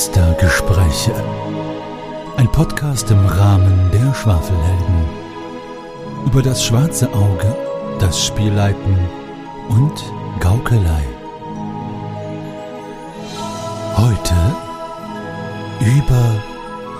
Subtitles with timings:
[0.00, 1.12] Meistergespräche.
[2.38, 5.04] Ein Podcast im Rahmen der Schwafelhelden.
[6.24, 7.54] Über das schwarze Auge,
[7.98, 8.96] das Spielleiten
[9.68, 10.02] und
[10.40, 11.04] Gaukelei.
[13.94, 14.34] Heute
[15.80, 16.42] über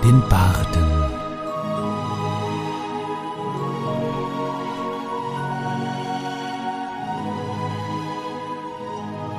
[0.03, 1.10] den Barden.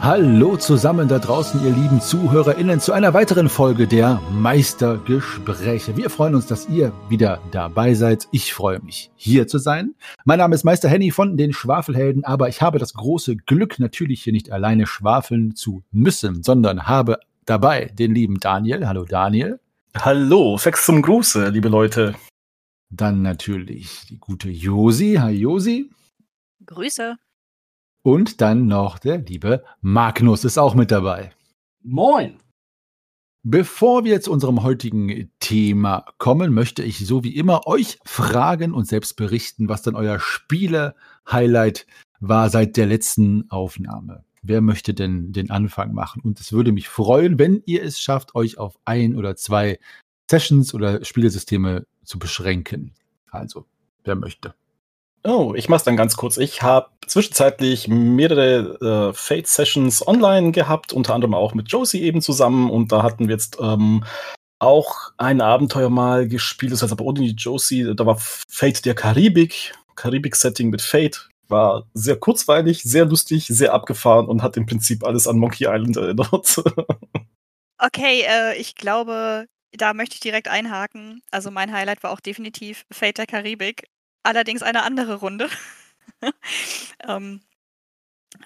[0.02, 5.96] Hallo zusammen da draußen, ihr lieben ZuhörerInnen, zu einer weiteren Folge der Meistergespräche.
[5.96, 8.26] Wir freuen uns, dass ihr wieder dabei seid.
[8.32, 9.94] Ich freue mich, hier zu sein.
[10.24, 14.24] Mein Name ist Meister Henny von den Schwafelhelden, aber ich habe das große Glück, natürlich
[14.24, 18.88] hier nicht alleine schwafeln zu müssen, sondern habe dabei den lieben Daniel.
[18.88, 19.60] Hallo Daniel.
[19.96, 22.16] Hallo, Fex zum Gruße, liebe Leute.
[22.90, 25.18] Dann natürlich die gute Josi.
[25.20, 25.92] Hi Josi.
[26.66, 27.18] Grüße.
[28.02, 31.32] Und dann noch der liebe Magnus ist auch mit dabei.
[31.82, 32.38] Moin.
[33.44, 38.86] Bevor wir zu unserem heutigen Thema kommen, möchte ich so wie immer euch fragen und
[38.86, 41.86] selbst berichten, was dann euer Spiele-Highlight
[42.20, 44.24] war seit der letzten Aufnahme.
[44.42, 46.22] Wer möchte denn den Anfang machen?
[46.22, 49.78] Und es würde mich freuen, wenn ihr es schafft, euch auf ein oder zwei
[50.30, 52.94] Sessions oder Spielesysteme zu beschränken.
[53.30, 53.66] Also,
[54.04, 54.54] wer möchte?
[55.24, 56.36] Oh, ich mach's dann ganz kurz.
[56.36, 62.70] Ich habe zwischenzeitlich mehrere äh, Fate-Sessions online gehabt, unter anderem auch mit Josie eben zusammen.
[62.70, 64.04] Und da hatten wir jetzt ähm,
[64.58, 67.94] auch ein Abenteuer mal gespielt, das heißt aber ohne die Josie.
[67.94, 71.28] Da war Fate der Karibik, Karibik-Setting mit Fate.
[71.48, 75.96] War sehr kurzweilig, sehr lustig, sehr abgefahren und hat im Prinzip alles an Monkey Island
[75.98, 76.62] erinnert.
[77.78, 81.22] okay, äh, ich glaube, da möchte ich direkt einhaken.
[81.30, 83.84] Also mein Highlight war auch definitiv Fate der Karibik
[84.22, 85.48] allerdings eine andere Runde.
[87.06, 87.40] ähm,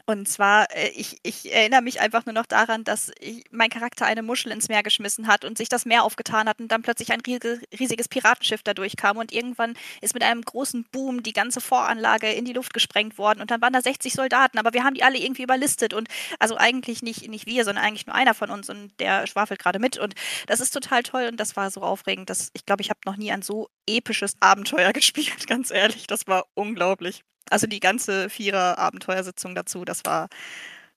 [0.06, 4.06] und zwar, äh, ich, ich erinnere mich einfach nur noch daran, dass ich, mein Charakter
[4.06, 7.12] eine Muschel ins Meer geschmissen hat und sich das Meer aufgetan hat und dann plötzlich
[7.12, 12.30] ein riesiges Piratenschiff dadurch kam und irgendwann ist mit einem großen Boom die ganze Voranlage
[12.32, 15.02] in die Luft gesprengt worden und dann waren da 60 Soldaten, aber wir haben die
[15.02, 16.08] alle irgendwie überlistet und
[16.38, 19.78] also eigentlich nicht, nicht wir, sondern eigentlich nur einer von uns und der schwafelt gerade
[19.78, 20.14] mit und
[20.46, 23.16] das ist total toll und das war so aufregend, dass ich glaube, ich habe noch
[23.16, 27.22] nie ein so episches Abenteuer gespielt, ganz ehrlich, das war unglaublich.
[27.50, 30.28] Also die ganze Vierer-Abenteuersitzung dazu, das war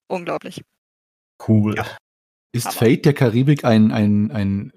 [0.08, 0.64] unglaublich.
[1.48, 1.76] Cool.
[1.76, 1.86] Ja.
[2.52, 2.76] Ist Aber.
[2.76, 4.74] Fate der Karibik ein, ein, ein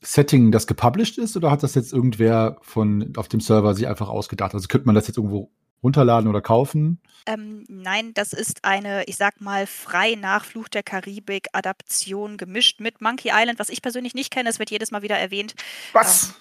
[0.00, 4.08] Setting, das gepublished ist, oder hat das jetzt irgendwer von auf dem Server sich einfach
[4.08, 4.54] ausgedacht?
[4.54, 7.00] Also könnte man das jetzt irgendwo runterladen oder kaufen?
[7.26, 12.80] Ähm, nein, das ist eine, ich sag mal, frei nach Fluch der Karibik Adaption gemischt
[12.80, 14.48] mit Monkey Island, was ich persönlich nicht kenne.
[14.48, 15.54] Es wird jedes Mal wieder erwähnt.
[15.92, 16.24] Was?
[16.24, 16.32] Ähm,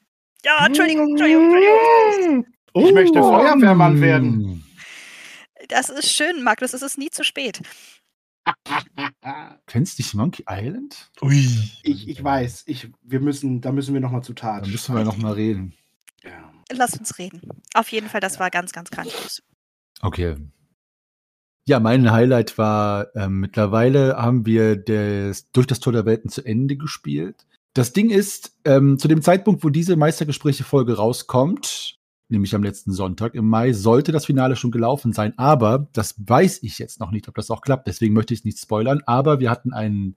[0.45, 2.45] ja, Entschuldigung, Entschuldigung, Entschuldigung.
[2.73, 4.63] Ich möchte Feuerwehrmann werden.
[5.67, 7.61] Das ist schön, Magnus, es ist nie zu spät.
[9.67, 11.11] Kennst du dich Monkey Island?
[11.21, 11.47] Ui.
[11.83, 14.65] Ich, ich weiß, ich, wir müssen, da müssen wir nochmal zu Tat.
[14.65, 15.73] Da müssen wir nochmal reden.
[16.23, 16.51] Ja.
[16.71, 17.41] Lass uns reden.
[17.73, 19.43] Auf jeden Fall, das war ganz, ganz grandios.
[20.01, 20.35] Okay.
[21.67, 26.43] Ja, mein Highlight war, äh, mittlerweile haben wir das, durch das Tor der Welten zu
[26.43, 27.45] Ende gespielt.
[27.73, 31.99] Das Ding ist, ähm, zu dem Zeitpunkt, wo diese Meistergespräche-Folge rauskommt,
[32.31, 35.33] nämlich am letzten Sonntag im Mai, sollte das Finale schon gelaufen sein.
[35.37, 37.87] Aber das weiß ich jetzt noch nicht, ob das auch klappt.
[37.87, 39.01] Deswegen möchte ich es nicht spoilern.
[39.05, 40.15] Aber wir hatten einen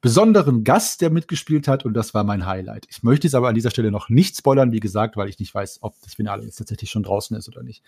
[0.00, 2.86] besonderen Gast, der mitgespielt hat und das war mein Highlight.
[2.90, 5.54] Ich möchte es aber an dieser Stelle noch nicht spoilern, wie gesagt, weil ich nicht
[5.54, 7.82] weiß, ob das Finale jetzt tatsächlich schon draußen ist oder nicht.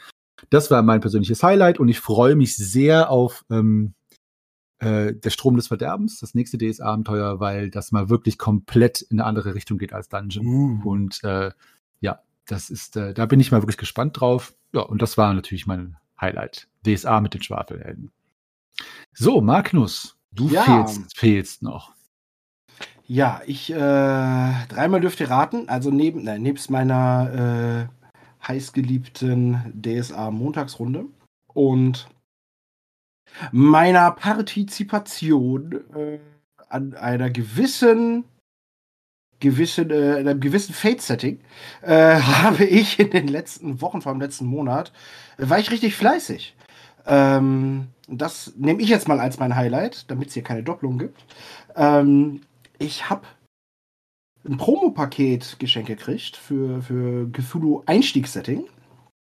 [0.50, 3.94] Das war mein persönliches Highlight und ich freue mich sehr auf ähm,
[4.80, 9.26] äh, der Strom des Verderbens, das nächste DS-Abenteuer, weil das mal wirklich komplett in eine
[9.28, 10.46] andere Richtung geht als Dungeon.
[10.46, 10.80] Uh.
[10.90, 11.50] Und äh,
[12.50, 14.54] das ist, äh, da bin ich mal wirklich gespannt drauf.
[14.72, 16.68] Ja, und das war natürlich mein Highlight.
[16.84, 18.10] DSA mit den Schwafelhelden.
[19.12, 20.62] So, Magnus, du ja.
[20.62, 21.92] fehlst, fehlst noch.
[23.06, 25.68] Ja, ich äh, dreimal dürft ihr raten.
[25.68, 31.06] Also neben, nein, nebst meiner äh, heißgeliebten DSA Montagsrunde
[31.48, 32.08] und
[33.50, 36.18] meiner Partizipation äh,
[36.68, 38.24] an einer gewissen
[39.40, 41.40] gewissen, äh, in einem gewissen Fate-Setting
[41.82, 44.92] äh, habe ich in den letzten Wochen, vor dem letzten Monat,
[45.36, 46.54] war ich richtig fleißig.
[47.06, 51.24] Ähm, das nehme ich jetzt mal als mein Highlight, damit es hier keine Doppelung gibt.
[51.76, 52.42] Ähm,
[52.78, 53.22] ich habe
[54.46, 58.64] ein Promo-Paket geschenkt gekriegt für, für Cthulhu Einstiegssetting.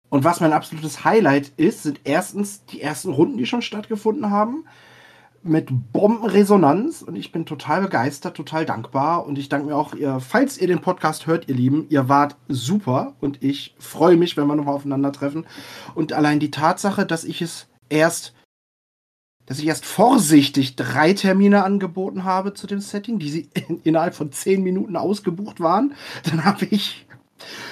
[0.09, 4.65] Und was mein absolutes Highlight ist, sind erstens die ersten Runden, die schon stattgefunden haben
[5.43, 10.19] mit Bombenresonanz und ich bin total begeistert, total dankbar und ich danke mir auch, ihr,
[10.19, 14.47] falls ihr den Podcast hört, ihr Lieben, ihr wart super und ich freue mich, wenn
[14.47, 15.45] wir nochmal aufeinandertreffen
[15.95, 18.33] und allein die Tatsache, dass ich es erst
[19.47, 24.15] dass ich erst vorsichtig drei Termine angeboten habe zu dem Setting, die sie in, innerhalb
[24.15, 25.93] von zehn Minuten ausgebucht waren.
[26.23, 27.05] Dann habe ich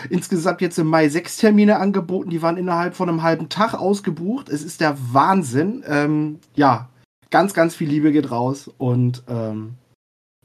[0.10, 4.50] insgesamt jetzt im Mai sechs Termine angeboten, die waren innerhalb von einem halben Tag ausgebucht.
[4.50, 5.84] Es ist der Wahnsinn.
[5.88, 6.90] Ähm, ja,
[7.30, 9.76] ganz, ganz viel Liebe geht raus und ähm,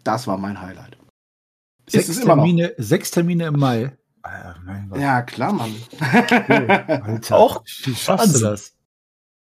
[0.03, 0.97] das war mein Highlight.
[1.89, 3.97] Sechs Termine, sechs Termine im Mai.
[4.23, 4.55] Ah,
[4.97, 5.75] ja, klar, Mann.
[6.01, 8.75] Alter, Auch wie schaffst du das?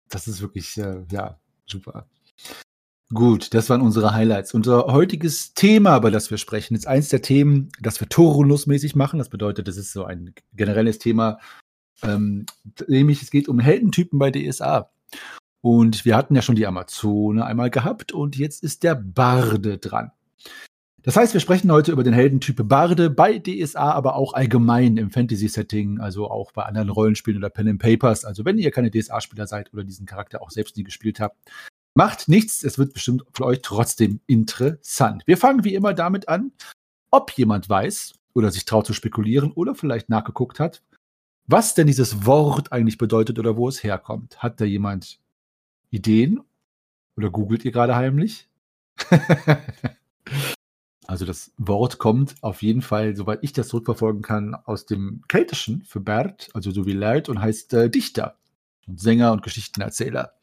[0.09, 2.07] Das ist wirklich, äh, ja, super.
[3.13, 4.53] Gut, das waren unsere Highlights.
[4.53, 9.17] Unser heutiges Thema, über das wir sprechen, ist eins der Themen, das wir Torunus-mäßig machen.
[9.17, 11.39] Das bedeutet, das ist so ein generelles Thema,
[12.03, 12.45] ähm,
[12.87, 14.91] nämlich es geht um Heldentypen bei DSA.
[15.61, 20.11] Und wir hatten ja schon die Amazone einmal gehabt und jetzt ist der Barde dran.
[21.07, 25.09] Das heißt, wir sprechen heute über den Heldentyp Barde bei DSA, aber auch allgemein im
[25.09, 28.25] Fantasy-Setting, also auch bei anderen Rollenspielen oder Pen and Papers.
[28.25, 31.37] Also wenn ihr keine DSA-Spieler seid oder diesen Charakter auch selbst nie gespielt habt,
[31.95, 32.61] macht nichts.
[32.63, 35.23] Es wird bestimmt für euch trotzdem interessant.
[35.25, 36.51] Wir fangen wie immer damit an,
[37.09, 40.83] ob jemand weiß oder sich traut zu spekulieren oder vielleicht nachgeguckt hat,
[41.45, 44.43] was denn dieses Wort eigentlich bedeutet oder wo es herkommt.
[44.43, 45.19] Hat da jemand
[45.89, 46.41] Ideen?
[47.15, 48.49] Oder googelt ihr gerade heimlich?
[51.07, 55.83] Also das Wort kommt auf jeden Fall, soweit ich das zurückverfolgen kann, aus dem Keltischen
[55.83, 58.37] für Bert, also so wie Laird und heißt äh, Dichter
[58.87, 60.33] und Sänger und Geschichtenerzähler.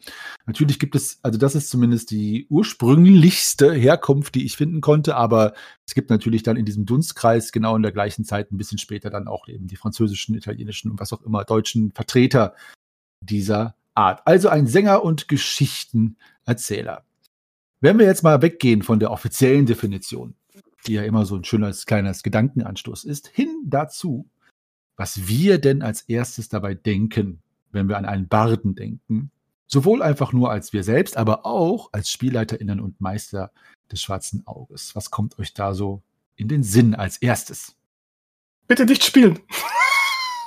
[0.46, 5.52] Natürlich gibt es, also das ist zumindest die ursprünglichste Herkunft, die ich finden konnte, aber
[5.87, 9.11] es gibt natürlich dann in diesem Dunstkreis genau in der gleichen Zeit ein bisschen später
[9.11, 12.55] dann auch eben die französischen, italienischen und was auch immer deutschen Vertreter
[13.20, 14.23] dieser Art.
[14.26, 17.05] Also ein Sänger und Geschichtenerzähler.
[17.81, 20.35] Wenn wir jetzt mal weggehen von der offiziellen Definition,
[20.87, 24.29] die ja immer so ein schönes kleines Gedankenanstoß ist, hin dazu,
[24.96, 27.43] was wir denn als erstes dabei denken,
[27.73, 29.31] wenn wir an einen Barden denken.
[29.67, 33.50] Sowohl einfach nur als wir selbst, aber auch als SpielleiterInnen und Meister
[33.90, 34.94] des schwarzen Auges.
[34.94, 36.02] Was kommt euch da so
[36.37, 37.75] in den Sinn als erstes?
[38.67, 39.40] Bitte nicht spielen.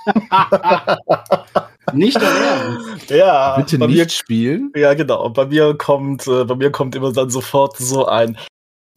[1.93, 3.09] nicht Ernst.
[3.09, 4.71] Ja, bitte nicht mir, spielen.
[4.75, 5.29] Ja, genau.
[5.29, 8.37] Bei mir kommt, äh, bei mir kommt immer dann sofort so ein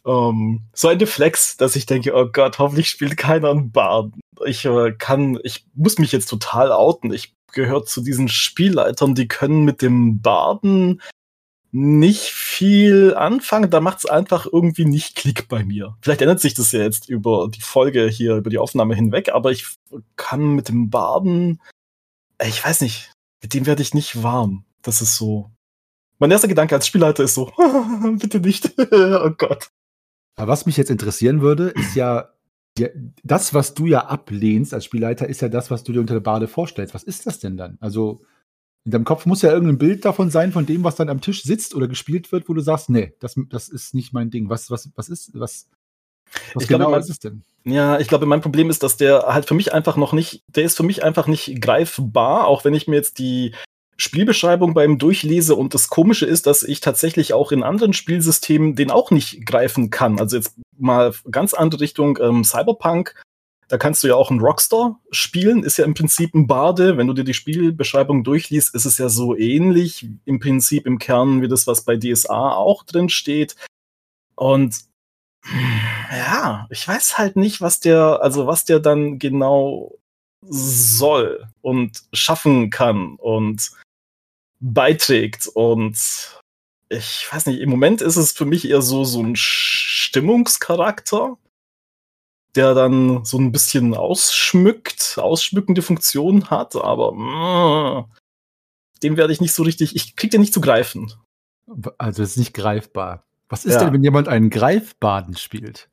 [0.02, 4.12] um, ähm, so ein Deflex, dass ich denke, oh Gott, hoffentlich spielt keiner einen Bard.
[4.46, 7.12] Ich äh, kann, ich muss mich jetzt total outen.
[7.12, 11.02] Ich gehöre zu diesen Spielleitern, die können mit dem Barden
[11.72, 13.70] nicht viel anfangen.
[13.70, 15.96] Da macht es einfach irgendwie nicht Klick bei mir.
[16.00, 19.52] Vielleicht ändert sich das ja jetzt über die Folge hier, über die Aufnahme hinweg, aber
[19.52, 19.66] ich
[20.16, 21.60] kann mit dem Barden,
[22.46, 24.64] ich weiß nicht, mit dem werde ich nicht warm.
[24.82, 25.50] Das ist so.
[26.18, 27.52] Mein erster Gedanke als Spielleiter ist so,
[28.18, 28.72] bitte nicht.
[28.78, 29.70] oh Gott.
[30.36, 32.30] Aber was mich jetzt interessieren würde, ist ja,
[33.24, 36.20] das, was du ja ablehnst als Spielleiter, ist ja das, was du dir unter der
[36.20, 36.94] Bade vorstellst.
[36.94, 37.78] Was ist das denn dann?
[37.80, 38.22] Also,
[38.84, 41.42] in deinem Kopf muss ja irgendein Bild davon sein, von dem, was dann am Tisch
[41.42, 44.48] sitzt oder gespielt wird, wo du sagst, nee, das, das ist nicht mein Ding.
[44.48, 45.68] Was, was, was ist, was,
[46.54, 47.44] was ich genau glaube, mein, ist es denn?
[47.64, 50.64] Ja, ich glaube, mein Problem ist, dass der halt für mich einfach noch nicht, der
[50.64, 53.54] ist für mich einfach nicht greifbar, auch wenn ich mir jetzt die
[53.98, 58.90] Spielbeschreibung beim Durchlese und das Komische ist, dass ich tatsächlich auch in anderen Spielsystemen den
[58.90, 60.18] auch nicht greifen kann.
[60.18, 63.14] Also jetzt mal ganz andere Richtung ähm, Cyberpunk.
[63.68, 66.96] Da kannst du ja auch einen Rockstar spielen, ist ja im Prinzip ein Bade.
[66.96, 71.42] Wenn du dir die Spielbeschreibung durchliest, ist es ja so ähnlich im Prinzip im Kern
[71.42, 73.54] wie das, was bei DSA auch drin steht.
[74.34, 74.89] Und
[76.10, 79.98] ja, ich weiß halt nicht, was der, also was der dann genau
[80.42, 83.70] soll und schaffen kann und
[84.60, 85.46] beiträgt.
[85.46, 86.40] Und
[86.88, 91.36] ich weiß nicht, im Moment ist es für mich eher so, so ein Stimmungscharakter,
[92.54, 98.04] der dann so ein bisschen ausschmückt, ausschmückende Funktion hat, aber mh, mm,
[99.02, 101.12] dem werde ich nicht so richtig, ich krieg den nicht zu greifen.
[101.98, 103.24] Also ist nicht greifbar.
[103.50, 103.84] Was ist ja.
[103.84, 105.90] denn, wenn jemand einen Greifbaden spielt?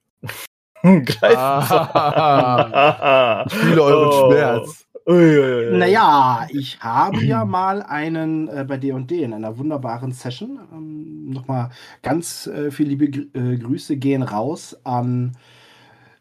[0.83, 1.91] Greifbaden.
[1.93, 4.31] Ah, ich fühle euren oh.
[4.31, 4.87] Schmerz.
[5.07, 5.77] Uiuiui.
[5.77, 10.59] Naja, ich habe ja mal einen äh, bei D&D in einer wunderbaren Session.
[10.71, 11.71] Ähm, Nochmal
[12.03, 15.35] ganz äh, viele liebe Gr äh, Grüße gehen raus an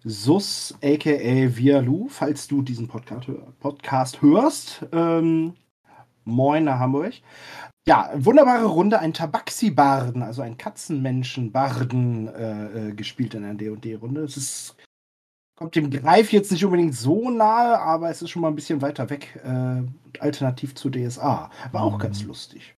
[0.05, 1.57] Sus, a.k.a.
[1.57, 3.29] Vialu, falls du diesen Podcast,
[3.59, 4.87] Podcast hörst.
[4.93, 5.55] Ähm,
[6.25, 7.15] moin nach Hamburg.
[7.89, 14.23] Ja, wunderbare Runde, ein Tabaxi-Barden, also ein Katzenmenschen-Barden äh, äh, gespielt in einer D&D-Runde.
[14.23, 14.77] Es ist
[15.57, 18.83] kommt dem Greif jetzt nicht unbedingt so nahe, aber es ist schon mal ein bisschen
[18.83, 19.83] weiter weg, äh,
[20.21, 21.51] alternativ zu DSA.
[21.73, 22.01] War auch mhm.
[22.01, 22.75] ganz lustig.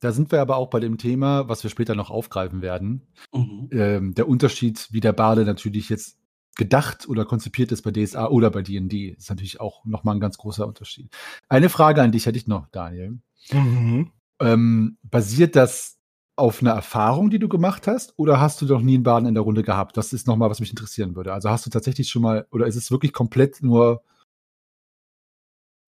[0.00, 3.06] Da sind wir aber auch bei dem Thema, was wir später noch aufgreifen werden.
[3.32, 3.68] Mhm.
[3.72, 6.18] Ähm, der Unterschied, wie der Bade natürlich jetzt
[6.56, 10.38] gedacht oder konzipiert ist bei DSA oder bei D&D, ist natürlich auch nochmal ein ganz
[10.38, 11.08] großer Unterschied.
[11.48, 13.20] Eine Frage an dich hätte ich noch, Daniel.
[13.50, 14.10] Mhm.
[14.40, 15.98] Ähm, basiert das
[16.36, 19.34] auf eine Erfahrung, die du gemacht hast, oder hast du noch nie einen Baden in
[19.34, 19.96] der Runde gehabt?
[19.96, 21.32] Das ist nochmal, was mich interessieren würde.
[21.32, 24.02] Also hast du tatsächlich schon mal, oder ist es wirklich komplett nur.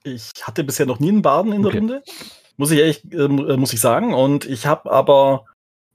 [0.05, 1.79] Ich hatte bisher noch nie einen Baden in der Okay.
[1.79, 2.03] Runde,
[2.57, 4.13] muss ich ehrlich, ähm, äh, muss ich sagen.
[4.13, 5.47] Und ich habe aber,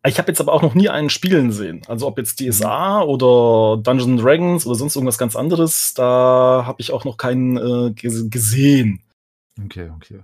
[0.05, 1.83] ich habe jetzt aber auch noch nie einen spielen sehen.
[1.87, 6.91] Also ob jetzt DSA oder Dungeons Dragons oder sonst irgendwas ganz anderes, da habe ich
[6.91, 9.03] auch noch keinen äh, ges- gesehen.
[9.63, 10.21] Okay, okay.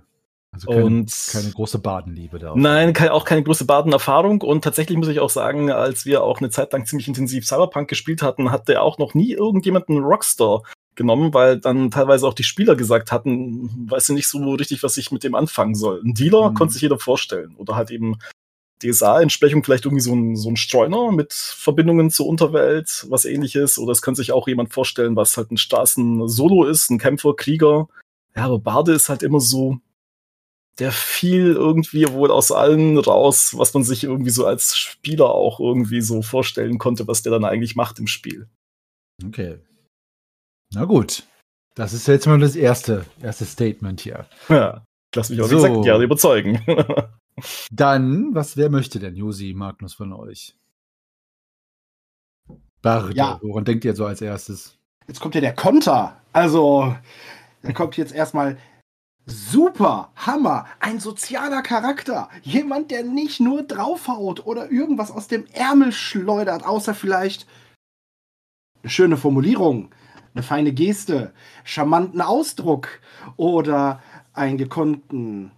[0.56, 2.52] Also keine, Und keine große Badenliebe da.
[2.56, 4.40] Nein, ke- auch keine große Baden-Erfahrung.
[4.42, 7.88] Und tatsächlich muss ich auch sagen, als wir auch eine Zeit lang ziemlich intensiv Cyberpunk
[7.88, 10.62] gespielt hatten, hatte auch noch nie irgendjemand einen Rockstar
[10.94, 15.12] genommen, weil dann teilweise auch die Spieler gesagt hatten, weiß nicht so richtig, was ich
[15.12, 16.00] mit dem anfangen soll.
[16.04, 16.54] Ein Dealer Mhm.
[16.54, 17.54] konnte sich jeder vorstellen.
[17.56, 18.16] Oder halt eben
[18.82, 23.78] DSA-Entsprechung vielleicht irgendwie so ein, so ein Streuner mit Verbindungen zur Unterwelt, was ähnliches.
[23.78, 27.88] Oder es könnte sich auch jemand vorstellen, was halt ein Straßen-Solo ist, ein Kämpfer, Krieger.
[28.36, 29.78] Ja, aber Barde ist halt immer so,
[30.78, 35.58] der fiel irgendwie wohl aus allen raus, was man sich irgendwie so als Spieler auch
[35.60, 38.48] irgendwie so vorstellen konnte, was der dann eigentlich macht im Spiel.
[39.24, 39.58] Okay.
[40.74, 41.22] Na gut.
[41.74, 44.26] Das ist jetzt mal das erste, erste Statement hier.
[44.48, 45.56] Ja, lass mich auch So.
[45.56, 46.62] gesagt gerne überzeugen.
[47.70, 50.54] Dann, was, wer möchte denn, Josi, Magnus von euch?
[52.82, 53.38] Barde, Ja.
[53.42, 54.78] woran denkt ihr so als erstes?
[55.08, 56.20] Jetzt kommt ja der Konter.
[56.32, 56.96] Also,
[57.62, 58.56] da kommt jetzt erstmal
[59.26, 62.28] super, Hammer, ein sozialer Charakter.
[62.42, 67.46] Jemand, der nicht nur draufhaut oder irgendwas aus dem Ärmel schleudert, außer vielleicht
[68.82, 69.90] eine schöne Formulierung,
[70.34, 71.32] eine feine Geste,
[71.64, 73.00] charmanten Ausdruck
[73.36, 74.00] oder
[74.32, 75.50] einen gekonnten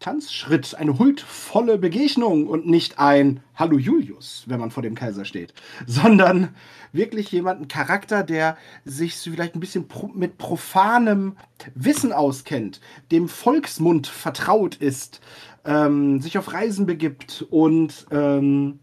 [0.00, 5.52] Tanzschritt, eine huldvolle Begegnung und nicht ein Hallo Julius, wenn man vor dem Kaiser steht,
[5.86, 6.56] sondern
[6.92, 11.36] wirklich jemanden Charakter, der sich vielleicht ein bisschen pro mit profanem
[11.74, 12.80] Wissen auskennt,
[13.12, 15.20] dem Volksmund vertraut ist,
[15.66, 18.80] ähm, sich auf Reisen begibt und ähm,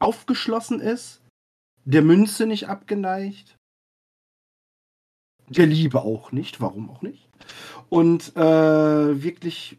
[0.00, 1.22] aufgeschlossen ist,
[1.84, 3.56] der Münze nicht abgeneigt,
[5.48, 7.28] der Liebe auch nicht, warum auch nicht,
[7.88, 9.78] und äh, wirklich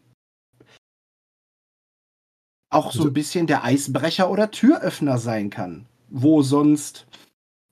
[2.70, 7.06] auch so ein bisschen der Eisbrecher oder Türöffner sein kann, wo sonst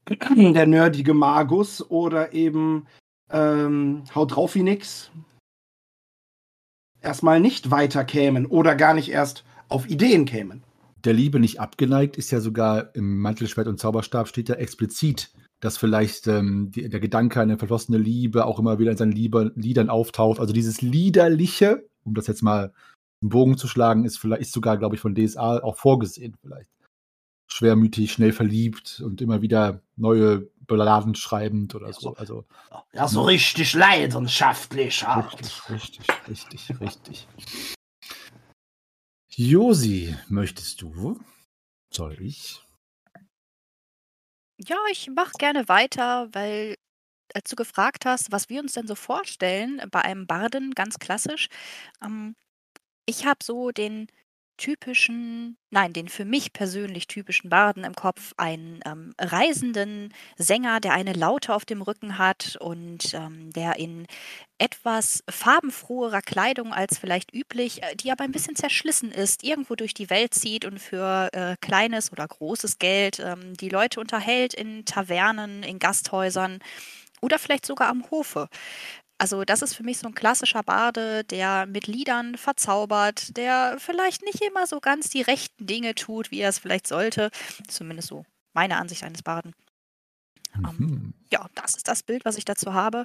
[0.37, 2.87] der nerdige Magus oder eben
[3.31, 5.11] ähm, Haut drauf wie nix
[7.01, 10.63] erstmal nicht weiter kämen oder gar nicht erst auf Ideen kämen.
[11.05, 15.77] Der Liebe nicht abgeneigt ist ja sogar im Mantelschwert und Zauberstab steht ja explizit, dass
[15.77, 19.51] vielleicht ähm, die, der Gedanke an eine verflossene Liebe auch immer wieder in seinen Lieber,
[19.55, 20.41] Liedern auftaucht.
[20.41, 22.73] Also dieses Liederliche, um das jetzt mal
[23.21, 26.71] einen Bogen zu schlagen, ist vielleicht ist sogar, glaube ich, von DSA auch vorgesehen vielleicht.
[27.51, 32.15] Schwermütig, schnell verliebt und immer wieder neue Balladen schreibend oder so.
[32.15, 32.45] Also
[32.93, 35.05] Ja, so richtig leidenschaftlich.
[35.07, 37.27] richtig, richtig, richtig, richtig.
[39.35, 41.19] Josi, möchtest du?
[41.93, 42.63] Soll ich?
[44.61, 46.75] Ja, ich mache gerne weiter, weil
[47.35, 51.49] als du gefragt hast, was wir uns denn so vorstellen bei einem Barden, ganz klassisch,
[52.03, 52.35] ähm,
[53.09, 54.07] ich habe so den
[54.59, 60.95] typischen, nein, den für mich persönlich typischen Barden im Kopf, einen ähm, reisenden Sänger, der
[60.95, 64.07] eine Laute auf dem Rücken hat und ähm, der in
[64.59, 69.95] etwas farbenfroherer Kleidung als vielleicht üblich, äh, die aber ein bisschen zerschlissen ist, irgendwo durch
[69.95, 74.85] die Welt zieht und für äh, kleines oder großes Geld ähm, die Leute unterhält in
[74.85, 76.59] Tavernen, in Gasthäusern
[77.21, 78.49] oder vielleicht sogar am Hofe.
[79.19, 84.23] Also das ist für mich so ein klassischer Barde, der mit Liedern verzaubert, der vielleicht
[84.23, 87.31] nicht immer so ganz die rechten Dinge tut, wie er es vielleicht sollte.
[87.67, 89.55] Zumindest so meine Ansicht eines Barden.
[90.57, 91.15] Mhm.
[91.33, 93.05] Ja, das ist das Bild, was ich dazu habe.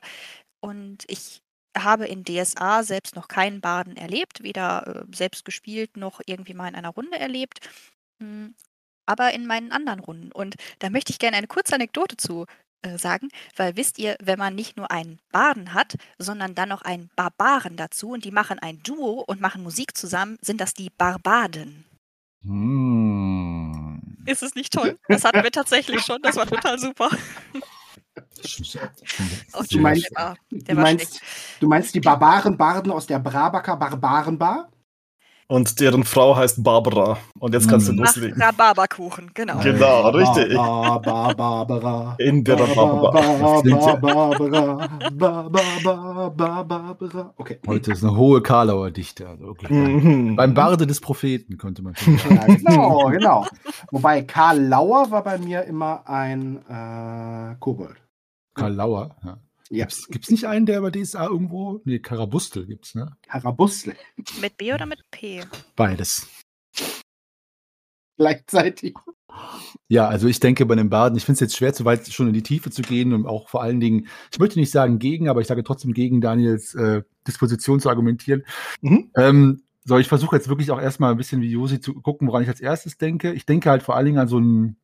[0.59, 1.41] Und ich
[1.75, 6.67] habe in DSA selbst noch keinen Baden erlebt, weder äh, selbst gespielt noch irgendwie mal
[6.67, 7.59] in einer Runde erlebt,
[8.23, 8.55] Hm,
[9.05, 10.31] aber in meinen anderen Runden.
[10.31, 12.45] Und da möchte ich gerne eine kurze Anekdote zu
[12.83, 16.81] äh, sagen, weil wisst ihr, wenn man nicht nur einen Baden hat, sondern dann noch
[16.83, 20.89] einen Barbaren dazu und die machen ein Duo und machen Musik zusammen, sind das die
[20.89, 21.85] Barbaden.
[22.43, 24.17] Hm.
[24.25, 24.97] Ist es nicht toll?
[25.07, 27.09] Das hatten wir tatsächlich schon, das war total super.
[29.53, 31.21] Oh, Du meinst- der war, der Du meinst,
[31.59, 34.69] du meinst die Barbaren-Barden aus der Brabaker Barbarenbar?
[35.47, 37.17] Und deren Frau heißt Barbara.
[37.39, 37.99] Und jetzt kannst du Mhm.
[37.99, 38.41] Nach loslegen.
[38.41, 39.59] Rhabarberkuchen, genau.
[39.61, 40.55] Genau, richtig.
[40.55, 42.15] Ba- ba- ba- Barbara.
[42.19, 43.97] In der Ba- Barbara.
[43.99, 44.89] Barbara.
[45.11, 47.33] Ba- ba- ba- ba- Barbara.
[47.37, 47.59] Okay.
[47.67, 49.27] Heute ist eine hohe Karlauer Dichte.
[49.27, 49.69] Also wirklich.
[49.69, 50.35] Mhm.
[50.35, 51.93] Beim Barde des Propheten könnte man.
[52.29, 53.45] Ja, genau, genau.
[53.91, 57.95] Wobei Karl Lauer war bei mir immer ein äh, Kobold.
[58.55, 59.15] Karl Lauer.
[59.23, 59.37] Ja.
[59.69, 61.81] Ja, Gibt's, gibt's nicht einen, der bei DSA irgendwo?
[61.85, 63.15] Nee, Karabustel gibt's, ne?
[63.27, 63.95] Karabusle.
[64.41, 65.43] Mit B oder mit P?
[65.75, 66.27] Beides.
[68.17, 68.95] gleichzeitig.
[69.87, 72.27] Ja, also ich denke bei den Baden, ich finde es jetzt schwer, zu weit schon
[72.27, 75.27] in die Tiefe zu gehen und auch vor allen Dingen, ich möchte nicht sagen gegen,
[75.29, 78.43] aber ich sage trotzdem gegen Daniels äh, Disposition zu argumentieren.
[78.81, 79.11] Mhm.
[79.15, 82.43] Ähm, so, ich versuche jetzt wirklich auch erstmal ein bisschen wie Josi zu gucken, woran
[82.43, 83.33] ich als erstes denke.
[83.33, 84.77] Ich denke halt vor allen Dingen an so ein,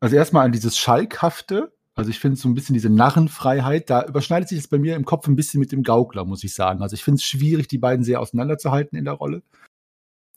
[0.00, 1.72] also erstmal an dieses Schalkhafte.
[2.00, 5.04] Also ich finde so ein bisschen diese Narrenfreiheit, da überschneidet sich das bei mir im
[5.04, 6.80] Kopf ein bisschen mit dem Gaukler, muss ich sagen.
[6.80, 9.42] Also ich finde es schwierig, die beiden sehr auseinanderzuhalten in der Rolle.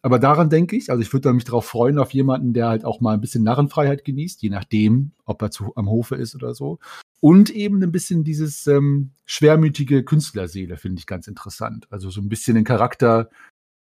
[0.01, 2.99] Aber daran denke ich, also ich würde mich darauf freuen, auf jemanden, der halt auch
[2.99, 6.79] mal ein bisschen Narrenfreiheit genießt, je nachdem, ob er zu, am Hofe ist oder so.
[7.21, 11.87] Und eben ein bisschen dieses ähm, schwermütige Künstlerseele finde ich ganz interessant.
[11.89, 13.29] Also so ein bisschen den Charakter,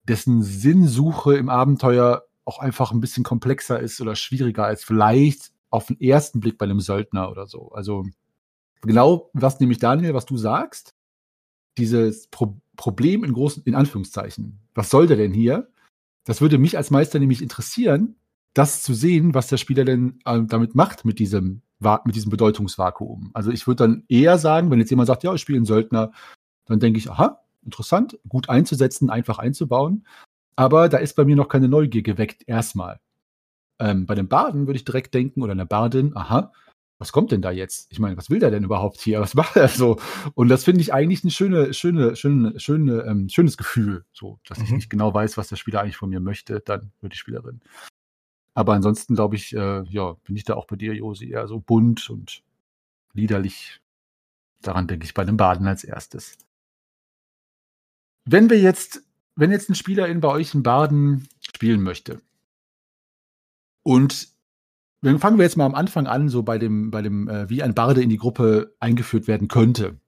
[0.04, 5.86] dessen Sinnsuche im Abenteuer auch einfach ein bisschen komplexer ist oder schwieriger als vielleicht auf
[5.86, 7.70] den ersten Blick bei einem Söldner oder so.
[7.72, 8.06] Also
[8.82, 10.94] genau, was nämlich Daniel, was du sagst,
[11.76, 14.60] dieses Pro Problem in großen, in Anführungszeichen.
[14.72, 15.68] Was soll der denn hier?
[16.24, 18.14] Das würde mich als Meister nämlich interessieren,
[18.54, 21.62] das zu sehen, was der Spieler denn äh, damit macht mit diesem,
[22.04, 23.30] mit diesem Bedeutungsvakuum.
[23.34, 26.12] Also ich würde dann eher sagen, wenn jetzt jemand sagt, ja, ich spiele einen Söldner,
[26.66, 30.06] dann denke ich, aha, interessant, gut einzusetzen, einfach einzubauen.
[30.54, 33.00] Aber da ist bei mir noch keine Neugier geweckt, erstmal.
[33.78, 36.52] Ähm, bei dem Baden würde ich direkt denken, oder einer Bardin, aha,
[36.98, 37.90] was kommt denn da jetzt?
[37.92, 39.20] Ich meine, was will der denn überhaupt hier?
[39.20, 39.98] Was macht er so?
[40.34, 44.58] Und das finde ich eigentlich ein schöne, schöne, schöne, schöne, ähm, schönes Gefühl, so, dass
[44.58, 44.64] mhm.
[44.64, 47.60] ich nicht genau weiß, was der Spieler eigentlich von mir möchte, dann wird die Spielerin.
[48.54, 51.60] Aber ansonsten glaube ich, äh, ja, bin ich da auch bei dir, Josi, eher so
[51.60, 52.42] bunt und
[53.12, 53.80] liederlich.
[54.60, 56.36] Daran denke ich bei dem Baden als erstes.
[58.24, 59.04] Wenn wir jetzt,
[59.36, 62.20] wenn jetzt ein Spieler in bei euch einen Baden spielen möchte
[63.88, 64.28] und
[65.00, 67.62] dann fangen wir jetzt mal am Anfang an, so bei dem, bei dem, äh, wie
[67.62, 69.98] ein Barde in die Gruppe eingeführt werden könnte.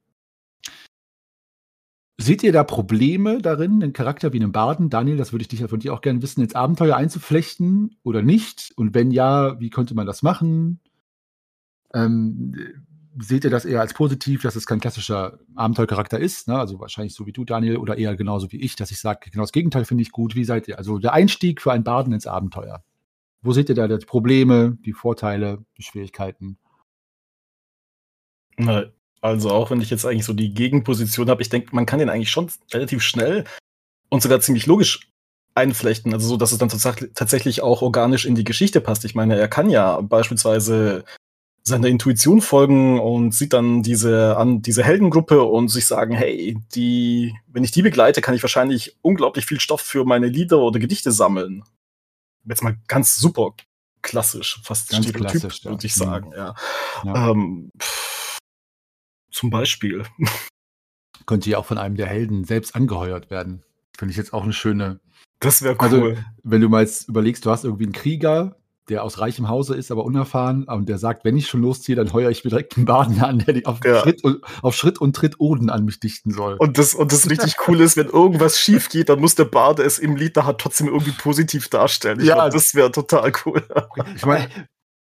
[2.18, 5.60] Seht ihr da Probleme darin, einen Charakter wie einen Barden, Daniel, das würde ich dich
[5.60, 8.74] ja von dir auch gerne wissen, ins Abenteuer einzuflechten oder nicht?
[8.76, 10.80] Und wenn ja, wie könnte man das machen?
[11.94, 12.54] Ähm,
[13.18, 16.48] seht ihr das eher als positiv, dass es kein klassischer Abenteuercharakter ist?
[16.48, 16.58] Ne?
[16.58, 19.44] Also wahrscheinlich so wie du, Daniel, oder eher genauso wie ich, dass ich sage, genau
[19.44, 20.34] das Gegenteil finde ich gut.
[20.34, 20.76] Wie seid ihr?
[20.76, 22.84] Also der Einstieg für einen Barden ins Abenteuer.
[23.42, 26.58] Wo seht ihr da die Probleme, die Vorteile, die Schwierigkeiten?
[29.22, 32.08] Also auch wenn ich jetzt eigentlich so die Gegenposition habe, ich denke, man kann den
[32.08, 33.44] eigentlich schon relativ schnell
[34.08, 35.10] und sogar ziemlich logisch
[35.54, 36.68] einflechten, also so, dass es dann
[37.14, 39.04] tatsächlich auch organisch in die Geschichte passt.
[39.04, 41.04] Ich meine, er kann ja beispielsweise
[41.62, 47.34] seiner Intuition folgen und sieht dann diese an diese Heldengruppe und sich sagen, hey, die,
[47.48, 51.12] wenn ich die begleite, kann ich wahrscheinlich unglaublich viel Stoff für meine Lieder oder Gedichte
[51.12, 51.62] sammeln
[52.50, 53.54] jetzt mal ganz super
[54.02, 56.54] klassisch, fast ganz Stereotyp, klassisch, würde ich sagen, ja.
[57.04, 57.30] ja.
[57.30, 58.38] Ähm, pff,
[59.30, 60.04] zum Beispiel.
[61.26, 63.62] Könnte ja auch von einem der Helden selbst angeheuert werden.
[63.96, 65.00] Finde ich jetzt auch eine schöne.
[65.40, 66.10] Das wäre also, cool.
[66.10, 68.56] Also, wenn du mal jetzt überlegst, du hast irgendwie einen Krieger,
[68.90, 72.12] der aus reichem Hause ist, aber unerfahren und der sagt, wenn ich schon losziehe, dann
[72.12, 74.00] heuere ich mir direkt einen Baden an, der auf, ja.
[74.00, 76.56] Schritt und, auf Schritt und Tritt Oden an mich dichten soll.
[76.58, 79.82] Und das, und das richtig cool ist, wenn irgendwas schief geht, dann muss der Bade
[79.82, 82.20] es im Lied da hat trotzdem irgendwie positiv darstellen.
[82.20, 83.62] Ich ja, glaub, das wäre total cool.
[84.16, 84.48] Ich meine,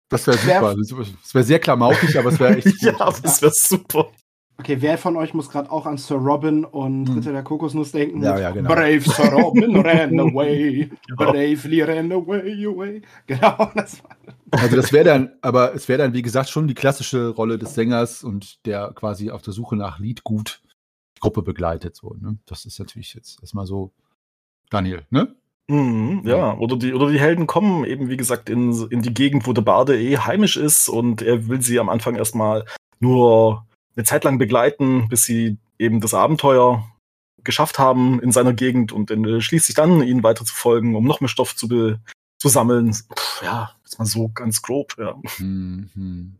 [0.08, 0.74] das wäre super.
[1.22, 2.82] Das wäre sehr klamaukig, aber es wäre echt gut.
[2.82, 4.10] ja, das wäre super.
[4.60, 7.14] Okay, wer von euch muss gerade auch an Sir Robin und hm.
[7.14, 8.22] Ritter der Kokosnuss denken?
[8.22, 8.68] Ja, ja, genau.
[8.68, 11.32] Brave Sir Robin ran away, genau.
[11.32, 13.00] bravely ran away, away.
[13.26, 14.18] Genau, das war.
[14.50, 17.74] Also das wäre dann, aber es wäre dann, wie gesagt, schon die klassische Rolle des
[17.74, 20.60] Sängers und der quasi auf der Suche nach Liedgut
[21.16, 21.96] die Gruppe begleitet.
[21.96, 22.36] So, ne?
[22.44, 23.92] Das ist natürlich jetzt erstmal so,
[24.68, 25.34] Daniel, ne?
[25.68, 29.46] Mhm, ja, oder die, oder die Helden kommen eben, wie gesagt, in, in die Gegend,
[29.46, 32.66] wo der Bade eh heimisch ist und er will sie am Anfang erstmal
[32.98, 33.64] nur
[33.96, 36.86] eine Zeit lang begleiten, bis sie eben das Abenteuer
[37.42, 41.04] geschafft haben in seiner Gegend und dann schließt sich dann, ihnen weiter zu folgen, um
[41.04, 41.68] noch mehr Stoff zu,
[42.38, 42.96] zu sammeln.
[43.08, 45.18] Puh, ja, ist mal so ganz grob, ja.
[45.38, 46.36] Mhm.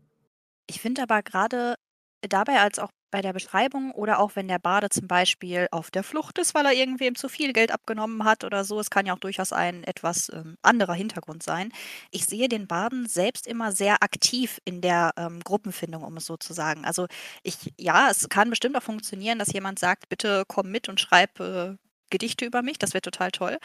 [0.69, 1.75] Ich finde aber gerade
[2.21, 6.03] dabei als auch bei der Beschreibung oder auch wenn der Bade zum Beispiel auf der
[6.03, 8.79] Flucht ist, weil er irgendwem zu viel Geld abgenommen hat oder so.
[8.79, 11.71] Es kann ja auch durchaus ein etwas ähm, anderer Hintergrund sein.
[12.11, 16.37] Ich sehe den Baden selbst immer sehr aktiv in der ähm, Gruppenfindung, um es so
[16.37, 16.85] zu sagen.
[16.85, 17.07] Also
[17.43, 21.39] ich, ja, es kann bestimmt auch funktionieren, dass jemand sagt, bitte komm mit und schreib
[21.39, 21.75] äh,
[22.11, 23.57] Gedichte über mich, das wäre total toll.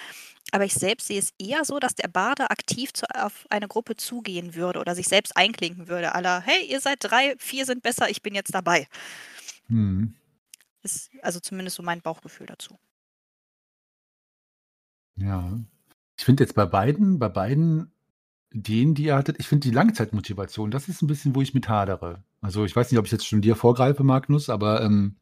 [0.52, 3.96] Aber ich selbst sehe es eher so, dass der Bade aktiv zu, auf eine Gruppe
[3.96, 6.14] zugehen würde oder sich selbst einklinken würde.
[6.14, 8.86] Aller, hey, ihr seid drei, vier sind besser, ich bin jetzt dabei.
[9.68, 10.14] Mhm.
[10.82, 12.78] Ist also zumindest so mein Bauchgefühl dazu.
[15.16, 15.58] Ja.
[16.18, 17.92] Ich finde jetzt bei beiden, bei beiden
[18.50, 21.68] Ideen, die ihr hattet, ich finde die Langzeitmotivation, das ist ein bisschen, wo ich mit
[21.68, 22.22] hadere.
[22.40, 25.16] Also ich weiß nicht, ob ich jetzt schon dir vorgreife, Magnus, aber ähm,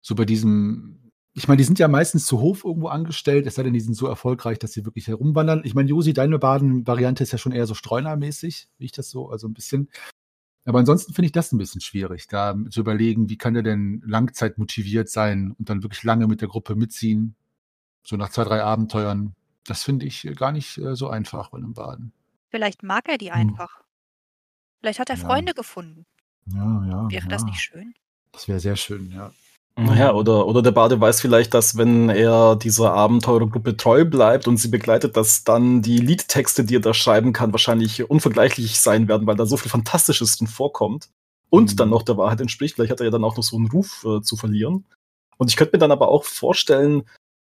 [0.00, 1.02] so bei diesem
[1.34, 3.94] ich meine, die sind ja meistens zu Hof irgendwo angestellt, es sei denn, die sind
[3.94, 5.62] so erfolgreich, dass sie wirklich herumwandern.
[5.64, 9.30] Ich meine, Josi, deine Baden-Variante ist ja schon eher so streunermäßig, wie ich das so,
[9.30, 9.88] also ein bisschen.
[10.64, 14.00] Aber ansonsten finde ich das ein bisschen schwierig, da zu überlegen, wie kann der denn
[14.06, 17.34] langzeit motiviert sein und dann wirklich lange mit der Gruppe mitziehen.
[18.04, 19.34] So nach zwei, drei Abenteuern.
[19.64, 22.12] Das finde ich gar nicht äh, so einfach bei einem Baden.
[22.50, 23.40] Vielleicht mag er die Hm.
[23.40, 23.82] einfach.
[24.80, 25.24] Vielleicht hat er Ja.
[25.26, 26.06] Freunde gefunden.
[26.46, 27.10] Ja, ja.
[27.10, 27.28] Wäre ja.
[27.28, 27.94] das nicht schön?
[28.32, 29.32] Das wäre sehr schön, ja.
[29.76, 34.58] Naja, oder, oder der Bade weiß vielleicht, dass wenn er dieser Abenteurergruppe treu bleibt und
[34.58, 39.26] sie begleitet, dass dann die Liedtexte, die er da schreiben kann, wahrscheinlich unvergleichlich sein werden,
[39.26, 41.08] weil da so viel Fantastisches drin vorkommt.
[41.48, 41.76] Und Mhm.
[41.76, 42.74] dann noch der Wahrheit entspricht.
[42.74, 44.84] Vielleicht hat er ja dann auch noch so einen Ruf äh, zu verlieren.
[45.36, 47.02] Und ich könnte mir dann aber auch vorstellen,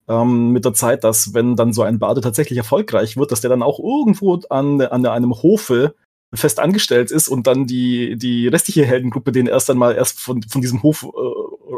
[0.08, 3.50] ähm, mit der Zeit, dass wenn dann so ein Bade tatsächlich erfolgreich wird, dass der
[3.50, 5.94] dann auch irgendwo an, an einem Hofe
[6.34, 10.60] fest angestellt ist und dann die, die restliche Heldengruppe den erst einmal erst von, von
[10.60, 11.08] diesem Hof äh,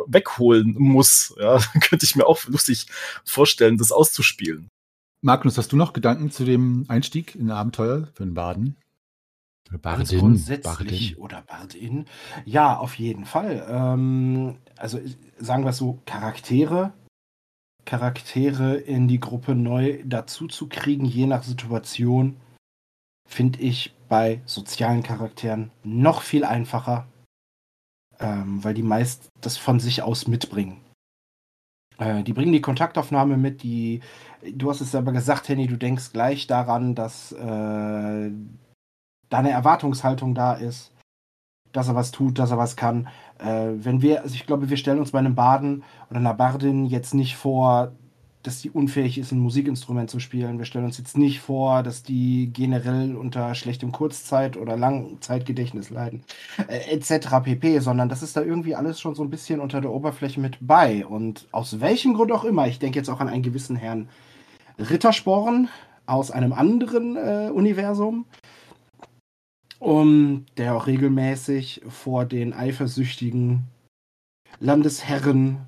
[0.07, 1.35] wegholen muss.
[1.39, 2.87] Ja, könnte ich mir auch lustig
[3.25, 4.69] vorstellen, das auszuspielen.
[5.23, 8.77] Magnus, hast du noch Gedanken zu dem Einstieg in Abenteuer für einen Baden?
[9.71, 10.19] Ganz Bardin?
[10.21, 11.17] grundsätzlich Bardin.
[11.17, 12.05] oder Bardin.
[12.45, 13.67] Ja, auf jeden Fall.
[13.69, 15.01] Ähm, also
[15.39, 16.93] sagen wir es so, Charaktere,
[17.85, 22.37] Charaktere in die Gruppe neu dazu zu kriegen, je nach Situation,
[23.29, 27.09] finde ich bei sozialen Charakteren noch viel einfacher,
[28.21, 30.81] ähm, weil die meist das von sich aus mitbringen.
[31.99, 34.01] Äh, die bringen die Kontaktaufnahme mit, die,
[34.53, 38.31] du hast es selber gesagt, Henny, du denkst gleich daran, dass äh,
[39.29, 40.93] da eine Erwartungshaltung da ist,
[41.73, 43.09] dass er was tut, dass er was kann.
[43.39, 46.87] Äh, wenn wir, also ich glaube, wir stellen uns bei einem Baden oder einer Bardin
[46.87, 47.93] jetzt nicht vor,
[48.47, 50.59] dass die unfähig ist, ein Musikinstrument zu spielen.
[50.59, 56.23] Wir stellen uns jetzt nicht vor, dass die generell unter schlechtem Kurzzeit- oder Langzeitgedächtnis leiden,
[56.69, 57.43] äh, etc.
[57.43, 60.59] pp., sondern das ist da irgendwie alles schon so ein bisschen unter der Oberfläche mit
[60.61, 61.05] bei.
[61.05, 64.09] Und aus welchem Grund auch immer, ich denke jetzt auch an einen gewissen Herrn
[64.79, 65.69] Rittersporn
[66.07, 68.27] aus einem anderen äh, Universum,
[69.79, 73.65] um, der auch regelmäßig vor den eifersüchtigen
[74.61, 75.67] Landesherren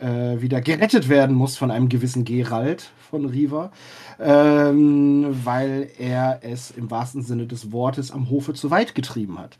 [0.00, 3.72] äh, wieder gerettet werden muss von einem gewissen Gerald von Riva,
[4.18, 9.56] ähm, weil er es im wahrsten Sinne des Wortes am Hofe zu weit getrieben hat.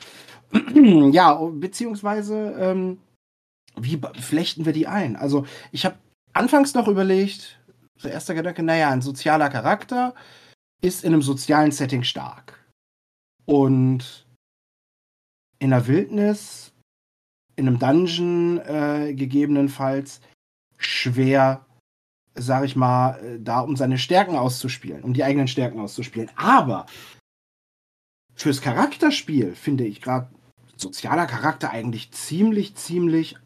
[1.13, 2.99] ja, beziehungsweise, ähm,
[3.77, 5.17] wie flechten wir die ein?
[5.17, 5.97] Also, ich habe
[6.33, 7.59] anfangs noch überlegt,
[8.03, 10.15] der erste Gedanke, naja, ein sozialer Charakter
[10.81, 12.65] ist in einem sozialen Setting stark.
[13.45, 14.27] Und
[15.59, 16.73] in der Wildnis,
[17.59, 20.21] in einem Dungeon äh, gegebenenfalls
[20.77, 21.67] schwer,
[22.35, 26.31] sag ich mal, äh, da um seine Stärken auszuspielen, um die eigenen Stärken auszuspielen.
[26.37, 26.87] Aber
[28.35, 30.31] fürs Charakterspiel finde ich gerade
[30.77, 33.37] sozialer Charakter eigentlich ziemlich, ziemlich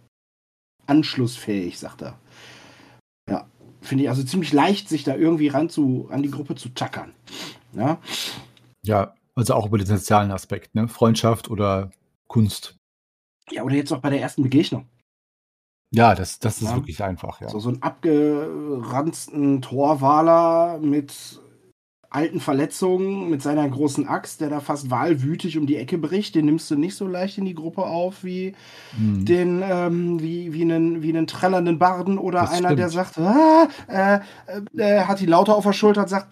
[0.87, 2.19] anschlussfähig, sagt er.
[3.31, 3.47] Ja,
[3.81, 7.15] finde ich also ziemlich leicht, sich da irgendwie ran zu, an die Gruppe zu tackern.
[7.73, 7.99] Ja,
[8.85, 10.87] Ja, also auch über den sozialen Aspekt, ne?
[10.89, 11.91] Freundschaft oder
[12.29, 12.77] Kunst.
[13.51, 14.87] Ja oder jetzt auch bei der ersten Begegnung.
[15.95, 16.77] Ja, das, das ist Ja.
[16.77, 17.49] wirklich einfach, ja.
[17.51, 21.41] So, so einen abgeranzten Torwaler mit
[22.09, 26.45] alten Verletzungen, mit seiner großen Axt, der da fast wahlwütig um die Ecke bricht, den
[26.45, 28.55] nimmst du nicht so leicht in die Gruppe auf wie
[28.97, 29.25] Hm.
[29.25, 33.15] den, ähm, wie, wie einen, wie einen trällernden Barden oder Das einer, der stimmt.
[33.15, 34.21] sagt, ah, äh,
[34.77, 36.29] äh, hat die Laute auf der Schulter und sagt,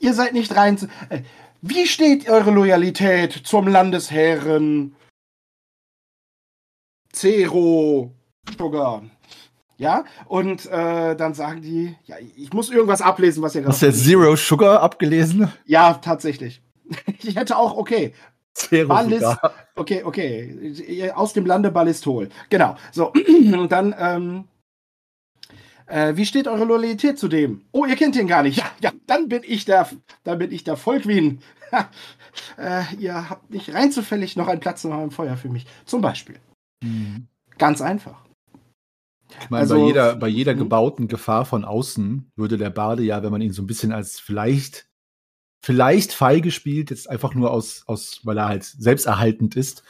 [0.00, 0.78] ihr seid nicht rein.
[1.10, 1.20] Äh,
[1.60, 4.94] wie steht eure Loyalität zum Landesherren
[7.12, 8.12] Zero
[8.58, 9.02] Sugar?
[9.78, 13.86] Ja, und äh, dann sagen die, ja, ich muss irgendwas ablesen, was ihr Hast du
[13.86, 15.52] jetzt Zero Sugar abgelesen?
[15.66, 16.62] Ja, tatsächlich.
[17.22, 18.12] Ich hätte auch, okay,
[18.52, 19.52] Zero Ballis- Sugar.
[19.76, 21.10] Okay, okay.
[21.14, 22.28] Aus dem Lande Ballistol.
[22.50, 22.76] Genau.
[22.92, 23.12] So,
[23.52, 24.44] und dann, ähm,
[25.86, 27.64] äh, wie steht eure Loyalität zu dem?
[27.72, 28.58] Oh, ihr kennt ihn gar nicht.
[28.58, 29.88] Ja, ja, dann bin ich der,
[30.24, 31.40] dann bin ich der Volkwin.
[32.58, 35.66] Äh, ihr habt nicht rein zufällig noch einen Platz noch im Feuer für mich.
[35.84, 36.36] Zum Beispiel.
[36.82, 37.26] Hm.
[37.58, 38.24] Ganz einfach.
[39.40, 40.58] Ich meine, Also- bei jeder, bei jeder Mhm.
[40.58, 44.20] gebauten Gefahr von außen würde der Bade ja, wenn man ihn so ein bisschen als
[44.20, 44.86] vielleicht,
[45.64, 49.84] vielleicht feige spielt, jetzt einfach nur aus, aus, weil er halt selbsterhaltend ist,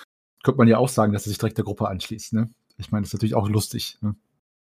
[0.44, 2.50] könnte man ja auch sagen, dass er sich direkt der Gruppe anschließt, ne?
[2.78, 4.14] Ich meine, das ist natürlich auch lustig, ne?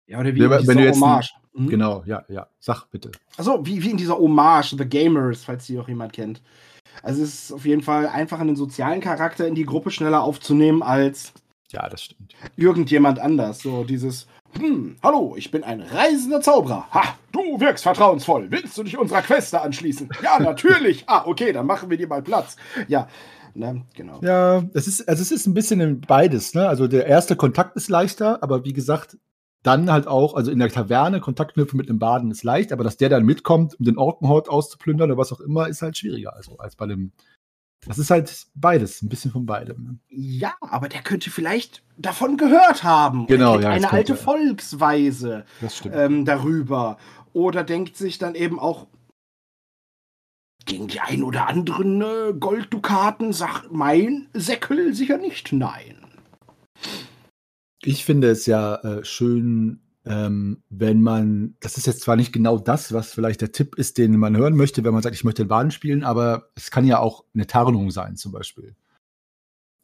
[0.06, 1.32] Ja, oder wie Ja, in wenn dieser jetzt ein- Hommage.
[1.52, 1.68] Mhm.
[1.68, 2.48] Genau, ja, ja.
[2.60, 3.10] Sag bitte.
[3.36, 6.42] Also wie, wie in dieser Hommage, The Gamers, falls die auch jemand kennt.
[7.02, 10.82] Also es ist auf jeden Fall einfach einen sozialen Charakter in die Gruppe schneller aufzunehmen
[10.82, 11.32] als
[11.72, 12.34] Ja, das stimmt.
[12.56, 13.60] irgendjemand anders.
[13.60, 14.26] So dieses,
[14.58, 16.88] hm, hallo, ich bin ein reisender Zauberer.
[16.92, 18.50] Ha, du wirkst vertrauensvoll.
[18.50, 20.08] Willst du dich unserer Queste anschließen?
[20.22, 21.04] Ja, natürlich.
[21.06, 22.56] ah, okay, dann machen wir dir mal Platz.
[22.88, 23.08] Ja,
[23.54, 24.20] ne, genau.
[24.22, 26.68] Ja, es ist, also es ist ein bisschen beides, ne?
[26.68, 29.16] Also der erste Kontakt ist leichter, aber wie gesagt,
[29.62, 32.82] dann halt auch, also in der Taverne Kontakt knüpfen mit einem Baden ist leicht, aber
[32.82, 36.34] dass der dann mitkommt, um den Orkenhort auszuplündern oder was auch immer, ist halt schwieriger,
[36.34, 37.12] also als bei dem.
[37.86, 40.00] Das ist halt beides, ein bisschen von beidem.
[40.08, 43.26] Ja, aber der könnte vielleicht davon gehört haben.
[43.26, 44.22] Genau, ja, Eine alte könnte.
[44.22, 45.44] Volksweise
[45.92, 46.98] ähm, darüber.
[47.32, 48.86] Oder denkt sich dann eben auch
[50.66, 55.96] gegen die ein oder anderen äh, Golddukaten, sagt mein Säckel sicher nicht nein.
[57.82, 62.58] Ich finde es ja äh, schön, ähm, wenn man, das ist jetzt zwar nicht genau
[62.58, 65.44] das, was vielleicht der Tipp ist, den man hören möchte, wenn man sagt, ich möchte
[65.44, 68.74] den Baden spielen, aber es kann ja auch eine Tarnung sein, zum Beispiel.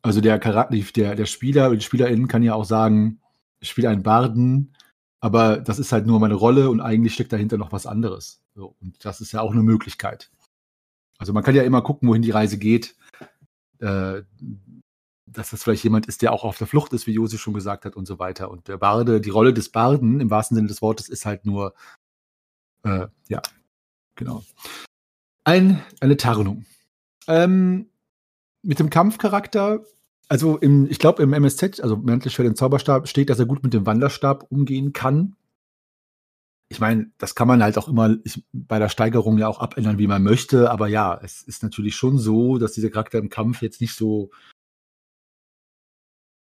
[0.02, 3.20] Also der Charakter, der, der Spieler oder die Spielerin kann ja auch sagen,
[3.60, 4.74] ich spiele einen Barden,
[5.20, 8.42] aber das ist halt nur meine Rolle und eigentlich steckt dahinter noch was anderes.
[8.54, 10.30] So, und das ist ja auch eine Möglichkeit.
[11.18, 12.94] Also man kann ja immer gucken, wohin die Reise geht.
[13.80, 14.22] Äh,
[15.26, 17.84] dass das vielleicht jemand ist, der auch auf der Flucht ist, wie Josi schon gesagt
[17.84, 18.50] hat und so weiter.
[18.50, 21.74] Und der Barde, die Rolle des Barden im wahrsten Sinne des Wortes ist halt nur,
[22.84, 23.42] äh, ja,
[24.14, 24.44] genau.
[25.44, 26.64] Ein, eine Tarnung.
[27.26, 27.90] Ähm,
[28.62, 29.84] mit dem Kampfcharakter,
[30.28, 33.74] also im, ich glaube im MSZ, also Mäntelschwert den Zauberstab, steht, dass er gut mit
[33.74, 35.36] dem Wanderstab umgehen kann.
[36.68, 39.98] Ich meine, das kann man halt auch immer ich, bei der Steigerung ja auch abändern,
[39.98, 43.62] wie man möchte, aber ja, es ist natürlich schon so, dass dieser Charakter im Kampf
[43.62, 44.30] jetzt nicht so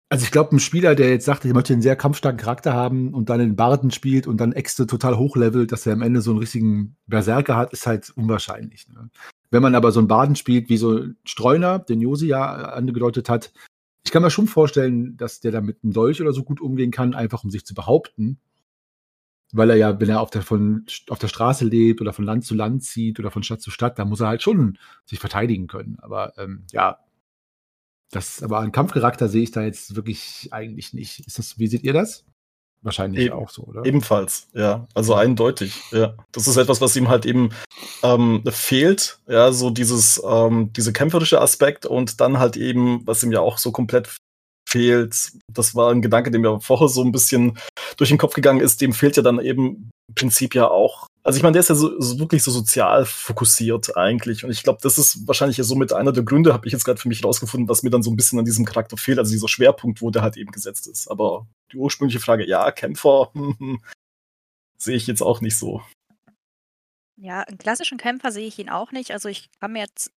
[0.09, 3.13] also ich glaube, ein Spieler, der jetzt sagt, ich möchte einen sehr kampfstarken Charakter haben
[3.13, 6.31] und dann den Barden spielt und dann Äxte total hochlevelt, dass er am Ende so
[6.31, 8.87] einen richtigen Berserker hat, ist halt unwahrscheinlich.
[8.89, 9.09] Ne?
[9.49, 13.51] Wenn man aber so einen Baden spielt wie so Streuner, den Josi ja angedeutet hat,
[14.03, 16.91] ich kann mir schon vorstellen, dass der da mit einem Dolch oder so gut umgehen
[16.91, 18.39] kann, einfach um sich zu behaupten.
[19.51, 22.45] Weil er ja, wenn er auf der, von, auf der Straße lebt oder von Land
[22.45, 25.65] zu Land zieht oder von Stadt zu Stadt, da muss er halt schon sich verteidigen
[25.67, 25.97] können.
[26.01, 26.99] Aber ähm, ja,
[28.11, 31.21] das, aber einen Kampfcharakter sehe ich da jetzt wirklich eigentlich nicht.
[31.27, 32.23] Ist das, wie seht ihr das?
[32.81, 33.83] Wahrscheinlich Eben- auch so, oder?
[33.83, 34.87] Ebenfalls, ja.
[34.93, 36.15] Also eindeutig, ja.
[36.31, 37.49] Das ist etwas, was ihm halt eben
[38.03, 43.31] ähm, fehlt, ja, so dieses, ähm, diese kämpferische Aspekt und dann halt eben, was ihm
[43.31, 44.15] ja auch so komplett
[44.75, 47.57] fehlt, das war ein Gedanke, der mir vorher so ein bisschen
[47.95, 51.37] durch den Kopf gegangen ist, dem fehlt ja dann eben im Prinzip ja auch, also
[51.37, 54.79] ich meine, der ist ja so, so wirklich so sozial fokussiert eigentlich und ich glaube,
[54.81, 57.23] das ist wahrscheinlich ja so mit einer der Gründe, habe ich jetzt gerade für mich
[57.23, 60.11] rausgefunden, was mir dann so ein bisschen an diesem Charakter fehlt, also dieser Schwerpunkt, wo
[60.11, 61.09] der halt eben gesetzt ist.
[61.09, 63.31] Aber die ursprüngliche Frage, ja, Kämpfer,
[64.77, 65.81] sehe ich jetzt auch nicht so.
[67.17, 69.11] Ja, einen klassischen Kämpfer sehe ich ihn auch nicht.
[69.11, 70.11] Also ich kann mir jetzt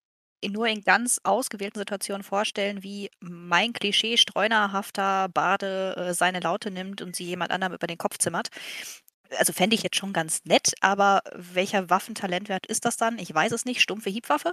[0.47, 7.03] nur in ganz ausgewählten Situationen vorstellen, wie mein Klischee streunerhafter Bade äh, seine Laute nimmt
[7.03, 8.49] und sie jemand anderem über den Kopf zimmert.
[9.37, 13.19] Also fände ich jetzt schon ganz nett, aber welcher Waffentalentwert ist das dann?
[13.19, 13.83] Ich weiß es nicht.
[13.83, 14.53] Stumpfe Hiebwaffe?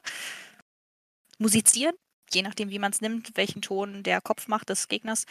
[1.37, 1.95] Musizieren?
[2.31, 5.25] Je nachdem, wie man es nimmt, welchen Ton der Kopf macht des Gegners.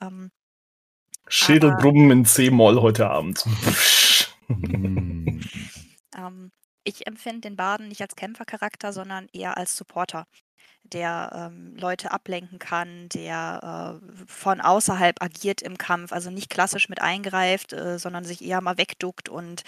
[0.00, 0.30] Ähm,
[1.26, 3.44] Schädelbrummen in C-Moll heute Abend.
[4.48, 5.40] Hm.
[6.16, 6.50] Ähm,
[6.86, 10.26] ich empfinde den Baden nicht als Kämpfercharakter, sondern eher als Supporter,
[10.84, 16.88] der ähm, Leute ablenken kann, der äh, von außerhalb agiert im Kampf, also nicht klassisch
[16.88, 19.62] mit eingreift, äh, sondern sich eher mal wegduckt und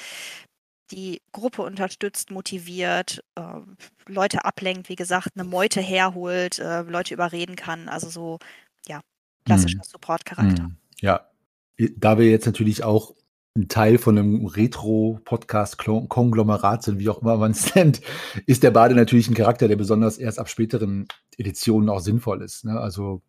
[0.92, 3.60] die Gruppe unterstützt, motiviert, äh,
[4.06, 8.38] Leute ablenkt, wie gesagt, eine Meute herholt, äh, Leute überreden kann, also so,
[8.86, 9.00] ja,
[9.44, 10.64] klassischer Support-Charakter.
[10.64, 11.28] Hm, Ja,
[11.96, 13.14] da wir jetzt natürlich auch
[13.58, 18.00] ein Teil von einem Retro-Podcast-Konglomerat sind, wie auch immer man es nennt,
[18.46, 22.64] ist der Bade natürlich ein Charakter, der besonders erst ab späteren Editionen auch sinnvoll ist.
[22.64, 22.80] Ne?
[22.80, 23.22] Also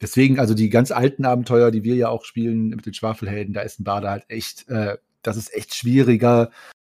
[0.00, 3.62] deswegen, also die ganz alten Abenteuer, die wir ja auch spielen mit den Schwafelhelden, da
[3.62, 6.50] ist ein Bade halt echt, äh, das ist echt schwieriger,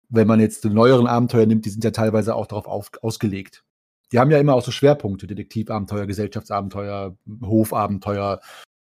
[0.08, 3.64] wenn man jetzt die neueren Abenteuer nimmt, die sind ja teilweise auch darauf auf, ausgelegt.
[4.12, 8.40] Die haben ja immer auch so Schwerpunkte, Detektivabenteuer, Gesellschaftsabenteuer, Hofabenteuer,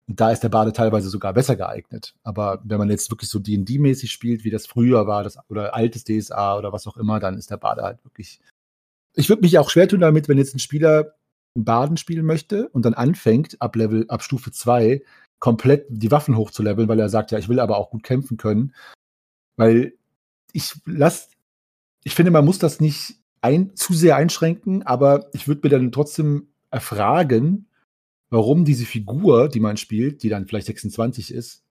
[0.06, 2.14] und da ist der Bade teilweise sogar besser geeignet.
[2.22, 6.04] Aber wenn man jetzt wirklich so D&D-mäßig spielt, wie das früher war, das, oder altes
[6.04, 8.40] DSA oder was auch immer, dann ist der Bade halt wirklich.
[9.14, 11.14] Ich würde mich auch schwer tun damit, wenn jetzt ein Spieler
[11.54, 15.02] einen Baden spielen möchte und dann anfängt, ab Level, ab Stufe 2,
[15.38, 18.74] komplett die Waffen hochzuleveln, weil er sagt, ja, ich will aber auch gut kämpfen können.
[19.56, 19.94] Weil
[20.52, 21.30] ich lass,
[22.02, 25.92] ich finde, man muss das nicht ein, zu sehr einschränken, aber ich würde mir dann
[25.92, 27.68] trotzdem erfragen,
[28.30, 31.64] warum diese Figur, die man spielt, die dann vielleicht 26 ist,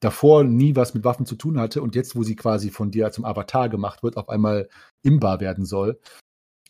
[0.00, 3.10] davor nie was mit Waffen zu tun hatte und jetzt, wo sie quasi von dir
[3.10, 4.68] zum Avatar gemacht wird, auf einmal
[5.02, 5.98] imbar werden soll.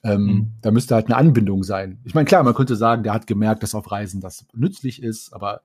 [0.03, 0.53] Ähm, Mhm.
[0.61, 2.01] Da müsste halt eine Anbindung sein.
[2.05, 5.33] Ich meine, klar, man könnte sagen, der hat gemerkt, dass auf Reisen das nützlich ist,
[5.33, 5.62] aber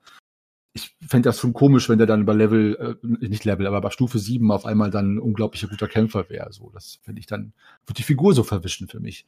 [0.73, 3.89] ich fände das schon komisch, wenn der dann über Level, äh, nicht Level, aber bei
[3.89, 6.53] Stufe 7 auf einmal dann ein unglaublicher guter Kämpfer wäre.
[6.53, 7.53] So, das finde ich dann,
[7.85, 9.25] wird die Figur so verwischen für mich.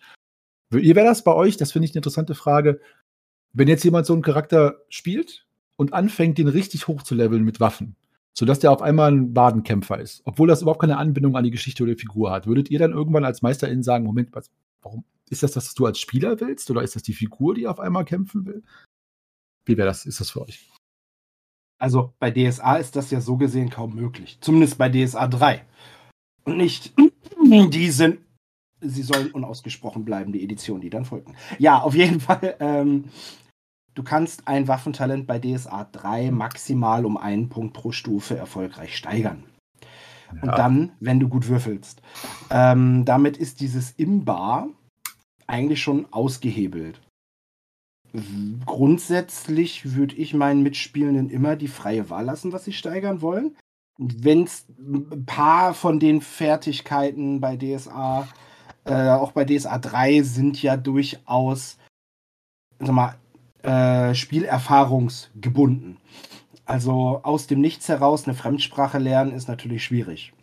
[0.70, 1.58] Wie wäre das bei euch?
[1.58, 2.80] Das finde ich eine interessante Frage.
[3.54, 7.60] Wenn jetzt jemand so einen Charakter spielt und anfängt, den richtig hoch zu leveln mit
[7.60, 7.96] Waffen,
[8.34, 11.84] sodass der auf einmal ein Badenkämpfer ist, obwohl das überhaupt keine Anbindung an die Geschichte
[11.84, 12.48] oder die Figur hat.
[12.48, 14.50] Würdet ihr dann irgendwann als Meisterin sagen, Moment, was,
[14.82, 17.80] warum ist das, was du als Spieler willst oder ist das die Figur, die auf
[17.80, 18.64] einmal kämpfen will?
[19.66, 20.06] Wie wäre das?
[20.06, 20.70] Ist das für euch?
[21.78, 24.38] Also bei DSA ist das ja so gesehen kaum möglich.
[24.42, 25.66] Zumindest bei DSA 3.
[26.44, 26.94] Und nicht,
[27.44, 28.20] die sind,
[28.82, 31.36] sie sollen unausgesprochen bleiben, die Edition, die dann folgten.
[31.60, 32.56] Ja, auf jeden Fall.
[32.60, 33.06] Ähm,
[33.94, 39.44] du kannst ein Waffentalent bei DSA 3 maximal um einen Punkt pro Stufe erfolgreich steigern.
[40.34, 40.42] Ja.
[40.42, 42.02] Und dann, wenn du gut würfelst.
[42.50, 44.70] Ähm, damit ist dieses Imbar
[45.48, 47.02] eigentlich schon ausgehebelt.
[48.66, 53.56] Grundsätzlich würde ich meinen Mitspielenden immer die freie Wahl lassen, was sie steigern wollen.
[53.98, 58.28] Wenn es ein paar von den Fertigkeiten bei DSA,
[58.86, 61.78] äh, auch bei DSA 3, sind ja durchaus
[62.82, 63.16] sag mal,
[63.64, 65.98] äh, spielerfahrungsgebunden.
[66.66, 70.34] Also aus dem Nichts heraus eine Fremdsprache lernen ist natürlich schwierig.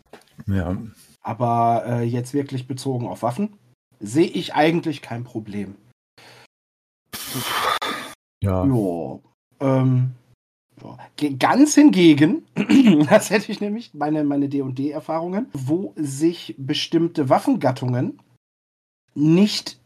[0.47, 0.77] Ja.
[1.21, 3.57] Aber äh, jetzt wirklich bezogen auf Waffen
[3.99, 5.75] sehe ich eigentlich kein Problem.
[8.41, 8.65] Ja.
[8.65, 9.19] Ja.
[9.59, 10.11] Ähm,
[10.81, 11.29] ja.
[11.37, 12.45] Ganz hingegen,
[13.09, 18.19] das hätte ich nämlich, meine, meine DD-Erfahrungen, wo sich bestimmte Waffengattungen
[19.19, 19.79] nicht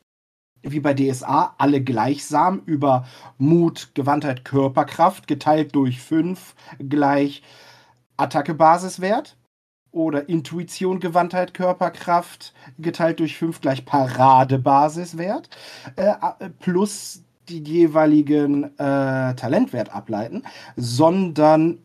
[0.64, 3.06] wie bei DSA alle gleichsam über
[3.38, 7.44] Mut, Gewandtheit, Körperkraft geteilt durch 5 gleich
[8.18, 9.36] Attacke-Basiswert
[9.92, 15.50] oder Intuition, Gewandtheit, Körperkraft geteilt durch 5 gleich Paradebasiswert
[15.98, 16.14] äh,
[16.60, 20.44] plus die jeweiligen äh, Talentwert ableiten,
[20.78, 21.80] sondern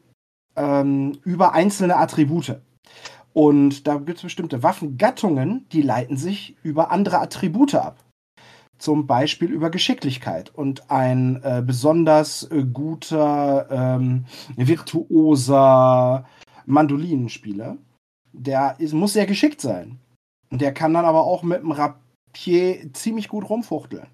[0.57, 2.61] ähm, über einzelne Attribute.
[3.33, 8.05] Und da gibt es bestimmte Waffengattungen, die leiten sich über andere Attribute ab.
[8.79, 10.55] Zum Beispiel über Geschicklichkeit.
[10.55, 14.25] Und ein äh, besonders äh, guter, ähm,
[14.57, 16.25] virtuoser
[16.67, 17.77] Mandolinenspieler
[18.33, 19.99] der ist, muss sehr geschickt sein.
[20.51, 24.07] Und der kann dann aber auch mit dem Rapier ziemlich gut rumfuchteln.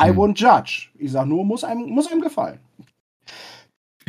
[0.00, 0.16] I hm.
[0.16, 0.90] won't judge.
[0.98, 2.60] Ich sag nur, muss einem, muss einem gefallen.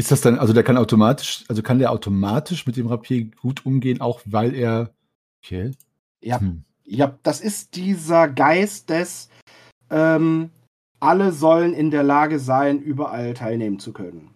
[0.01, 3.67] Ist das dann, also der kann automatisch, also kann der automatisch mit dem Rapier gut
[3.67, 4.89] umgehen, auch weil er.
[5.43, 5.73] Okay.
[6.23, 6.63] Ja, hm.
[6.83, 9.29] ja das ist dieser Geist des,
[9.91, 10.49] ähm,
[10.99, 14.31] alle sollen in der Lage sein, überall teilnehmen zu können.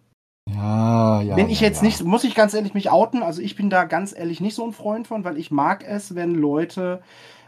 [0.47, 1.34] Ja, ja.
[1.34, 1.86] Bin ich ja, jetzt ja.
[1.86, 3.23] nicht, muss ich ganz ehrlich mich outen.
[3.23, 6.13] Also ich bin da ganz ehrlich nicht so ein Freund von, weil ich mag es,
[6.13, 7.01] wenn Leute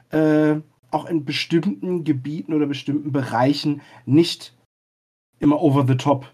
[0.10, 0.56] äh,
[0.90, 4.56] auch in bestimmten Gebieten oder bestimmten Bereichen nicht
[5.38, 6.26] immer over the top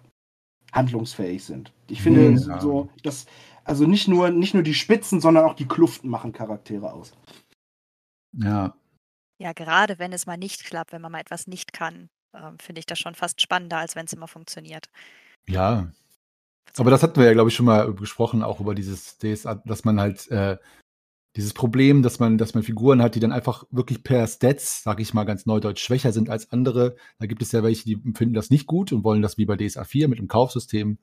[0.73, 1.71] handlungsfähig sind.
[1.87, 2.59] Ich finde ja.
[2.59, 3.25] so, dass
[3.63, 7.13] also nicht nur nicht nur die Spitzen, sondern auch die Kluften machen Charaktere aus.
[8.33, 8.75] Ja.
[9.39, 12.79] Ja, gerade wenn es mal nicht klappt, wenn man mal etwas nicht kann, äh, finde
[12.79, 14.89] ich das schon fast spannender, als wenn es immer funktioniert.
[15.47, 15.87] Ja,
[16.77, 19.83] aber das hatten wir ja, glaube ich, schon mal gesprochen, auch über dieses DSA, dass
[19.85, 20.57] man halt äh,
[21.35, 25.01] dieses Problem, dass man, dass man Figuren hat, die dann einfach wirklich per Stats, sage
[25.01, 26.95] ich mal ganz neudeutsch, schwächer sind als andere.
[27.19, 29.57] Da gibt es ja welche, die finden das nicht gut und wollen das wie bei
[29.57, 30.99] DSA 4 mit dem Kaufsystem.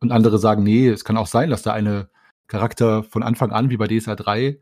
[0.00, 2.08] Und andere sagen, nee, es kann auch sein, dass da eine
[2.48, 4.60] Charakter von Anfang an, wie bei DSA 3,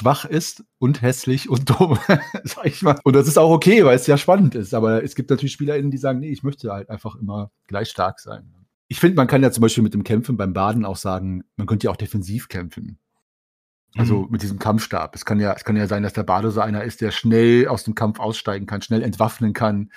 [0.00, 1.98] schwach ist und hässlich und dumm,
[2.44, 2.98] sag ich mal.
[3.04, 4.74] Und das ist auch okay, weil es ja spannend ist.
[4.74, 8.20] Aber es gibt natürlich SpielerInnen, die sagen, nee, ich möchte halt einfach immer gleich stark
[8.20, 8.52] sein
[8.88, 11.66] ich finde, man kann ja zum Beispiel mit dem Kämpfen beim Baden auch sagen, man
[11.66, 12.98] könnte ja auch defensiv kämpfen.
[13.96, 14.30] Also mhm.
[14.30, 15.14] mit diesem Kampfstab.
[15.14, 17.68] Es kann ja, es kann ja sein, dass der Bade so einer ist, der schnell
[17.68, 19.90] aus dem Kampf aussteigen kann, schnell entwaffnen kann,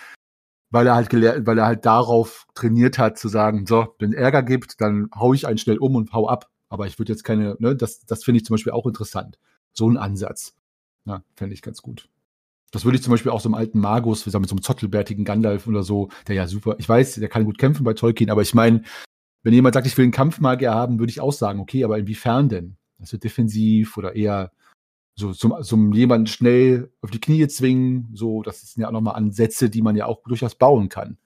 [0.69, 4.43] weil er halt gelehrt, weil er halt darauf trainiert hat, zu sagen, so, wenn Ärger
[4.43, 6.49] gibt, dann hau ich einen schnell um und hau ab.
[6.69, 9.37] Aber ich würde jetzt keine, ne, das, das finde ich zum Beispiel auch interessant.
[9.73, 10.55] So ein Ansatz.
[11.05, 12.09] Ja, fände ich ganz gut.
[12.71, 14.61] Das würde ich zum Beispiel auch so einem alten Magus, wie sagen, mit so einem
[14.61, 18.29] zottelbärtigen Gandalf oder so, der ja super, ich weiß, der kann gut kämpfen bei Tolkien,
[18.29, 18.83] aber ich meine,
[19.43, 22.47] wenn jemand sagt, ich will einen Kampfmagier haben, würde ich auch sagen, okay, aber inwiefern
[22.47, 22.77] denn?
[23.01, 24.51] Also defensiv oder eher
[25.15, 29.15] so zum, zum jemanden schnell auf die Knie zwingen, so, das sind ja auch nochmal
[29.15, 31.17] Ansätze, die man ja auch durchaus bauen kann,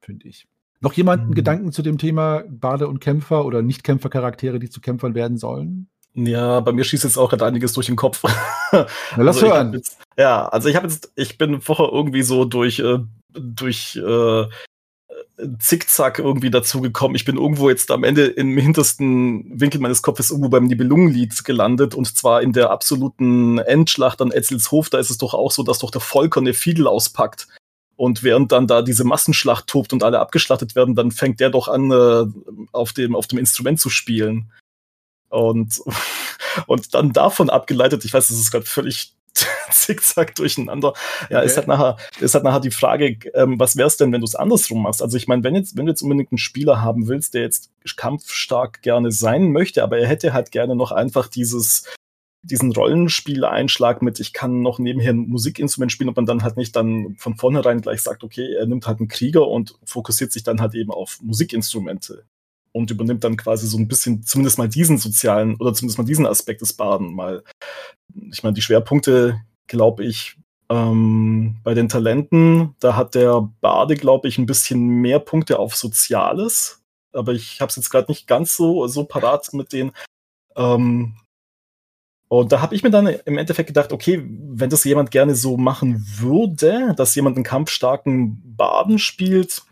[0.00, 0.48] finde ich.
[0.80, 1.34] Noch jemanden mhm.
[1.34, 5.88] Gedanken zu dem Thema Bade und Kämpfer oder Nicht-Kämpfer-Charaktere, die zu Kämpfern werden sollen?
[6.14, 8.22] Ja, bei mir schießt jetzt auch einiges durch den Kopf.
[8.72, 8.86] Na,
[9.16, 9.72] lass also hören.
[9.74, 12.98] Jetzt, ja, also ich habe jetzt, ich bin vorher irgendwie so durch, äh,
[13.32, 14.46] durch äh,
[15.58, 17.14] Zickzack irgendwie dazugekommen.
[17.14, 21.94] Ich bin irgendwo jetzt am Ende im hintersten Winkel meines Kopfes irgendwo beim Nibelungenlied gelandet
[21.94, 24.88] und zwar in der absoluten Endschlacht an Etzelshof.
[24.88, 27.48] Da ist es doch auch so, dass doch der Volker eine Fiedel auspackt.
[27.96, 31.68] Und während dann da diese Massenschlacht tobt und alle abgeschlachtet werden, dann fängt der doch
[31.68, 32.26] an, äh,
[32.72, 34.52] auf, dem, auf dem Instrument zu spielen.
[35.28, 35.80] Und,
[36.66, 39.15] und dann davon abgeleitet, ich weiß, das ist gerade völlig
[39.70, 40.94] zickzack durcheinander.
[41.30, 41.46] Ja, okay.
[41.46, 44.34] ist halt nachher, ist halt nachher die Frage, ähm, was wär's denn, wenn du es
[44.34, 45.02] andersrum machst?
[45.02, 47.70] Also ich meine, wenn jetzt, wenn du jetzt unbedingt einen Spieler haben willst, der jetzt
[47.96, 51.84] kampfstark gerne sein möchte, aber er hätte halt gerne noch einfach dieses,
[52.42, 56.76] diesen Rollenspieleinschlag mit, ich kann noch nebenher ein Musikinstrument spielen, ob man dann halt nicht
[56.76, 60.60] dann von vornherein gleich sagt, okay, er nimmt halt einen Krieger und fokussiert sich dann
[60.60, 62.24] halt eben auf Musikinstrumente
[62.76, 66.26] und übernimmt dann quasi so ein bisschen zumindest mal diesen sozialen oder zumindest mal diesen
[66.26, 67.42] Aspekt des Baden mal.
[68.30, 70.36] Ich meine, die Schwerpunkte, glaube ich,
[70.68, 75.74] ähm, bei den Talenten, da hat der Bade, glaube ich, ein bisschen mehr Punkte auf
[75.74, 76.82] Soziales.
[77.12, 79.92] Aber ich habe es jetzt gerade nicht ganz so, so parat mit den.
[80.54, 81.16] Ähm,
[82.28, 85.56] und da habe ich mir dann im Endeffekt gedacht, okay, wenn das jemand gerne so
[85.56, 89.62] machen würde, dass jemand einen kampfstarken Baden spielt,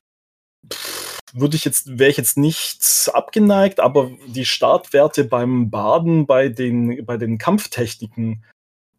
[0.72, 6.48] pff, würde ich jetzt, wäre ich jetzt nicht abgeneigt, aber die Startwerte beim Baden, bei
[6.48, 8.44] den, bei den Kampftechniken,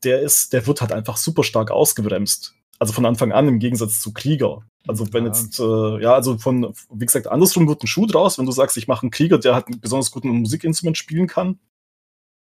[0.04, 2.54] der ist, der wird halt einfach super stark ausgebremst.
[2.78, 4.68] Also von Anfang an im Gegensatz zu Krieger.
[4.86, 5.32] Also wenn ja.
[5.32, 8.76] jetzt, äh, ja, also von, wie gesagt, andersrum wird ein Schuh draus, wenn du sagst,
[8.76, 11.60] ich mache einen Krieger, der halt besonders gut ein Musikinstrument spielen kann.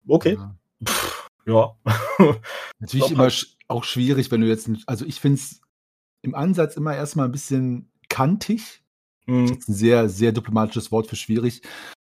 [0.06, 0.34] Okay.
[0.34, 0.56] Ja.
[0.84, 1.74] Pff, ja.
[2.78, 3.56] Natürlich immer halt.
[3.68, 5.62] auch schwierig, wenn du jetzt, also ich finde es
[6.20, 8.82] im Ansatz immer erstmal ein bisschen kantig,
[9.30, 9.48] Mhm.
[9.48, 11.62] Das ist ein sehr, sehr diplomatisches Wort für schwierig.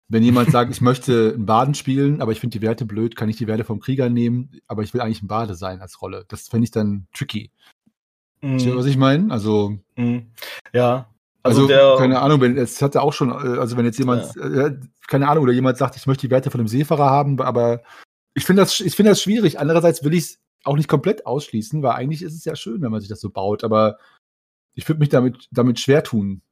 [0.09, 3.29] Wenn jemand sagt, ich möchte einen Baden spielen, aber ich finde die Werte blöd, kann
[3.29, 6.25] ich die Werte vom Krieger nehmen, aber ich will eigentlich ein Bade sein als Rolle.
[6.29, 7.51] Das fände ich dann tricky.
[8.41, 8.59] Mhm.
[8.59, 9.33] Du, was ich meine?
[9.33, 9.79] Also.
[9.97, 10.31] Mhm.
[10.73, 11.11] Ja.
[11.43, 14.35] Also, also der, keine Ahnung, wenn es hatte auch schon, äh, also wenn jetzt jemand,
[14.37, 14.67] ja.
[14.67, 17.83] äh, keine Ahnung, oder jemand sagt, ich möchte die Werte von einem Seefahrer haben, aber
[18.35, 19.59] ich finde das, ich finde das schwierig.
[19.59, 22.91] Andererseits will ich es auch nicht komplett ausschließen, weil eigentlich ist es ja schön, wenn
[22.91, 23.99] man sich das so baut, aber
[24.75, 26.43] ich würde mich damit, damit schwer tun,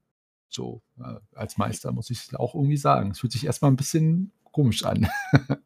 [0.54, 3.10] so äh, als Meister, muss ich auch irgendwie sagen.
[3.10, 5.08] Es fühlt sich erstmal ein bisschen komisch an.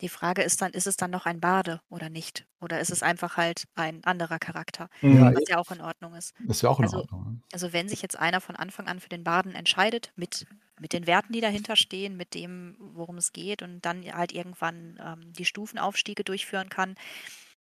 [0.00, 2.46] Die Frage ist dann, ist es dann noch ein Bade oder nicht?
[2.60, 6.34] Oder ist es einfach halt ein anderer Charakter, ja, was ja auch in Ordnung ist.
[6.46, 7.42] Das wäre auch in also, Ordnung.
[7.52, 10.46] Also wenn sich jetzt einer von Anfang an für den Baden entscheidet, mit,
[10.80, 14.98] mit den Werten, die dahinter stehen, mit dem, worum es geht und dann halt irgendwann
[15.04, 16.94] ähm, die Stufenaufstiege durchführen kann,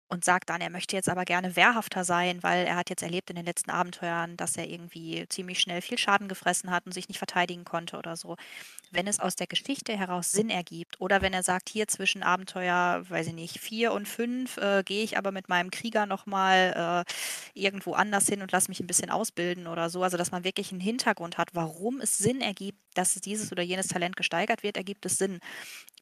[0.09, 3.31] und sagt dann, er möchte jetzt aber gerne wehrhafter sein, weil er hat jetzt erlebt
[3.31, 7.09] in den letzten Abenteuern, dass er irgendwie ziemlich schnell viel Schaden gefressen hat und sich
[7.09, 8.37] nicht verteidigen konnte oder so.
[8.95, 13.05] Wenn es aus der Geschichte heraus Sinn ergibt oder wenn er sagt, hier zwischen Abenteuer,
[13.09, 17.59] weiß ich nicht, vier und fünf äh, gehe ich aber mit meinem Krieger nochmal äh,
[17.59, 20.71] irgendwo anders hin und lasse mich ein bisschen ausbilden oder so, also dass man wirklich
[20.71, 25.05] einen Hintergrund hat, warum es Sinn ergibt, dass dieses oder jenes Talent gesteigert wird, ergibt
[25.07, 25.41] es Sinn.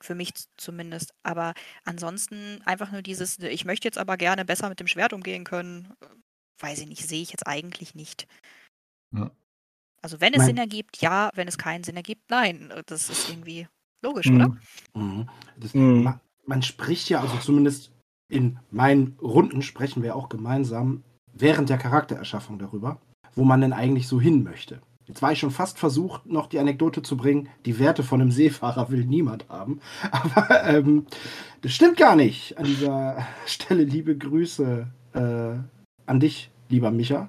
[0.01, 1.15] Für mich zumindest.
[1.23, 5.45] Aber ansonsten einfach nur dieses, ich möchte jetzt aber gerne besser mit dem Schwert umgehen
[5.45, 5.95] können,
[6.59, 8.27] weiß ich nicht, sehe ich jetzt eigentlich nicht.
[9.13, 9.31] Ja.
[10.03, 12.73] Also wenn es mein Sinn ergibt, ja, wenn es keinen Sinn ergibt, nein.
[12.87, 13.69] Das ist irgendwie
[14.03, 14.37] logisch, mhm.
[14.37, 14.57] oder?
[14.95, 15.29] Mhm.
[15.57, 16.03] Das, mhm.
[16.03, 17.93] Man, man spricht ja, also zumindest
[18.29, 23.01] in meinen Runden sprechen wir auch gemeinsam während der Charaktererschaffung darüber,
[23.35, 24.81] wo man denn eigentlich so hin möchte.
[25.07, 28.31] Jetzt war ich schon fast versucht, noch die Anekdote zu bringen, die Werte von einem
[28.31, 29.81] Seefahrer will niemand haben.
[30.11, 31.07] Aber ähm,
[31.61, 32.57] das stimmt gar nicht.
[32.59, 35.55] An dieser Stelle liebe Grüße äh,
[36.07, 37.29] an dich, lieber Micha,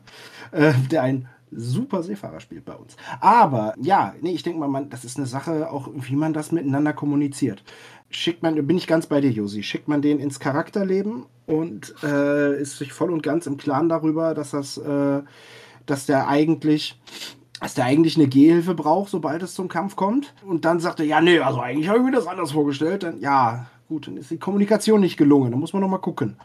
[0.52, 2.96] äh, der ein super Seefahrer spielt bei uns.
[3.20, 6.52] Aber ja, nee, ich denke mal, man, das ist eine Sache, auch wie man das
[6.52, 7.64] miteinander kommuniziert.
[8.10, 12.60] Schickt man, bin ich ganz bei dir, Josi, schickt man den ins Charakterleben und äh,
[12.62, 15.22] ist sich voll und ganz im Klaren darüber, dass das, äh,
[15.86, 17.00] dass der eigentlich
[17.64, 20.34] dass der eigentlich eine Gehhilfe braucht, sobald es zum Kampf kommt.
[20.46, 23.04] Und dann sagt er, ja, nee, also eigentlich habe ich mir das anders vorgestellt.
[23.04, 25.52] Dann, ja, gut, dann ist die Kommunikation nicht gelungen.
[25.52, 26.36] Da muss man noch mal gucken.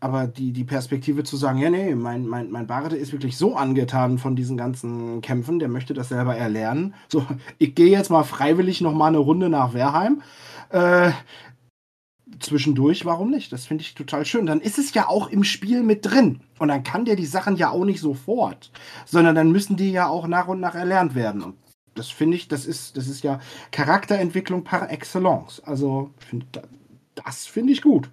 [0.00, 3.56] Aber die, die Perspektive zu sagen, ja, nee, mein, mein, mein Barde ist wirklich so
[3.56, 6.94] angetan von diesen ganzen Kämpfen, der möchte das selber erlernen.
[7.08, 7.26] So,
[7.58, 10.22] ich gehe jetzt mal freiwillig noch mal eine Runde nach Wehrheim.
[10.70, 11.10] Äh,
[12.38, 13.52] zwischendurch, warum nicht?
[13.52, 14.46] Das finde ich total schön.
[14.46, 16.40] Dann ist es ja auch im Spiel mit drin.
[16.58, 18.70] Und dann kann der die Sachen ja auch nicht sofort,
[19.04, 21.42] sondern dann müssen die ja auch nach und nach erlernt werden.
[21.42, 21.54] Und
[21.94, 23.40] das finde ich, das ist, das ist ja
[23.72, 25.60] Charakterentwicklung par excellence.
[25.64, 26.46] Also, find,
[27.14, 28.10] das finde ich gut.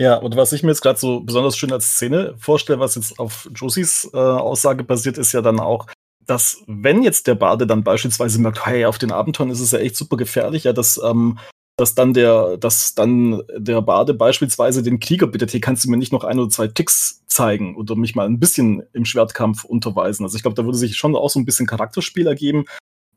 [0.00, 3.18] Ja, und was ich mir jetzt gerade so besonders schön als Szene vorstelle, was jetzt
[3.18, 5.88] auf Josies äh, Aussage basiert, ist ja dann auch,
[6.24, 9.78] dass wenn jetzt der Bade dann beispielsweise merkt, hey, auf den Abenteuern ist es ja
[9.78, 11.38] echt super gefährlich, ja, dass ähm,
[11.76, 15.98] dass dann der, dass dann der Bade beispielsweise den Krieger bittet, hier kannst du mir
[15.98, 20.24] nicht noch ein oder zwei Ticks zeigen oder mich mal ein bisschen im Schwertkampf unterweisen.
[20.24, 22.64] Also ich glaube, da würde sich schon auch so ein bisschen Charakterspiel ergeben.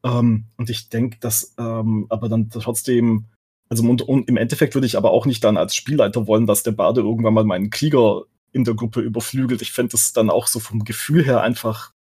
[0.04, 3.28] Ähm, und ich denke, dass ähm, aber dann trotzdem,
[3.74, 6.62] also und, und im Endeffekt würde ich aber auch nicht dann als Spielleiter wollen, dass
[6.62, 9.64] der Bade irgendwann mal meinen Krieger in der Gruppe überflügelt.
[9.64, 11.92] Ich fände das dann auch so vom Gefühl her einfach,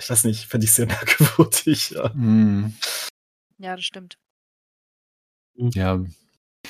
[0.00, 1.90] ich weiß nicht, fände ich sehr merkwürdig.
[1.90, 2.10] Ja.
[2.14, 2.74] Mm.
[3.58, 4.18] ja, das stimmt.
[5.56, 6.04] Ja.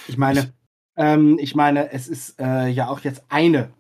[0.07, 0.55] Ich meine,
[0.97, 3.71] ähm, ich meine, es ist äh, ja auch jetzt eine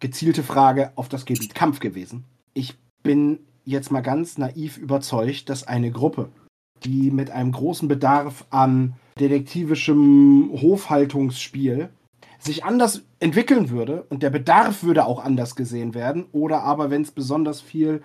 [0.00, 2.24] gezielte Frage auf das Gebiet Kampf gewesen.
[2.54, 6.30] Ich bin jetzt mal ganz naiv überzeugt, dass eine Gruppe,
[6.84, 11.90] die mit einem großen Bedarf an detektivischem Hofhaltungsspiel
[12.38, 16.26] sich anders entwickeln würde und der Bedarf würde auch anders gesehen werden.
[16.32, 18.02] Oder aber, wenn es besonders viel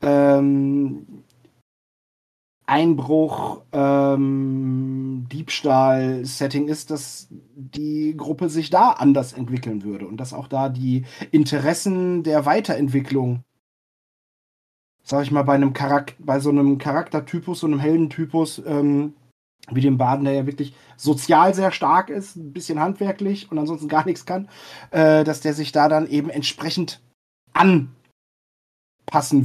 [0.00, 1.24] ähm,
[2.66, 10.48] Einbruch, ähm, Diebstahl-Setting ist, dass die Gruppe sich da anders entwickeln würde und dass auch
[10.48, 13.42] da die Interessen der Weiterentwicklung,
[15.02, 19.14] sag ich mal, bei einem Charakter, bei so einem Charaktertypus, so einem Heldentypus, ähm,
[19.70, 23.88] wie dem Baden, der ja wirklich sozial sehr stark ist, ein bisschen handwerklich und ansonsten
[23.88, 24.48] gar nichts kann,
[24.90, 27.00] äh, dass der sich da dann eben entsprechend
[27.52, 27.88] anpassen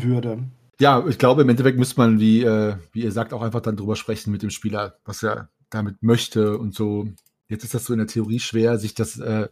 [0.03, 0.43] würde.
[0.81, 3.77] Ja, ich glaube, im Endeffekt müsste man, wie, äh, wie ihr sagt, auch einfach dann
[3.77, 7.07] drüber sprechen mit dem Spieler, was er damit möchte und so.
[7.49, 9.49] Jetzt ist das so in der Theorie schwer, sich das äh,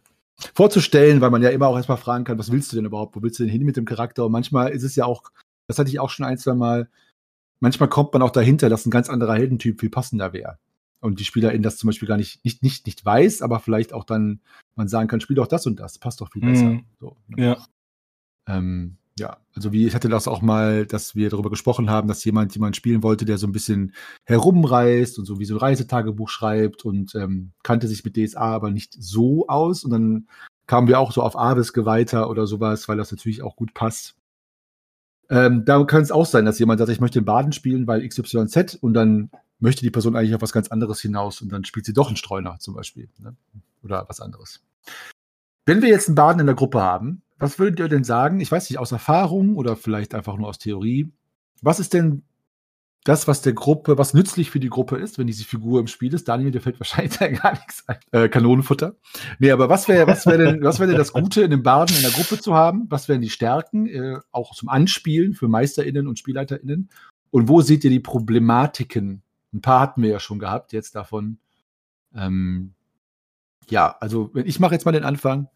[0.53, 3.15] vorzustellen, weil man ja immer auch erstmal fragen kann, was willst du denn überhaupt?
[3.15, 4.25] Wo willst du denn hin mit dem Charakter?
[4.25, 5.23] Und manchmal ist es ja auch,
[5.67, 6.89] das hatte ich auch schon ein, zwei Mal,
[7.59, 10.57] manchmal kommt man auch dahinter, dass ein ganz anderer Heldentyp viel passender wäre.
[10.99, 14.03] Und die Spielerin das zum Beispiel gar nicht, nicht, nicht, nicht weiß, aber vielleicht auch
[14.03, 14.41] dann
[14.75, 16.65] man sagen kann, spiel doch das und das, passt doch viel besser.
[16.65, 16.85] Mhm.
[16.99, 17.45] So, ne?
[17.45, 17.57] Ja.
[18.47, 22.23] Ähm, ja, also wie ich hatte das auch mal, dass wir darüber gesprochen haben, dass
[22.23, 23.93] jemand jemand spielen wollte, der so ein bisschen
[24.25, 28.69] herumreist und so wie so ein Reisetagebuch schreibt und ähm, kannte sich mit DSA aber
[28.69, 29.83] nicht so aus.
[29.83, 30.27] Und dann
[30.67, 34.16] kamen wir auch so auf Abiske weiter oder sowas, weil das natürlich auch gut passt.
[35.29, 38.07] Ähm, da kann es auch sein, dass jemand sagt, ich möchte den Baden spielen, weil
[38.07, 41.85] XYZ und dann möchte die Person eigentlich auf was ganz anderes hinaus und dann spielt
[41.85, 43.09] sie doch einen Streuner zum Beispiel.
[43.19, 43.35] Ne?
[43.83, 44.61] Oder was anderes.
[45.65, 48.39] Wenn wir jetzt einen Baden in der Gruppe haben, was würdet ihr denn sagen?
[48.39, 51.11] Ich weiß nicht, aus Erfahrung oder vielleicht einfach nur aus Theorie.
[51.61, 52.23] Was ist denn
[53.07, 56.13] das, was der Gruppe, was nützlich für die Gruppe ist, wenn diese Figur im Spiel
[56.13, 56.27] ist?
[56.27, 57.97] Daniel, dir fällt wahrscheinlich gar nichts ein.
[58.11, 58.95] Äh, Kanonenfutter.
[59.39, 61.95] Nee, aber was wäre was wär denn, was wär denn das Gute, in dem Baden
[61.95, 62.85] in der Gruppe zu haben?
[62.89, 66.89] Was wären die Stärken, äh, auch zum Anspielen für MeisterInnen und SpielleiterInnen?
[67.31, 69.21] Und wo seht ihr die Problematiken?
[69.53, 71.39] Ein paar hatten wir ja schon gehabt, jetzt davon.
[72.13, 72.73] Ähm,
[73.69, 75.47] ja, also ich mache jetzt mal den Anfang.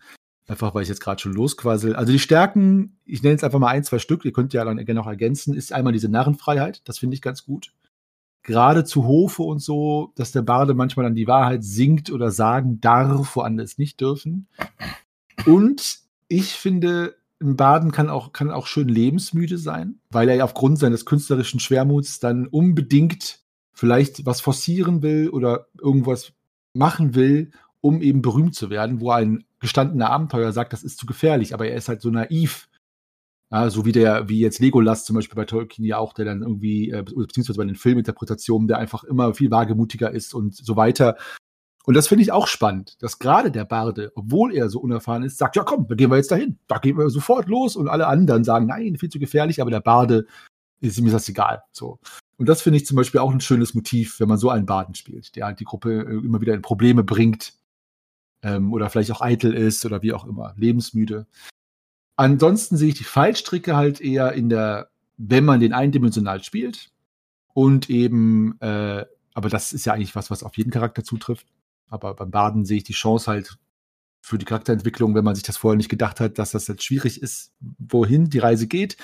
[0.47, 1.95] Einfach weil ich jetzt gerade schon losquassel.
[1.95, 4.77] Also die Stärken, ich nenne jetzt einfach mal ein, zwei Stück, ihr könnt ja dann
[4.77, 7.73] gerne noch ergänzen, ist einmal diese Narrenfreiheit, das finde ich ganz gut.
[8.43, 12.81] Gerade zu Hofe und so, dass der Barde manchmal dann die Wahrheit singt oder sagen
[12.81, 14.47] darf, wo andere es nicht dürfen.
[15.45, 20.43] Und ich finde, ein Baden kann auch, kann auch schön lebensmüde sein, weil er ja
[20.43, 23.39] aufgrund seines künstlerischen Schwermuts dann unbedingt
[23.73, 26.33] vielleicht was forcieren will oder irgendwas
[26.73, 27.51] machen will,
[27.81, 31.67] um eben berühmt zu werden, wo ein gestandener Abenteuer sagt, das ist zu gefährlich, aber
[31.67, 32.67] er ist halt so naiv.
[33.51, 36.41] Ja, so wie der, wie jetzt Legolas zum Beispiel bei Tolkien ja auch, der dann
[36.41, 41.17] irgendwie, äh, beziehungsweise bei den Filminterpretationen, der einfach immer viel wagemutiger ist und so weiter.
[41.83, 45.37] Und das finde ich auch spannend, dass gerade der Barde, obwohl er so unerfahren ist,
[45.37, 48.07] sagt, ja komm, da gehen wir jetzt dahin, da gehen wir sofort los und alle
[48.07, 50.27] anderen sagen, nein, viel zu gefährlich, aber der Barde
[50.79, 51.63] ist ihm das egal.
[51.71, 51.99] So.
[52.37, 54.95] Und das finde ich zum Beispiel auch ein schönes Motiv, wenn man so einen Baden
[54.95, 57.53] spielt, der halt die Gruppe äh, immer wieder in Probleme bringt,
[58.43, 61.27] ähm, oder vielleicht auch eitel ist oder wie auch immer, lebensmüde.
[62.15, 66.91] Ansonsten sehe ich die Fallstricke halt eher in der, wenn man den eindimensional spielt
[67.53, 71.47] und eben, äh, aber das ist ja eigentlich was, was auf jeden Charakter zutrifft.
[71.89, 73.57] Aber beim Baden sehe ich die Chance halt
[74.21, 77.21] für die Charakterentwicklung, wenn man sich das vorher nicht gedacht hat, dass das jetzt schwierig
[77.21, 78.97] ist, wohin die Reise geht.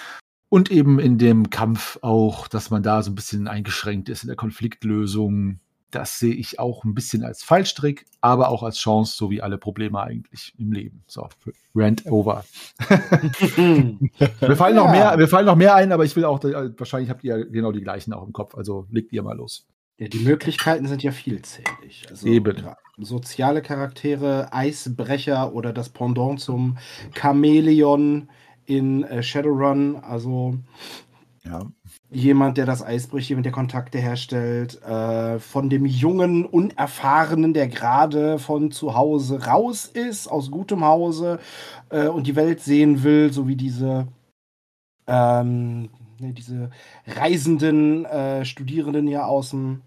[0.49, 4.27] Und eben in dem Kampf auch, dass man da so ein bisschen eingeschränkt ist in
[4.27, 5.59] der Konfliktlösung,
[5.97, 9.57] das sehe ich auch ein bisschen als Fallstrick, aber auch als Chance, so wie alle
[9.57, 11.03] Probleme eigentlich im Leben.
[11.07, 11.27] So,
[11.73, 12.45] Rant over.
[12.89, 14.83] wir, fallen ja.
[14.83, 17.71] noch mehr, wir fallen noch mehr ein, aber ich will auch, wahrscheinlich habt ihr genau
[17.71, 19.65] die gleichen auch im Kopf, also legt ihr mal los.
[19.97, 22.05] Ja, die Möglichkeiten sind ja vielzählig.
[22.09, 22.63] Also, Eben.
[22.99, 26.77] Soziale Charaktere, Eisbrecher oder das Pendant zum
[27.15, 28.29] Chamäleon
[28.65, 30.59] in äh, Shadowrun, also
[31.43, 31.65] ja
[32.09, 37.67] jemand, der das Eis bricht, jemand, der Kontakte herstellt, äh, von dem jungen, unerfahrenen, der
[37.67, 41.39] gerade von zu Hause raus ist, aus gutem Hause
[41.89, 44.07] äh, und die Welt sehen will, so wie diese,
[45.07, 45.89] ähm,
[46.19, 46.71] ne, diese
[47.05, 49.81] reisenden äh, Studierenden ja aus dem,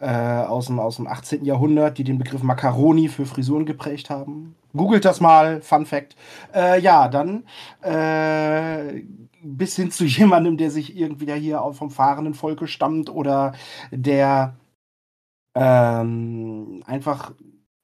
[0.00, 1.44] äh, aus, dem, aus dem 18.
[1.44, 4.56] Jahrhundert, die den Begriff Macaroni für Frisuren geprägt haben.
[4.72, 6.16] Googelt das mal, Fun Fact.
[6.54, 7.44] Äh, ja, dann
[7.82, 9.02] äh,
[9.44, 13.54] bis hin zu jemandem, der sich irgendwie da hier vom fahrenden Volke stammt oder
[13.92, 14.56] der
[15.54, 17.32] ähm, einfach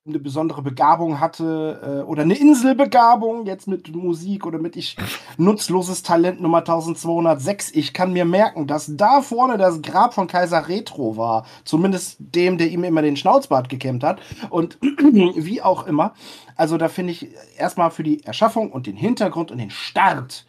[0.06, 4.96] eine besondere Begabung hatte äh, oder eine Inselbegabung, jetzt mit Musik oder mit ich
[5.36, 7.72] nutzloses Talent Nummer 1206.
[7.72, 11.46] Ich kann mir merken, dass da vorne das Grab von Kaiser Retro war.
[11.64, 14.20] Zumindest dem, der ihm immer den Schnauzbart gekämmt hat.
[14.48, 16.14] Und wie auch immer.
[16.56, 20.46] Also da finde ich erstmal für die Erschaffung und den Hintergrund und den Start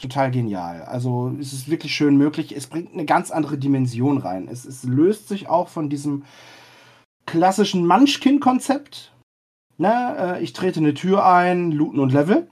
[0.00, 0.82] total genial.
[0.82, 2.54] Also es ist wirklich schön möglich.
[2.56, 4.48] Es bringt eine ganz andere Dimension rein.
[4.50, 6.24] Es, es löst sich auch von diesem
[7.26, 9.12] klassischen Munchkin-Konzept.
[9.78, 12.48] Ne, äh, ich trete eine Tür ein, looten und level.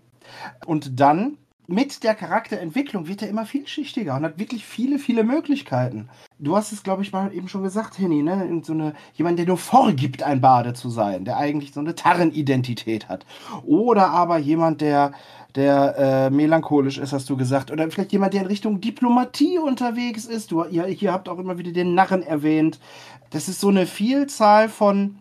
[0.66, 1.36] Und dann
[1.71, 6.09] mit der Charakterentwicklung wird er immer vielschichtiger und hat wirklich viele, viele Möglichkeiten.
[6.39, 8.62] Du hast es, glaube ich, mal eben schon gesagt, Henny, ne?
[8.64, 13.11] So eine, jemand, der nur vorgibt, ein Bade zu sein, der eigentlich so eine Tarrenidentität
[13.11, 13.27] hat.
[13.66, 15.12] Oder aber jemand, der,
[15.57, 17.71] der äh, melancholisch ist, hast du gesagt.
[17.71, 20.51] Oder vielleicht jemand, der in Richtung Diplomatie unterwegs ist.
[20.51, 22.81] Du, ihr, hier habt auch immer wieder den Narren erwähnt.
[23.29, 25.19] Das ist so eine Vielzahl von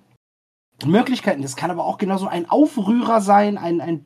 [0.86, 1.41] Möglichkeiten.
[1.41, 4.06] Das kann aber auch genauso ein Aufrührer sein, ein, ein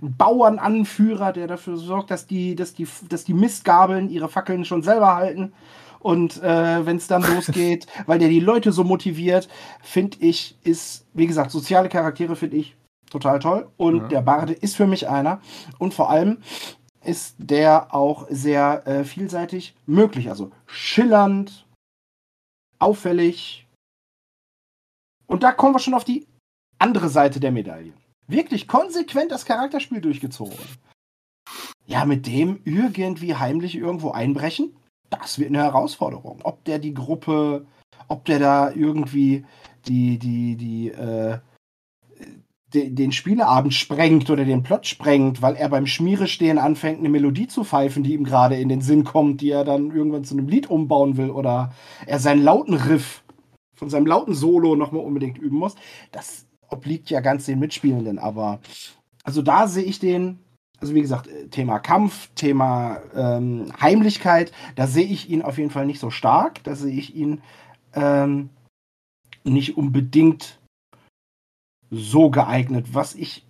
[0.00, 5.16] Bauernanführer, der dafür sorgt, dass die, dass die, dass die Mistgabeln ihre Fackeln schon selber
[5.16, 5.52] halten.
[6.00, 9.48] Und äh, wenn es dann losgeht, weil der die Leute so motiviert,
[9.82, 12.76] finde ich, ist, wie gesagt, soziale Charaktere finde ich
[13.10, 13.68] total toll.
[13.76, 14.08] Und ja.
[14.08, 15.40] der Barde ist für mich einer.
[15.78, 16.38] Und vor allem
[17.04, 20.28] ist der auch sehr äh, vielseitig möglich.
[20.28, 21.66] Also schillernd,
[22.78, 23.66] auffällig.
[25.26, 26.26] Und da kommen wir schon auf die
[26.78, 27.92] andere Seite der Medaille.
[28.26, 30.56] Wirklich konsequent das Charakterspiel durchgezogen.
[31.86, 34.74] Ja, mit dem irgendwie heimlich irgendwo einbrechen,
[35.10, 36.40] das wird eine Herausforderung.
[36.42, 37.66] Ob der die Gruppe,
[38.08, 39.44] ob der da irgendwie
[39.86, 41.38] die, die, die, äh,
[42.74, 47.62] den Spieleabend sprengt oder den Plot sprengt, weil er beim Schmierestehen anfängt, eine Melodie zu
[47.62, 50.68] pfeifen, die ihm gerade in den Sinn kommt, die er dann irgendwann zu einem Lied
[50.68, 51.72] umbauen will oder
[52.06, 53.22] er seinen lauten Riff
[53.74, 55.74] von seinem lauten Solo nochmal unbedingt üben muss.
[56.12, 58.60] Das obliegt ja ganz den Mitspielenden, aber
[59.24, 60.38] also da sehe ich den,
[60.80, 65.70] also wie gesagt, äh, Thema Kampf, Thema ähm, Heimlichkeit, da sehe ich ihn auf jeden
[65.70, 67.42] Fall nicht so stark, da sehe ich ihn
[67.94, 68.50] ähm,
[69.44, 70.58] nicht unbedingt
[71.90, 72.94] so geeignet.
[72.94, 73.46] Was ich.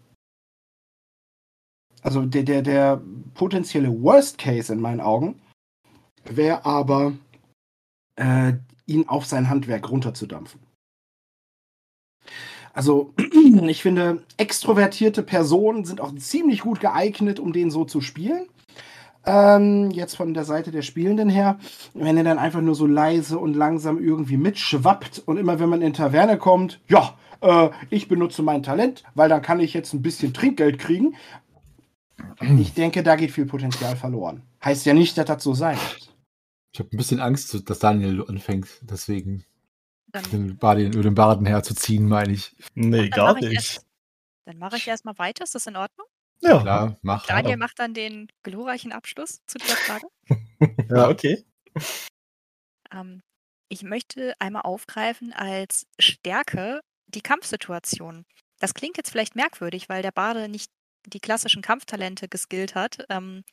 [2.03, 3.01] Also der, der, der
[3.33, 5.41] potenzielle Worst Case in meinen Augen
[6.25, 7.15] wäre aber,
[8.17, 8.55] äh,
[8.87, 10.61] ihn auf sein Handwerk runterzudampfen.
[12.75, 13.15] Also,
[13.69, 18.49] ich finde, extrovertierte Personen sind auch ziemlich gut geeignet, um den so zu spielen.
[19.25, 21.59] Ähm, jetzt von der Seite der Spielenden her,
[21.95, 25.81] wenn er dann einfach nur so leise und langsam irgendwie mitschwappt und immer wenn man
[25.81, 30.03] in Taverne kommt, ja, äh, ich benutze mein Talent, weil dann kann ich jetzt ein
[30.03, 31.15] bisschen Trinkgeld kriegen.
[32.59, 34.43] Ich denke, da geht viel Potenzial verloren.
[34.65, 36.15] Heißt ja nicht, dass das so sein wird.
[36.73, 39.45] Ich habe ein bisschen Angst, dass Daniel anfängt, deswegen
[40.23, 42.55] den, Baden, über den Baden herzuziehen, meine ich.
[42.75, 43.53] Nee, gar nicht.
[43.53, 43.87] Erst,
[44.47, 45.45] dann mache ich erstmal weiter.
[45.45, 46.07] Ist das in Ordnung?
[46.41, 47.27] Ja, klar, mach.
[47.27, 47.57] Daniel ja.
[47.57, 50.07] macht dann den glorreichen Abschluss zu dieser Frage.
[50.91, 51.45] ja, okay.
[52.93, 53.23] Ähm,
[53.69, 58.25] ich möchte einmal aufgreifen als Stärke die Kampfsituation.
[58.61, 60.71] Das klingt jetzt vielleicht merkwürdig, weil der Bade nicht
[61.07, 63.05] die klassischen Kampftalente geskillt hat.
[63.09, 63.45] Ähm,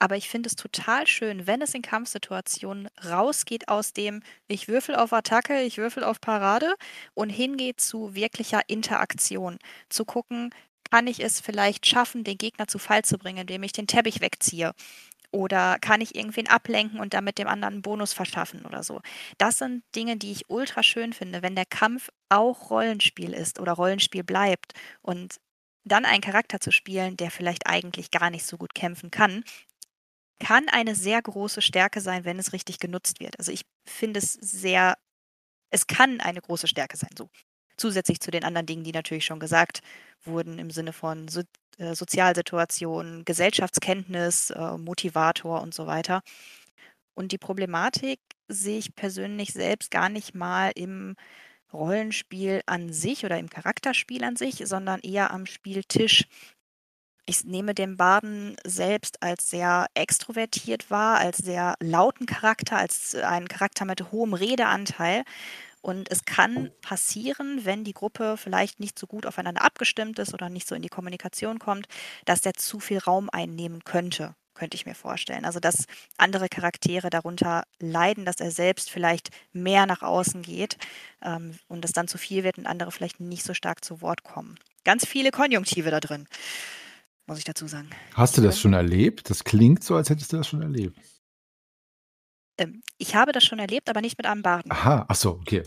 [0.00, 4.96] aber ich finde es total schön, wenn es in Kampfsituationen rausgeht aus dem, ich würfel
[4.96, 6.74] auf Attacke, ich würfel auf Parade
[7.14, 9.58] und hingeht zu wirklicher Interaktion.
[9.90, 10.54] Zu gucken,
[10.90, 14.20] kann ich es vielleicht schaffen, den Gegner zu Fall zu bringen, indem ich den Teppich
[14.22, 14.72] wegziehe?
[15.32, 19.00] Oder kann ich irgendwen ablenken und damit dem anderen einen Bonus verschaffen oder so?
[19.38, 23.72] Das sind Dinge, die ich ultra schön finde, wenn der Kampf auch Rollenspiel ist oder
[23.72, 24.72] Rollenspiel bleibt
[25.02, 25.36] und
[25.84, 29.44] dann einen Charakter zu spielen, der vielleicht eigentlich gar nicht so gut kämpfen kann,
[30.40, 33.38] kann eine sehr große Stärke sein, wenn es richtig genutzt wird.
[33.38, 34.96] Also ich finde es sehr,
[35.70, 37.30] es kann eine große Stärke sein, so.
[37.76, 39.80] Zusätzlich zu den anderen Dingen, die natürlich schon gesagt
[40.24, 41.42] wurden im Sinne von so,
[41.78, 46.22] äh, Sozialsituation, Gesellschaftskenntnis, äh, Motivator und so weiter.
[47.14, 51.16] Und die Problematik sehe ich persönlich selbst gar nicht mal im
[51.72, 56.26] Rollenspiel an sich oder im Charakterspiel an sich, sondern eher am Spieltisch.
[57.30, 63.46] Ich nehme den Baden selbst als sehr extrovertiert wahr, als sehr lauten Charakter, als einen
[63.46, 65.22] Charakter mit hohem Redeanteil.
[65.80, 70.48] Und es kann passieren, wenn die Gruppe vielleicht nicht so gut aufeinander abgestimmt ist oder
[70.48, 71.86] nicht so in die Kommunikation kommt,
[72.24, 75.44] dass der zu viel Raum einnehmen könnte, könnte ich mir vorstellen.
[75.44, 80.78] Also dass andere Charaktere darunter leiden, dass er selbst vielleicht mehr nach außen geht
[81.22, 84.24] ähm, und es dann zu viel wird und andere vielleicht nicht so stark zu Wort
[84.24, 84.58] kommen.
[84.84, 86.26] Ganz viele Konjunktive da drin,
[87.30, 87.88] muss ich dazu sagen.
[88.14, 89.30] Hast du das schon erlebt?
[89.30, 90.98] Das klingt so, als hättest du das schon erlebt.
[92.58, 94.68] Ähm, ich habe das schon erlebt, aber nicht mit einem Barden.
[94.72, 95.62] Aha, ach so, okay.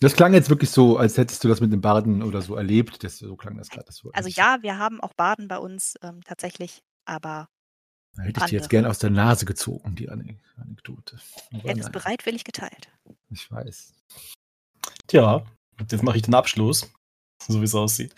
[0.00, 3.04] Das klang jetzt wirklich so, als hättest du das mit dem Baden oder so erlebt.
[3.04, 3.86] Das, so klang das gerade.
[4.14, 7.50] Also ja, wir haben auch Baden bei uns ähm, tatsächlich, aber.
[8.16, 11.18] Da hätte ich dir jetzt gerne aus der Nase gezogen, die Anekdote.
[11.50, 12.88] Hätte es bereitwillig geteilt.
[13.28, 13.92] Ich weiß.
[15.06, 15.44] Tja,
[15.78, 16.90] jetzt mache ich den Abschluss,
[17.46, 18.14] so wie es aussieht.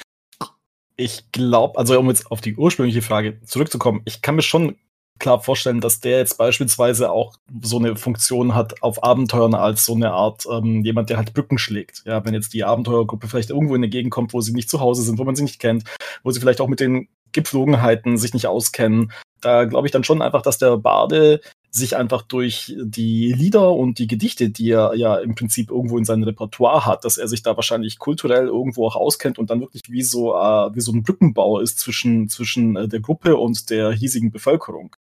[1.01, 4.77] Ich glaube, also um jetzt auf die ursprüngliche Frage zurückzukommen, ich kann mir schon
[5.19, 9.95] klar vorstellen, dass der jetzt beispielsweise auch so eine Funktion hat auf Abenteuern als so
[9.95, 12.03] eine Art ähm, jemand, der halt Brücken schlägt.
[12.05, 14.81] Ja, wenn jetzt die Abenteuergruppe vielleicht irgendwo in eine Gegend kommt, wo sie nicht zu
[14.81, 15.85] Hause sind, wo man sie nicht kennt,
[16.23, 20.21] wo sie vielleicht auch mit den Gepflogenheiten sich nicht auskennen, da glaube ich dann schon
[20.21, 21.41] einfach, dass der Bade
[21.71, 26.05] sich einfach durch die Lieder und die Gedichte, die er ja im Prinzip irgendwo in
[26.05, 29.83] seinem Repertoire hat, dass er sich da wahrscheinlich kulturell irgendwo auch auskennt und dann wirklich
[29.89, 33.93] wie so, äh, wie so ein Brückenbauer ist zwischen, zwischen äh, der Gruppe und der
[33.93, 34.97] hiesigen Bevölkerung.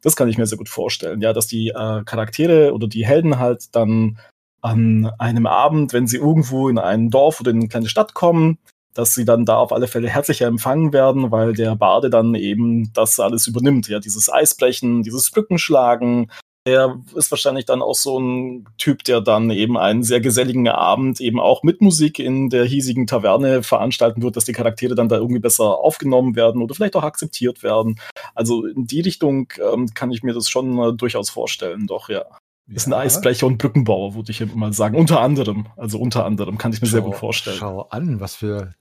[0.00, 3.38] Das kann ich mir sehr gut vorstellen, ja, dass die äh, Charaktere oder die Helden
[3.38, 4.18] halt dann
[4.62, 8.58] an einem Abend, wenn sie irgendwo in ein Dorf oder in eine kleine Stadt kommen,
[8.96, 12.92] dass sie dann da auf alle Fälle herzlicher empfangen werden, weil der Bade dann eben
[12.92, 13.88] das alles übernimmt.
[13.88, 16.30] Ja, dieses Eisbrechen, dieses Brückenschlagen,
[16.66, 21.20] der ist wahrscheinlich dann auch so ein Typ, der dann eben einen sehr geselligen Abend
[21.20, 25.16] eben auch mit Musik in der hiesigen Taverne veranstalten wird, dass die Charaktere dann da
[25.16, 28.00] irgendwie besser aufgenommen werden oder vielleicht auch akzeptiert werden.
[28.34, 32.24] Also in die Richtung ähm, kann ich mir das schon äh, durchaus vorstellen, doch, ja.
[32.68, 34.96] Ist ein Eisbrecher und Brückenbauer, würde ich mal sagen.
[34.96, 35.66] Unter anderem.
[35.76, 37.56] Also unter anderem kann ich mir schau, sehr gut vorstellen.
[37.56, 38.74] Schau an, was für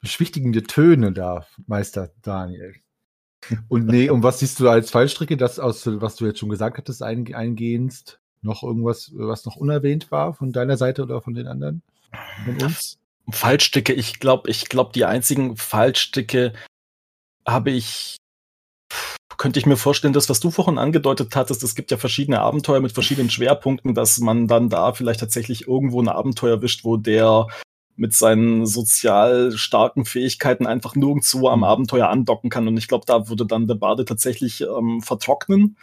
[0.00, 2.74] beschwichtigende Töne da, Meister Daniel.
[3.68, 6.78] Und nee, und was siehst du als Fallstricke, das aus, was du jetzt schon gesagt
[6.78, 8.20] hattest, ein, eingehend?
[8.42, 11.82] Noch irgendwas, was noch unerwähnt war von deiner Seite oder von den anderen?
[12.44, 12.98] Von uns?
[13.30, 16.52] Fallstricke, ich glaube, ich glaube, die einzigen Fallstricke
[17.46, 18.16] habe ich,
[19.36, 22.80] könnte ich mir vorstellen, das, was du vorhin angedeutet hattest, es gibt ja verschiedene Abenteuer
[22.80, 27.46] mit verschiedenen Schwerpunkten, dass man dann da vielleicht tatsächlich irgendwo ein Abenteuer erwischt, wo der
[28.00, 31.64] mit seinen sozial starken Fähigkeiten einfach nirgendwo am mhm.
[31.64, 32.66] Abenteuer andocken kann.
[32.66, 35.76] Und ich glaube, da würde dann der Bade tatsächlich ähm, vertrocknen.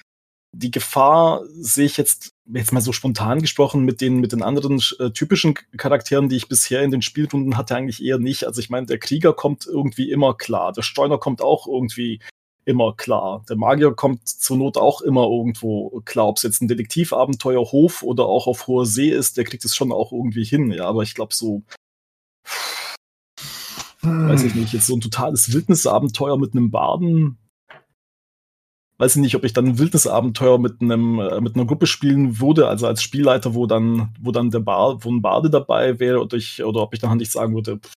[0.51, 4.82] Die Gefahr sehe ich jetzt, jetzt mal so spontan gesprochen, mit den, mit den anderen
[4.97, 8.47] äh, typischen Charakteren, die ich bisher in den Spielrunden hatte, eigentlich eher nicht.
[8.47, 10.74] Also ich meine, der Krieger kommt irgendwie immer klar.
[10.74, 12.20] Der Steuner kommt auch irgendwie
[12.65, 13.45] immer klar.
[13.47, 16.30] Der Magier kommt zur Not auch immer irgendwo klar.
[16.30, 19.76] Ob es jetzt ein Detektivabenteuer Hof oder auch auf hoher See ist, der kriegt es
[19.76, 20.72] schon auch irgendwie hin.
[20.72, 21.61] Ja, aber ich glaube, so
[24.01, 27.37] Weiß ich nicht, jetzt so ein totales Wildnisabenteuer mit einem Baden.
[28.99, 32.39] Weiß ich nicht, ob ich dann ein Wildnisabenteuer mit einem äh, mit einer Gruppe spielen
[32.39, 36.19] würde, also als Spielleiter, wo dann wo dann der Bar, wo ein Bade dabei wäre
[36.19, 37.93] oder ich oder ob ich dann nicht sagen würde, pff,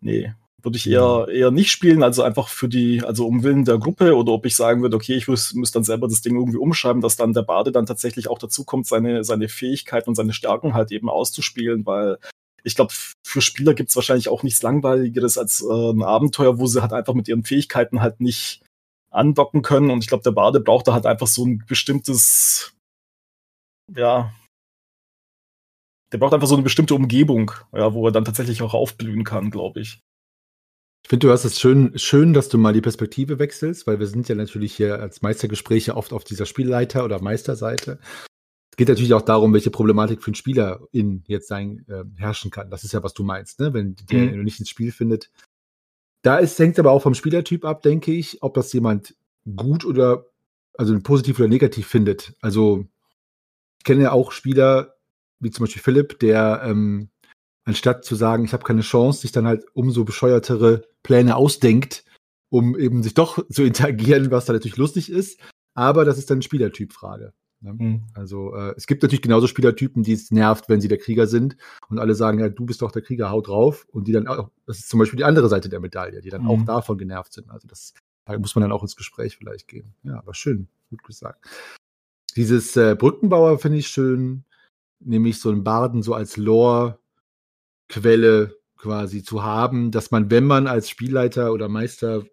[0.00, 3.78] nee, würde ich eher eher nicht spielen, also einfach für die also um Willen der
[3.78, 6.58] Gruppe oder ob ich sagen würde, okay, ich muss, muss dann selber das Ding irgendwie
[6.58, 10.34] umschreiben, dass dann der Bade dann tatsächlich auch dazu kommt, seine seine Fähigkeiten und seine
[10.34, 12.18] Stärken halt eben auszuspielen, weil
[12.64, 12.92] ich glaube,
[13.24, 16.92] für Spieler gibt es wahrscheinlich auch nichts Langweiligeres als äh, ein Abenteuer, wo sie halt
[16.92, 18.62] einfach mit ihren Fähigkeiten halt nicht
[19.10, 19.90] andocken können.
[19.90, 22.74] Und ich glaube, der Bade braucht da halt einfach so ein bestimmtes,
[23.94, 24.32] ja,
[26.12, 29.50] der braucht einfach so eine bestimmte Umgebung, ja, wo er dann tatsächlich auch aufblühen kann,
[29.50, 30.00] glaube ich.
[31.04, 34.06] Ich finde, du hast es schön, schön, dass du mal die Perspektive wechselst, weil wir
[34.06, 37.98] sind ja natürlich hier als Meistergespräche oft auf dieser Spielleiter- oder Meisterseite
[38.78, 42.70] geht natürlich auch darum, welche Problematik für einen Spieler in jetzt sein äh, herrschen kann.
[42.70, 43.74] Das ist ja, was du meinst, ne?
[43.74, 44.44] wenn der mhm.
[44.44, 45.30] nicht ins Spiel findet.
[46.22, 49.16] Da ist, hängt aber auch vom Spielertyp ab, denke ich, ob das jemand
[49.56, 50.26] gut oder,
[50.74, 52.34] also positiv oder negativ findet.
[52.40, 52.86] Also,
[53.78, 54.94] ich kenne ja auch Spieler,
[55.40, 57.10] wie zum Beispiel Philipp, der ähm,
[57.64, 62.04] anstatt zu sagen, ich habe keine Chance, sich dann halt umso bescheuertere Pläne ausdenkt,
[62.48, 65.40] um eben sich doch zu interagieren, was da natürlich lustig ist.
[65.74, 67.32] Aber das ist dann Spielertypfrage.
[67.60, 67.72] Ne?
[67.72, 68.02] Mhm.
[68.14, 71.56] Also äh, es gibt natürlich genauso Spielertypen, die es nervt, wenn sie der Krieger sind
[71.88, 73.86] und alle sagen, ja, du bist doch der Krieger, haut drauf.
[73.90, 76.42] Und die dann auch, das ist zum Beispiel die andere Seite der Medaille, die dann
[76.42, 76.50] mhm.
[76.50, 77.50] auch davon genervt sind.
[77.50, 77.94] Also das,
[78.24, 79.94] da muss man dann auch ins Gespräch vielleicht gehen.
[80.02, 81.46] Ja, aber schön, gut gesagt.
[82.36, 84.44] Dieses äh, Brückenbauer finde ich schön,
[85.00, 86.98] nämlich so einen Barden so als Lore-Quelle
[88.76, 92.24] quasi zu haben, dass man, wenn man als Spielleiter oder Meister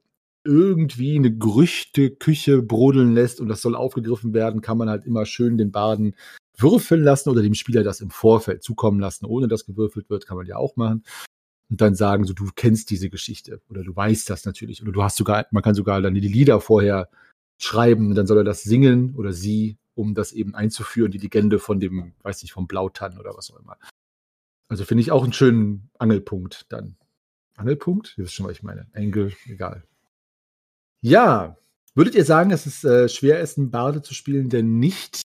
[0.46, 5.58] irgendwie eine Gerüchteküche brodeln lässt und das soll aufgegriffen werden, kann man halt immer schön
[5.58, 6.16] den Baden
[6.58, 10.38] würfeln lassen oder dem Spieler das im Vorfeld zukommen lassen, ohne dass gewürfelt wird, kann
[10.38, 11.04] man ja auch machen.
[11.70, 15.04] Und dann sagen so, du kennst diese Geschichte oder du weißt das natürlich oder du
[15.04, 17.10] hast sogar, man kann sogar dann die Lieder vorher
[17.58, 21.58] schreiben und dann soll er das singen oder sie, um das eben einzuführen, die Legende
[21.58, 23.78] von dem, weiß nicht, vom Blautann oder was auch immer.
[24.68, 26.98] Also finde ich auch einen schönen Angelpunkt dann.
[27.56, 28.16] Angelpunkt?
[28.18, 28.88] Ihr wisst schon, was ich meine.
[28.94, 29.84] Engel, egal.
[31.06, 31.56] Ja,
[31.94, 35.22] würdet ihr sagen, dass es äh, schwer ist, einen Barde zu spielen, der nicht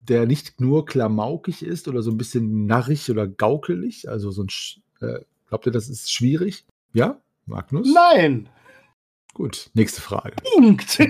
[0.00, 4.08] der nicht nur klamaukig ist oder so ein bisschen narrig oder gaukelig?
[4.08, 4.48] Also so ein,
[5.06, 6.64] äh, glaubt ihr, das ist schwierig?
[6.94, 7.86] Ja, Magnus?
[7.92, 8.48] Nein!
[9.34, 10.36] Gut, nächste Frage.
[10.54, 10.98] Punkt.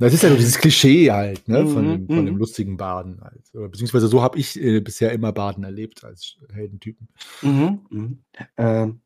[0.00, 2.40] Das ist ja so dieses Klischee halt, ne, von, Mhm, dem, von dem mhm.
[2.40, 3.42] lustigen Baden halt.
[3.52, 7.06] Oder beziehungsweise so habe ich äh, bisher immer Baden erlebt als Heldentypen.
[7.42, 8.18] Mhm, mhm.
[8.56, 9.02] Ähm,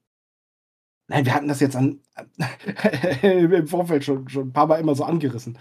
[1.14, 2.00] nein, wir hatten das jetzt an,
[3.22, 5.58] im Vorfeld schon, schon ein paar Mal immer so angerissen.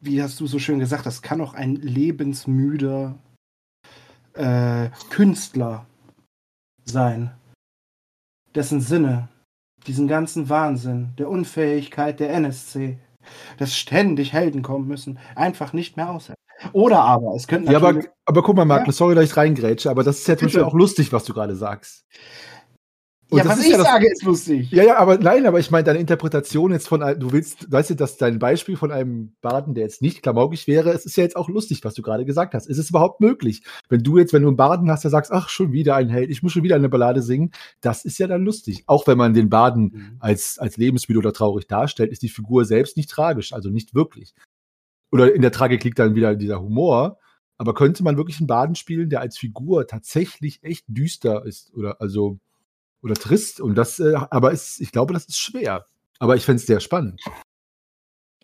[0.00, 3.18] Wie hast du so schön gesagt, das kann auch ein lebensmüder
[4.34, 5.86] äh, Künstler
[6.84, 7.32] sein,
[8.54, 9.28] dessen Sinne
[9.86, 12.98] diesen ganzen Wahnsinn der Unfähigkeit der NSC,
[13.58, 16.36] dass ständig Helden kommen müssen, einfach nicht mehr aushält.
[16.72, 20.02] Oder aber, es könnte Ja, aber, aber guck mal, Magnus, sorry, dass ich reingrätsche, aber
[20.02, 22.04] das ist ja zum Beispiel auch lustig, was du gerade sagst.
[23.30, 24.70] Und ja, das was ist ich ja das- sage, ist lustig.
[24.70, 27.94] Ja, ja, aber nein, aber ich meine, deine Interpretation jetzt von, du willst, weißt du,
[27.94, 31.36] dass dein Beispiel von einem Baden, der jetzt nicht klamaukig wäre, es ist ja jetzt
[31.36, 32.66] auch lustig, was du gerade gesagt hast.
[32.66, 33.62] Ist es überhaupt möglich?
[33.90, 36.30] Wenn du jetzt, wenn du einen Baden hast, der sagst, ach, schon wieder ein Held,
[36.30, 37.50] ich muss schon wieder eine Ballade singen,
[37.82, 38.84] das ist ja dann lustig.
[38.86, 40.16] Auch wenn man den Baden Mhm.
[40.20, 44.34] als, als lebensmüde oder traurig darstellt, ist die Figur selbst nicht tragisch, also nicht wirklich.
[45.12, 47.18] Oder in der Tragik liegt dann wieder dieser Humor.
[47.60, 52.00] Aber könnte man wirklich einen Baden spielen, der als Figur tatsächlich echt düster ist oder
[52.00, 52.38] also
[53.02, 53.60] oder trist?
[53.60, 55.86] Und das, äh, aber ist, ich glaube, das ist schwer.
[56.18, 57.20] Aber ich fände es sehr spannend.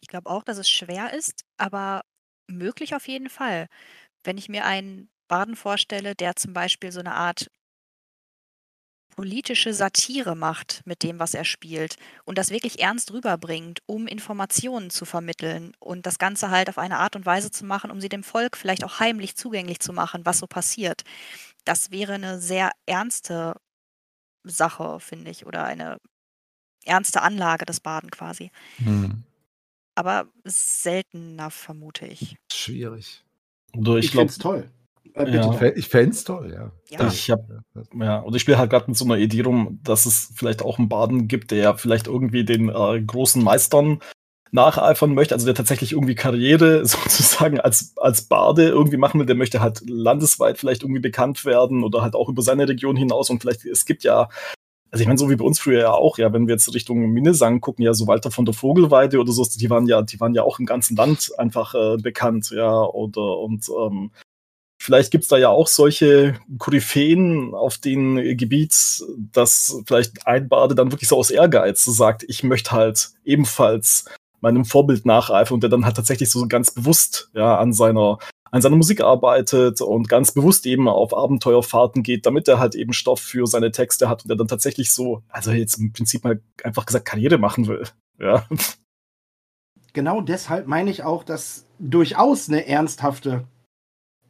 [0.01, 2.03] Ich glaube auch, dass es schwer ist, aber
[2.47, 3.69] möglich auf jeden Fall.
[4.23, 7.49] Wenn ich mir einen Baden vorstelle, der zum Beispiel so eine Art
[9.15, 14.91] politische Satire macht mit dem, was er spielt und das wirklich ernst rüberbringt, um Informationen
[14.91, 18.09] zu vermitteln und das Ganze halt auf eine Art und Weise zu machen, um sie
[18.09, 21.03] dem Volk vielleicht auch heimlich zugänglich zu machen, was so passiert.
[21.65, 23.55] Das wäre eine sehr ernste
[24.45, 25.99] Sache, finde ich, oder eine
[26.85, 28.51] ernste Anlage des Baden quasi.
[29.95, 32.37] Aber seltener, vermute ich.
[32.53, 33.25] Schwierig.
[33.77, 34.71] Oder ich Ich, glaube, finde es toll.
[35.15, 35.51] Äh, Ja.
[35.53, 36.73] Ich, fä- ich fände es toll, ja.
[36.91, 37.07] Ja.
[37.09, 37.63] ich habe
[37.95, 40.79] Ja, und ich spiele halt gerade mit so einer Idee rum, dass es vielleicht auch
[40.79, 44.01] einen Baden gibt, der vielleicht irgendwie den äh, großen Meistern
[44.55, 49.37] nacheifern möchte, also der tatsächlich irgendwie Karriere sozusagen als, als Bade irgendwie machen will, der
[49.37, 53.41] möchte halt landesweit vielleicht irgendwie bekannt werden oder halt auch über seine Region hinaus und
[53.41, 54.29] vielleicht, es gibt ja,
[54.93, 57.11] also ich meine, so wie bei uns früher ja auch, ja, wenn wir jetzt Richtung
[57.11, 60.35] Minnesang gucken, ja, so Walter von der Vogelweide oder so, die waren ja, die waren
[60.35, 64.13] ja auch im ganzen Land einfach äh, bekannt, ja, oder und ähm,
[64.77, 69.03] Vielleicht gibt's da ja auch solche Koryphäen auf dem Gebiet,
[69.33, 74.05] dass vielleicht ein Bade dann wirklich so aus Ehrgeiz sagt, ich möchte halt ebenfalls
[74.45, 78.19] meinem Vorbild nacheifern und der dann halt tatsächlich so ganz bewusst ja an seiner
[78.53, 82.93] an seiner Musik arbeitet und ganz bewusst eben auf Abenteuerfahrten geht, damit er halt eben
[82.93, 86.41] Stoff für seine Texte hat und der dann tatsächlich so, also jetzt im Prinzip mal
[86.63, 87.83] einfach gesagt Karriere machen will.
[88.21, 88.47] Ja.
[89.93, 93.43] genau deshalb meine ich auch, dass durchaus eine ernsthafte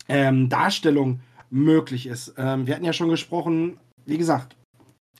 [0.08, 2.34] ähm, Darstellung möglich ist.
[2.38, 4.56] Ähm, wir hatten ja schon gesprochen, wie gesagt,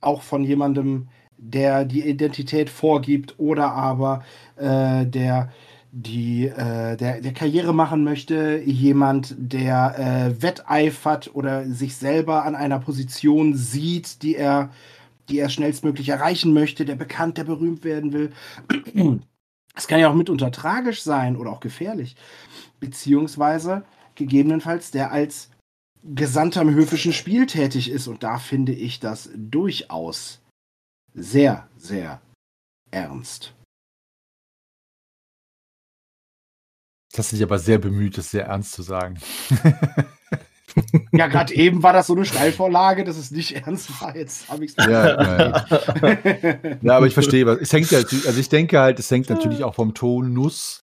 [0.00, 4.24] auch von jemandem, der die Identität vorgibt oder aber
[4.56, 5.50] äh, der
[5.96, 12.56] die äh, der, der Karriere machen möchte, jemand, der äh, wetteifert oder sich selber an
[12.56, 14.70] einer Position sieht, die er,
[15.28, 18.32] die er schnellstmöglich erreichen möchte, der bekannt, der berühmt werden will.
[19.76, 22.14] Es kann ja auch mitunter tragisch sein oder auch gefährlich.
[22.78, 23.82] Beziehungsweise
[24.14, 25.50] gegebenenfalls der als
[26.04, 28.06] Gesandter im höfischen Spiel tätig ist.
[28.06, 30.40] Und da finde ich das durchaus
[31.14, 32.20] sehr, sehr
[32.90, 33.54] ernst.
[37.12, 39.18] Das ist aber sehr bemüht, das sehr ernst zu sagen.
[41.12, 44.16] Ja, gerade eben war das so eine Steilvorlage, dass es nicht ernst war.
[44.16, 44.84] Jetzt habe ich es.
[44.84, 49.10] Ja, ja, Ja, aber ich verstehe, was- es hängt ja, also ich denke halt, es
[49.10, 50.80] hängt natürlich auch vom Tonus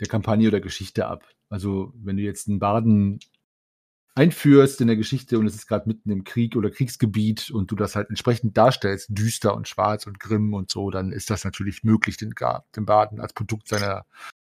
[0.00, 1.26] der Kampagne oder Geschichte ab.
[1.48, 3.18] Also, wenn du jetzt einen Baden
[4.14, 7.76] einführst in der Geschichte und es ist gerade mitten im Krieg oder Kriegsgebiet und du
[7.76, 11.84] das halt entsprechend darstellst, düster und schwarz und grimm und so, dann ist das natürlich
[11.84, 12.34] möglich, den,
[12.74, 14.06] den Baden als Produkt seiner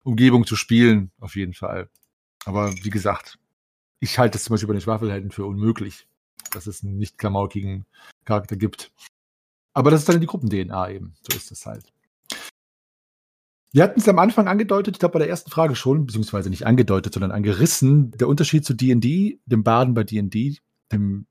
[0.04, 1.90] Umgebung zu spielen, auf jeden Fall.
[2.46, 3.38] Aber wie gesagt,
[4.00, 6.08] ich halte es zum Beispiel bei den Schwafelhelden für unmöglich,
[6.52, 7.86] dass es einen nicht klamaukigen
[8.26, 8.92] Charakter gibt.
[9.74, 11.14] Aber das ist dann die Gruppen-DNA eben.
[11.22, 11.94] So ist das halt.
[13.74, 16.68] Wir hatten es am Anfang angedeutet, ich glaube bei der ersten Frage schon, beziehungsweise nicht
[16.68, 18.12] angedeutet, sondern angerissen.
[18.12, 20.58] Der Unterschied zu D&D, dem Baden bei D&D,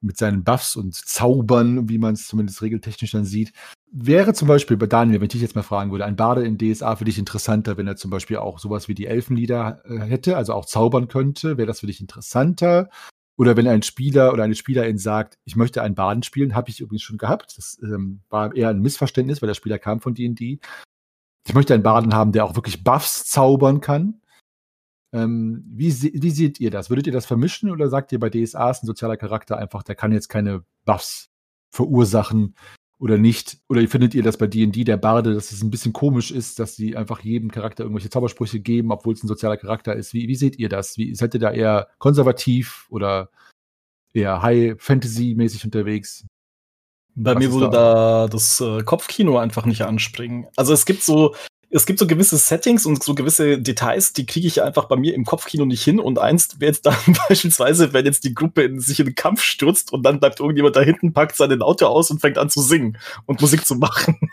[0.01, 3.53] mit seinen Buffs und Zaubern, wie man es zumindest regeltechnisch dann sieht,
[3.93, 6.57] wäre zum Beispiel bei Daniel, wenn ich dich jetzt mal fragen würde, ein Bade in
[6.57, 10.39] DSA für dich interessanter, wenn er zum Beispiel auch sowas wie die Elfenlieder äh, hätte,
[10.39, 12.89] also auch zaubern könnte, wäre das für dich interessanter?
[13.37, 16.81] Oder wenn ein Spieler oder eine Spielerin sagt, ich möchte einen Baden spielen, habe ich
[16.81, 17.57] übrigens schon gehabt.
[17.57, 20.59] Das ähm, war eher ein Missverständnis, weil der Spieler kam von D&D.
[21.47, 24.21] Ich möchte einen Baden haben, der auch wirklich Buffs zaubern kann.
[25.13, 26.91] Ähm, wie, wie seht ihr das?
[26.91, 29.97] Würdet ihr das vermischen oder sagt ihr bei DSA ist ein sozialer Charakter einfach, der
[29.97, 31.31] kann jetzt keine Buffs
[31.71, 32.55] verursachen
[32.99, 33.59] oder nicht?
[33.69, 36.77] Oder findet ihr das bei D&D der Barde, dass es ein bisschen komisch ist, dass
[36.77, 40.15] sie einfach jedem Charakter irgendwelche Zaubersprüche geben, obwohl es ein sozialer Charakter ist?
[40.15, 40.97] Wie, wie seht ihr das?
[40.97, 43.31] Wie, seid ihr da eher konservativ oder
[44.13, 46.27] eher High-Fantasy-mäßig unterwegs?
[47.15, 50.47] Bei Was mir würde da, da das äh, Kopfkino einfach nicht anspringen.
[50.57, 51.35] Also es gibt so
[51.73, 55.15] es gibt so gewisse Settings und so gewisse Details, die kriege ich einfach bei mir
[55.15, 56.01] im Kopfkino nicht hin.
[56.01, 56.97] Und eins wäre jetzt dann
[57.29, 60.75] beispielsweise, wenn jetzt die Gruppe in sich in den Kampf stürzt und dann bleibt irgendjemand
[60.75, 64.19] da hinten, packt seine Auto aus und fängt an zu singen und Musik zu machen.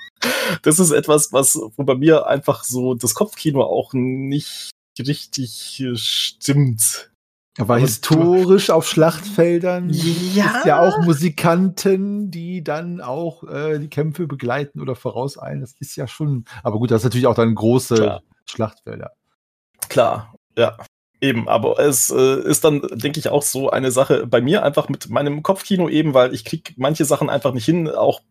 [0.64, 7.12] Das ist etwas, was wo bei mir einfach so das Kopfkino auch nicht richtig stimmt.
[7.58, 10.58] Aber historisch auf Schlachtfeldern ja.
[10.58, 15.62] ist ja auch Musikanten, die dann auch äh, die Kämpfe begleiten oder vorauseilen.
[15.62, 16.46] Das ist ja schon.
[16.64, 18.22] Aber gut, das ist natürlich auch dann große Klar.
[18.46, 19.12] Schlachtfelder.
[19.90, 20.78] Klar, ja.
[21.20, 24.88] Eben, aber es äh, ist dann, denke ich, auch so eine Sache bei mir einfach
[24.88, 28.22] mit meinem Kopfkino eben, weil ich kriege manche Sachen einfach nicht hin, auch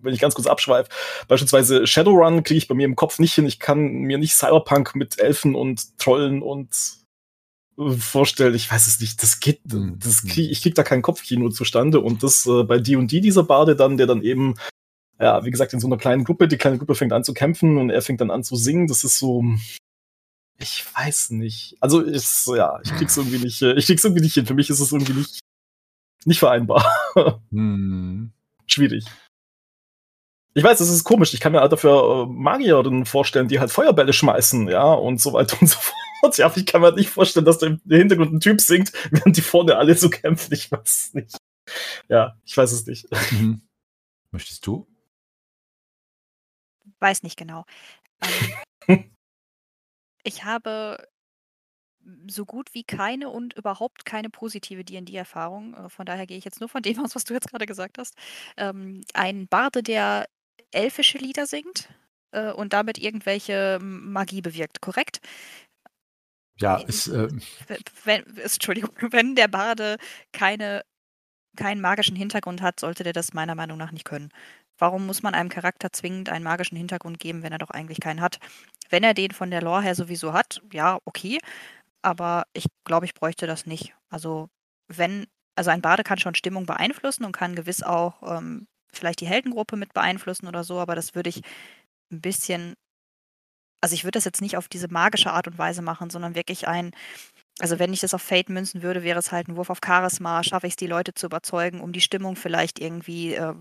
[0.00, 0.90] wenn ich ganz kurz abschweife,
[1.26, 3.46] beispielsweise Shadowrun kriege ich bei mir im Kopf nicht hin.
[3.46, 6.68] Ich kann mir nicht Cyberpunk mit Elfen und Trollen und
[7.98, 9.98] vorstellen, ich weiß es nicht, das geht, mhm.
[9.98, 13.44] das krieg, ich krieg da kein Kopfkino zustande und das äh, bei D&D &D dieser
[13.44, 14.54] Bade dann, der dann eben,
[15.20, 17.78] ja, wie gesagt, in so einer kleinen Gruppe, die kleine Gruppe fängt an zu kämpfen
[17.78, 19.44] und er fängt dann an zu singen, das ist so,
[20.58, 24.34] ich weiß nicht, also ist, ja, ich krieg's irgendwie nicht, äh, ich krieg's irgendwie nicht
[24.34, 25.40] hin, für mich ist es irgendwie nicht,
[26.24, 26.84] nicht vereinbar.
[27.50, 28.32] Hm.
[28.66, 29.06] Schwierig.
[30.54, 31.32] Ich weiß, es ist komisch.
[31.32, 35.32] Ich kann mir halt dafür äh, Magierinnen vorstellen, die halt Feuerbälle schmeißen, ja, und so
[35.32, 36.07] weiter und so fort.
[36.36, 39.42] Ja, ich kann mir nicht vorstellen, dass da im Hintergrund ein Typ singt, während die
[39.42, 40.52] vorne alle so kämpfen.
[40.52, 41.38] Ich weiß es nicht.
[42.08, 43.06] Ja, ich weiß es nicht.
[43.32, 43.62] Mhm.
[44.30, 44.86] Möchtest du?
[47.00, 47.64] Weiß nicht genau.
[48.88, 49.10] Ähm,
[50.24, 51.08] ich habe
[52.26, 55.74] so gut wie keine und überhaupt keine positive D&D-Erfahrung.
[55.74, 57.98] Äh, von daher gehe ich jetzt nur von dem aus, was du jetzt gerade gesagt
[57.98, 58.14] hast.
[58.56, 60.28] Ähm, ein Barde, der
[60.70, 61.88] elfische Lieder singt
[62.32, 65.20] äh, und damit irgendwelche Magie bewirkt, korrekt?
[66.60, 67.08] Ja, ist.
[67.08, 67.28] Äh,
[68.04, 69.96] wenn, Entschuldigung, wenn der Barde
[70.32, 70.82] keine,
[71.56, 74.30] keinen magischen Hintergrund hat, sollte der das meiner Meinung nach nicht können.
[74.78, 78.20] Warum muss man einem Charakter zwingend einen magischen Hintergrund geben, wenn er doch eigentlich keinen
[78.20, 78.38] hat?
[78.90, 81.38] Wenn er den von der Lore her sowieso hat, ja, okay.
[82.02, 83.94] Aber ich glaube, ich bräuchte das nicht.
[84.08, 84.48] Also,
[84.86, 89.26] wenn, also ein Bade kann schon Stimmung beeinflussen und kann gewiss auch ähm, vielleicht die
[89.26, 91.42] Heldengruppe mit beeinflussen oder so, aber das würde ich
[92.10, 92.74] ein bisschen
[93.80, 96.68] also ich würde das jetzt nicht auf diese magische Art und Weise machen, sondern wirklich
[96.68, 96.92] ein,
[97.60, 100.42] also wenn ich das auf Fate münzen würde, wäre es halt ein Wurf auf Charisma,
[100.42, 103.54] schaffe ich es, die Leute zu überzeugen, um die Stimmung vielleicht irgendwie äh,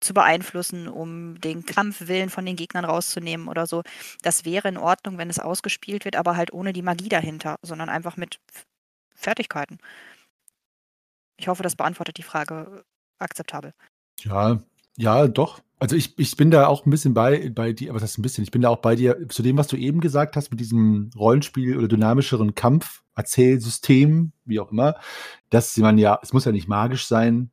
[0.00, 3.82] zu beeinflussen, um den Kampfwillen von den Gegnern rauszunehmen oder so.
[4.22, 7.88] Das wäre in Ordnung, wenn es ausgespielt wird, aber halt ohne die Magie dahinter, sondern
[7.88, 8.40] einfach mit
[9.14, 9.78] Fertigkeiten.
[11.36, 12.84] Ich hoffe, das beantwortet die Frage
[13.18, 13.72] akzeptabel.
[14.20, 14.60] Ja,
[14.96, 15.60] ja, doch.
[15.78, 18.44] Also ich, ich bin da auch ein bisschen bei, bei dir, das ist ein bisschen,
[18.44, 19.28] ich bin da auch bei dir.
[19.28, 24.60] Zu dem, was du eben gesagt hast, mit diesem Rollenspiel oder dynamischeren Kampf, Erzählsystem, wie
[24.60, 24.94] auch immer,
[25.50, 27.50] dass man ja, es muss ja nicht magisch sein,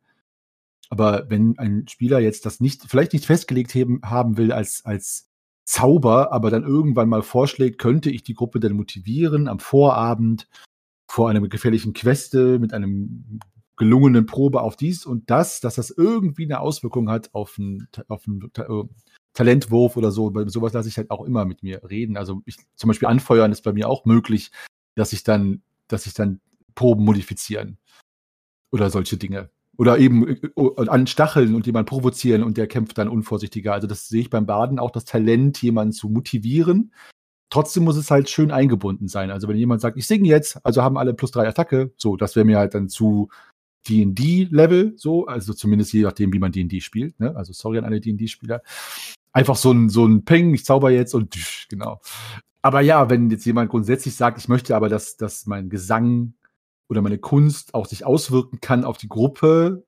[0.90, 5.30] aber wenn ein Spieler jetzt das nicht, vielleicht nicht festgelegt haben, haben will als, als
[5.66, 10.48] Zauber, aber dann irgendwann mal vorschlägt, könnte ich die Gruppe dann motivieren am Vorabend
[11.08, 13.40] vor einer gefährlichen Queste mit einem
[13.80, 18.28] gelungenen Probe auf dies und das, dass das irgendwie eine Auswirkung hat auf einen, auf
[18.28, 18.84] einen äh,
[19.34, 20.30] Talentwurf oder so.
[20.30, 22.18] Bei sowas lasse ich halt auch immer mit mir reden.
[22.18, 24.52] Also ich, zum Beispiel anfeuern ist bei mir auch möglich,
[24.96, 26.42] dass ich dann, dass ich dann
[26.76, 27.78] Proben modifizieren
[28.72, 29.50] oder solche Dinge.
[29.78, 33.74] Oder eben äh, anstacheln und jemanden provozieren und der kämpft dann unvorsichtiger.
[33.74, 36.94] Also das sehe ich beim Baden auch das Talent, jemanden zu motivieren.
[37.50, 39.32] Trotzdem muss es halt schön eingebunden sein.
[39.32, 42.36] Also wenn jemand sagt, ich singe jetzt, also haben alle plus drei Attacke, so, das
[42.36, 43.30] wäre mir halt dann zu,
[43.88, 47.36] D&D-Level, so, also zumindest je nachdem, wie man D&D spielt, ne?
[47.36, 48.62] also sorry an alle D&D-Spieler,
[49.32, 52.02] einfach so ein, so ein Ping, ich zauber jetzt und tsch, genau.
[52.62, 56.34] Aber ja, wenn jetzt jemand grundsätzlich sagt, ich möchte aber, dass, dass mein Gesang
[56.90, 59.86] oder meine Kunst auch sich auswirken kann auf die Gruppe,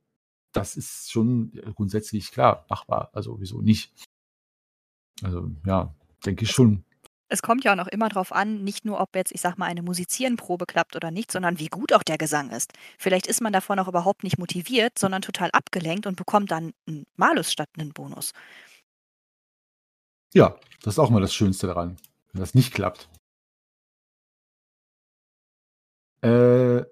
[0.54, 3.10] das ist schon grundsätzlich klar machbar.
[3.14, 3.94] Also wieso nicht?
[5.22, 5.94] Also ja,
[6.26, 6.84] denke ich schon
[7.32, 9.66] es kommt ja auch noch immer darauf an, nicht nur, ob jetzt, ich sag mal,
[9.66, 12.74] eine Musizierenprobe klappt oder nicht, sondern wie gut auch der Gesang ist.
[12.98, 17.06] Vielleicht ist man davon auch überhaupt nicht motiviert, sondern total abgelenkt und bekommt dann einen
[17.16, 18.34] Malus statt einen Bonus.
[20.34, 21.98] Ja, das ist auch mal das Schönste daran,
[22.34, 23.10] wenn das nicht klappt.
[26.22, 26.84] Äh,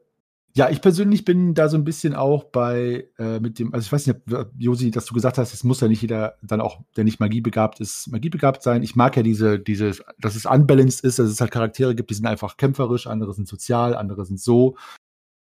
[0.59, 3.91] Ja, ich persönlich bin da so ein bisschen auch bei äh, mit dem, also ich
[3.93, 4.19] weiß nicht,
[4.57, 7.79] Josi, dass du gesagt hast, es muss ja nicht jeder dann auch, der nicht magiebegabt
[7.79, 8.83] ist, magiebegabt sein.
[8.83, 12.13] Ich mag ja diese, dieses, dass es unbalanced ist, dass es halt Charaktere gibt, die
[12.13, 14.75] sind einfach kämpferisch, andere sind sozial, andere sind so.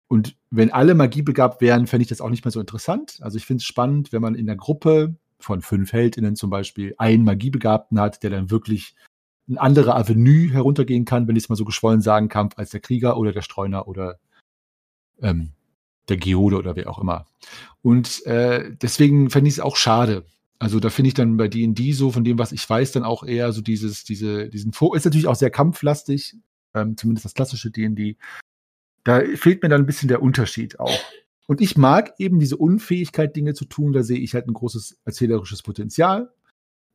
[0.08, 3.18] Und wenn alle magiebegabt wären, fände ich das auch nicht mehr so interessant.
[3.22, 6.94] Also ich finde es spannend, wenn man in der Gruppe von fünf HeldInnen zum Beispiel
[7.00, 8.94] einen Magiebegabten hat, der dann wirklich
[9.50, 12.82] eine andere Avenue heruntergehen kann, wenn ich es mal so geschwollen sagen kann, als der
[12.82, 14.20] Krieger oder der Streuner oder
[15.22, 15.52] ähm,
[16.10, 17.28] der Geode oder wer auch immer.
[17.82, 20.26] Und äh, deswegen fände ich es auch schade.
[20.60, 23.24] Also da finde ich dann bei D&D so, von dem, was ich weiß, dann auch
[23.24, 26.36] eher so dieses, diese, diesen Fokus, ist natürlich auch sehr kampflastig,
[26.76, 28.18] ähm, zumindest das klassische D&D.
[29.04, 31.00] Da fehlt mir dann ein bisschen der Unterschied auch.
[31.48, 35.02] Und ich mag eben diese Unfähigkeit, Dinge zu tun, da sehe ich halt ein großes
[35.04, 36.32] erzählerisches Potenzial.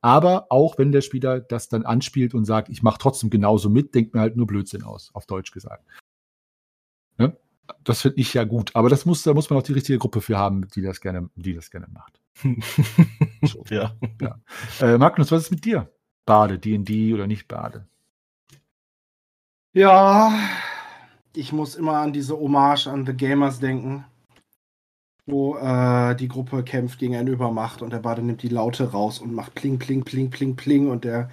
[0.00, 3.94] Aber auch wenn der Spieler das dann anspielt und sagt, ich mache trotzdem genauso mit,
[3.96, 5.84] denkt mir halt nur Blödsinn aus, auf Deutsch gesagt.
[7.84, 8.74] Das finde ich ja gut.
[8.74, 11.30] Aber das muss, da muss man auch die richtige Gruppe für haben, die das gerne,
[11.36, 12.20] die das gerne macht.
[13.42, 13.64] so.
[13.70, 13.94] Ja.
[14.20, 14.40] ja.
[14.80, 15.90] Äh, Magnus, was ist mit dir?
[16.26, 17.86] Bade, D&D oder nicht Bade?
[19.72, 20.32] Ja,
[21.34, 24.04] ich muss immer an diese Hommage an The Gamers denken,
[25.26, 29.18] wo äh, die Gruppe kämpft gegen eine Übermacht und der Bade nimmt die Laute raus
[29.18, 31.30] und macht pling, pling, pling, pling, pling und der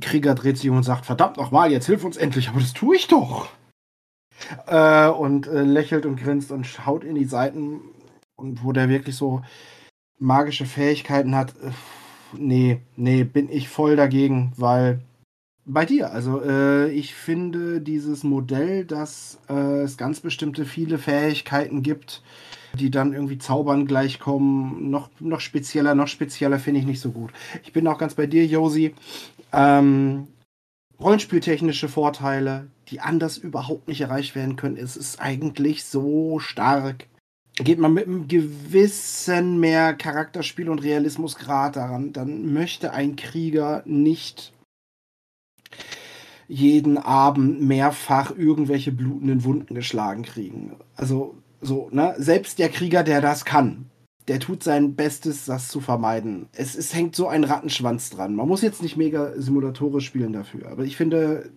[0.00, 2.96] Krieger dreht sich um und sagt, verdammt nochmal, jetzt hilf uns endlich, aber das tue
[2.96, 3.48] ich doch.
[4.66, 7.80] Äh, und äh, lächelt und grinst und schaut in die Seiten
[8.36, 9.42] und wo der wirklich so
[10.18, 11.50] magische Fähigkeiten hat.
[11.62, 11.70] Äh,
[12.36, 15.00] nee, nee, bin ich voll dagegen, weil
[15.70, 21.82] bei dir, also äh, ich finde dieses Modell, dass äh, es ganz bestimmte viele Fähigkeiten
[21.82, 22.22] gibt,
[22.72, 27.30] die dann irgendwie zaubern gleichkommen, noch, noch spezieller, noch spezieller finde ich nicht so gut.
[27.64, 28.94] Ich bin auch ganz bei dir, Josi.
[29.52, 30.28] Ähm,
[31.00, 34.76] rollenspieltechnische Vorteile, die anders überhaupt nicht erreicht werden können.
[34.76, 37.06] Es ist eigentlich so stark.
[37.54, 44.52] Geht man mit einem gewissen mehr Charakterspiel und Realismusgrad daran, dann möchte ein Krieger nicht
[46.46, 50.76] jeden Abend mehrfach irgendwelche blutenden Wunden geschlagen kriegen.
[50.96, 52.14] Also so, ne?
[52.16, 53.90] Selbst der Krieger, der das kann,
[54.28, 56.48] der tut sein Bestes, das zu vermeiden.
[56.52, 58.34] Es, es hängt so ein Rattenschwanz dran.
[58.34, 61.50] Man muss jetzt nicht mega simulatorisch spielen dafür, aber ich finde,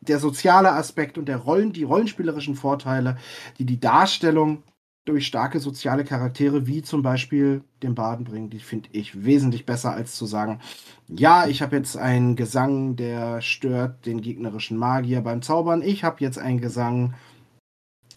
[0.00, 3.18] der soziale Aspekt und der Rollen, die rollenspielerischen Vorteile,
[3.58, 4.62] die die Darstellung
[5.04, 9.92] durch starke soziale Charaktere wie zum Beispiel den Baden bringen, die finde ich wesentlich besser
[9.92, 10.60] als zu sagen,
[11.08, 15.82] ja, ich habe jetzt einen Gesang, der stört den gegnerischen Magier beim Zaubern.
[15.82, 17.14] Ich habe jetzt einen Gesang,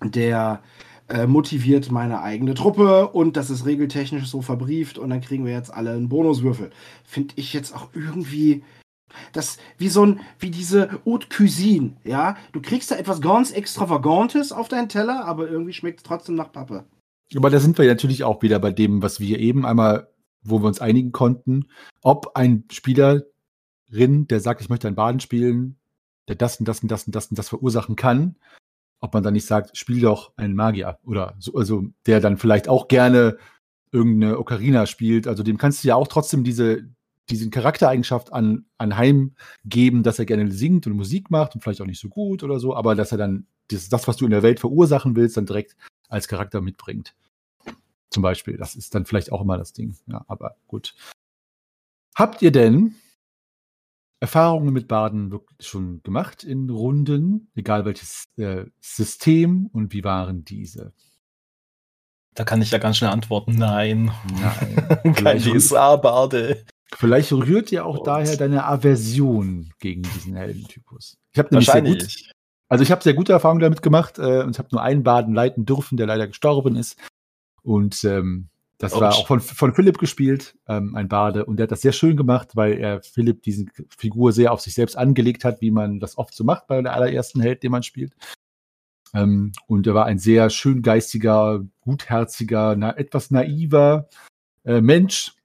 [0.04, 0.62] der
[1.08, 5.54] äh, motiviert meine eigene Truppe und das ist regeltechnisch so verbrieft und dann kriegen wir
[5.54, 6.72] jetzt alle einen Bonuswürfel.
[7.04, 8.64] Finde ich jetzt auch irgendwie
[9.32, 12.38] das wie so ein, wie diese Haute Cuisine, ja.
[12.52, 16.52] Du kriegst da etwas ganz Extravagantes auf deinen Teller, aber irgendwie schmeckt es trotzdem nach
[16.52, 16.86] Pappe.
[17.36, 20.10] Aber da sind wir natürlich auch wieder bei dem, was wir eben einmal,
[20.44, 21.68] wo wir uns einigen konnten,
[22.02, 25.78] ob ein Spielerin, der sagt, ich möchte ein Baden spielen,
[26.28, 28.36] der das und das und das und das und das verursachen kann,
[29.00, 32.68] ob man dann nicht sagt, spiel doch einen Magier oder so, also der dann vielleicht
[32.68, 33.38] auch gerne
[33.92, 35.28] irgendeine Ocarina spielt.
[35.28, 36.90] Also dem kannst du ja auch trotzdem diese,
[37.30, 42.02] diesen Charaktereigenschaft an, anheimgeben, dass er gerne singt und Musik macht und vielleicht auch nicht
[42.02, 44.60] so gut oder so, aber dass er dann das, das, was du in der Welt
[44.60, 45.76] verursachen willst, dann direkt
[46.10, 47.16] als Charakter mitbringt.
[48.10, 48.58] Zum Beispiel.
[48.58, 49.96] Das ist dann vielleicht auch immer das Ding.
[50.08, 50.96] Ja, aber gut.
[52.16, 52.96] Habt ihr denn
[54.20, 60.46] Erfahrungen mit Baden wirklich schon gemacht in Runden, egal welches äh, System und wie waren
[60.46, 60.94] diese?
[62.34, 64.12] Da kann ich ja ganz schnell antworten, nein.
[64.42, 65.14] Nein.
[65.16, 66.66] Kein DSA-Bade.
[66.94, 68.08] Vielleicht rührt ja auch und.
[68.08, 71.18] daher deine Aversion gegen diesen Heldentypus.
[71.32, 72.34] Ich habe nämlich sehr gut,
[72.68, 75.66] also ich habe sehr gute Erfahrungen damit gemacht äh, und habe nur einen Baden leiten
[75.66, 76.98] dürfen, der leider gestorben ist.
[77.64, 79.02] Und ähm, das Ouch.
[79.02, 81.46] war auch von, von Philipp gespielt, ähm, ein Bade.
[81.46, 83.66] Und der hat das sehr schön gemacht, weil er Philipp diese
[83.98, 86.94] Figur sehr auf sich selbst angelegt hat, wie man das oft so macht bei der
[86.94, 88.14] allerersten Held, den man spielt.
[89.14, 94.10] Ähm, und er war ein sehr schön geistiger, gutherziger, na, etwas naiver
[94.66, 95.36] äh, Mensch,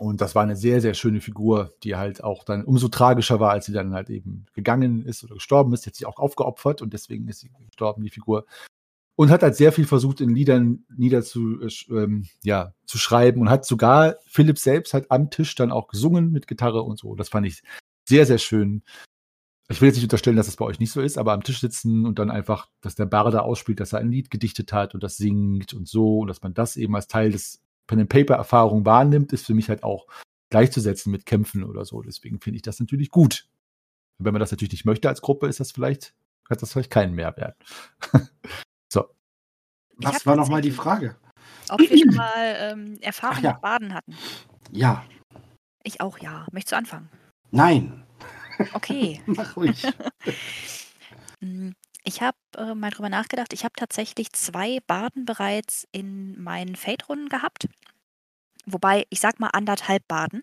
[0.00, 3.50] und das war eine sehr, sehr schöne Figur, die halt auch dann umso tragischer war,
[3.50, 5.84] als sie dann halt eben gegangen ist oder gestorben ist.
[5.84, 8.46] Die hat sich auch aufgeopfert und deswegen ist sie gestorben, die Figur.
[9.20, 11.60] Und hat halt sehr viel versucht, in Liedern niederzu,
[11.90, 16.32] ähm, ja, zu schreiben und hat sogar Philipp selbst halt am Tisch dann auch gesungen
[16.32, 17.14] mit Gitarre und so.
[17.16, 17.62] Das fand ich
[18.08, 18.82] sehr, sehr schön.
[19.68, 21.60] Ich will jetzt nicht unterstellen, dass das bei euch nicht so ist, aber am Tisch
[21.60, 25.02] sitzen und dann einfach, dass der Barde ausspielt, dass er ein Lied gedichtet hat und
[25.02, 29.44] das singt und so und dass man das eben als Teil des Pen-and-Paper-Erfahrung wahrnimmt, ist
[29.44, 30.06] für mich halt auch
[30.48, 32.00] gleichzusetzen mit Kämpfen oder so.
[32.00, 33.50] Deswegen finde ich das natürlich gut.
[34.18, 36.14] Und wenn man das natürlich nicht möchte als Gruppe, ist das vielleicht
[36.48, 37.54] hat das vielleicht keinen Mehrwert.
[40.02, 41.16] Was war nochmal die Frage?
[41.68, 43.52] Ob wir schon mal ähm, Erfahrung ja.
[43.52, 44.16] mit Baden hatten.
[44.72, 45.04] Ja.
[45.82, 46.46] Ich auch, ja.
[46.52, 47.08] Möchtest du anfangen?
[47.50, 48.04] Nein.
[48.72, 49.20] Okay.
[49.26, 49.82] Mach ruhig.
[51.42, 51.70] Mm,
[52.04, 53.54] Ich habe äh, mal drüber nachgedacht.
[53.54, 57.66] Ich habe tatsächlich zwei Baden bereits in meinen Fate-Runden gehabt.
[58.66, 60.42] Wobei, ich sag mal anderthalb Baden.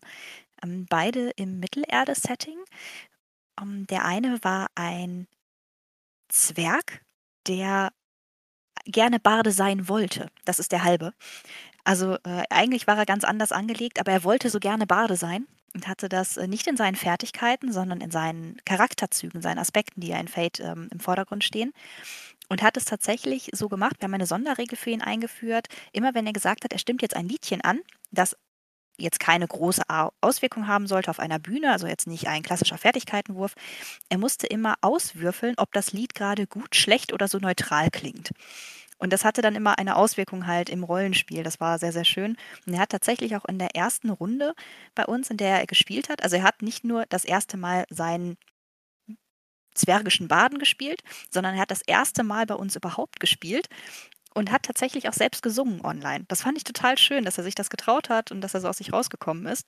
[0.64, 2.58] Ähm, beide im Mittelerde-Setting.
[3.62, 5.28] Ähm, der eine war ein
[6.30, 7.04] Zwerg,
[7.48, 7.92] der
[8.86, 10.28] gerne Barde sein wollte.
[10.46, 11.14] Das ist der halbe.
[11.84, 15.48] Also äh, eigentlich war er ganz anders angelegt, aber er wollte so gerne Barde sein
[15.74, 20.08] und hatte das äh, nicht in seinen Fertigkeiten, sondern in seinen Charakterzügen, seinen Aspekten, die
[20.08, 21.72] ja in Fate ähm, im Vordergrund stehen.
[22.50, 26.26] Und hat es tatsächlich so gemacht, wir haben eine Sonderregel für ihn eingeführt, immer wenn
[26.26, 27.82] er gesagt hat, er stimmt jetzt ein Liedchen an,
[28.12, 28.38] das
[28.98, 29.84] jetzt keine große
[30.22, 33.54] Auswirkung haben sollte auf einer Bühne, also jetzt nicht ein klassischer Fertigkeitenwurf,
[34.10, 38.32] er musste immer auswürfeln, ob das Lied gerade gut, schlecht oder so neutral klingt.
[38.98, 41.44] Und das hatte dann immer eine Auswirkung halt im Rollenspiel.
[41.44, 42.36] Das war sehr, sehr schön.
[42.66, 44.54] Und er hat tatsächlich auch in der ersten Runde
[44.96, 47.86] bei uns, in der er gespielt hat, also er hat nicht nur das erste Mal
[47.90, 48.38] seinen
[49.76, 53.68] zwergischen Baden gespielt, sondern er hat das erste Mal bei uns überhaupt gespielt
[54.38, 56.26] und hat tatsächlich auch selbst gesungen online.
[56.28, 58.68] Das fand ich total schön, dass er sich das getraut hat und dass er so
[58.68, 59.68] aus sich rausgekommen ist.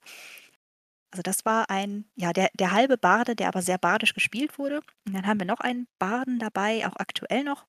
[1.11, 4.81] Also das war ein, ja, der, der halbe Barde, der aber sehr bardisch gespielt wurde.
[5.07, 7.65] Und dann haben wir noch einen Barden dabei, auch aktuell noch,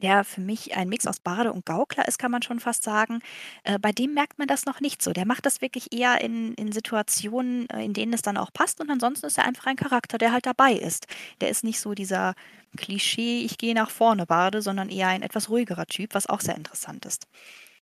[0.00, 3.20] der für mich ein Mix aus Bade und Gaukler ist, kann man schon fast sagen.
[3.64, 5.12] Äh, bei dem merkt man das noch nicht so.
[5.12, 8.80] Der macht das wirklich eher in, in Situationen, äh, in denen es dann auch passt.
[8.80, 11.06] Und ansonsten ist er einfach ein Charakter, der halt dabei ist.
[11.40, 12.34] Der ist nicht so dieser
[12.76, 16.56] Klischee, ich gehe nach vorne Bade, sondern eher ein etwas ruhigerer Typ, was auch sehr
[16.56, 17.26] interessant ist.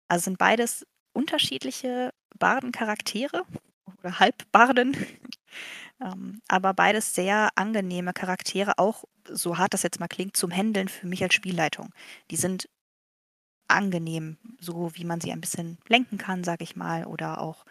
[0.07, 3.43] Also sind beides unterschiedliche Bardencharaktere
[3.99, 4.95] oder Halbbarden.
[6.01, 10.87] Ähm, aber beides sehr angenehme Charaktere, auch so hart das jetzt mal klingt, zum Händeln
[10.87, 11.89] für mich als Spielleitung.
[12.31, 12.69] Die sind
[13.67, 17.65] angenehm, so wie man sie ein bisschen lenken kann, sag ich mal, oder auch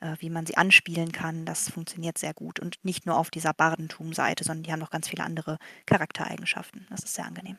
[0.00, 1.44] äh, wie man sie anspielen kann.
[1.46, 5.08] Das funktioniert sehr gut und nicht nur auf dieser Bardentum-Seite, sondern die haben noch ganz
[5.08, 6.86] viele andere Charaktereigenschaften.
[6.90, 7.58] Das ist sehr angenehm.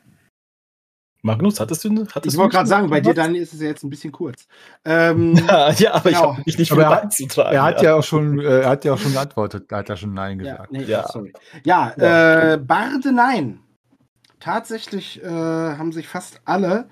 [1.22, 3.82] Magnus, hattest du hattest Ich wollte gerade sagen, bei dir dann ist es ja jetzt
[3.84, 4.46] ein bisschen kurz.
[4.84, 6.32] Ähm, Ja, ja, aber ich Genau.
[6.34, 7.54] habe mich nicht Aber er hat- beizutragen.
[7.54, 9.96] Er hat ja auch schon, äh, er hat ja auch schon geantwortet, da hat er
[9.96, 10.72] schon Nein ja, gesagt.
[10.72, 11.06] nee, Ja.
[11.08, 11.32] sorry.
[11.64, 12.52] Ja, Ja.
[12.54, 13.60] Äh, Barde nein.
[14.38, 16.88] Tatsächlich äh, haben sich fast alle,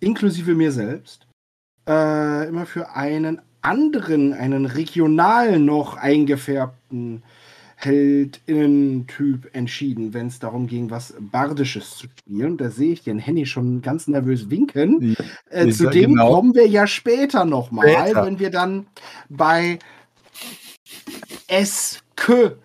[0.00, 1.26] inklusive mir selbst,
[1.88, 7.22] äh, immer für einen anderen, einen regional noch eingefärbten
[7.84, 12.56] Heldinnen-Typ entschieden, wenn es darum ging, was Bardisches zu spielen.
[12.56, 15.16] Da sehe ich den Henny schon ganz nervös winken.
[15.50, 16.34] Äh, Ja, zu dem genau.
[16.34, 18.86] kommen wir ja später nochmal, wenn wir dann
[19.28, 19.78] bei
[21.48, 22.56] SK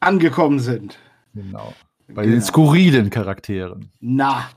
[0.00, 0.98] angekommen sind.
[1.34, 1.74] Genau.
[2.08, 3.90] Bei den skurrilen Charakteren.
[4.00, 4.50] Na,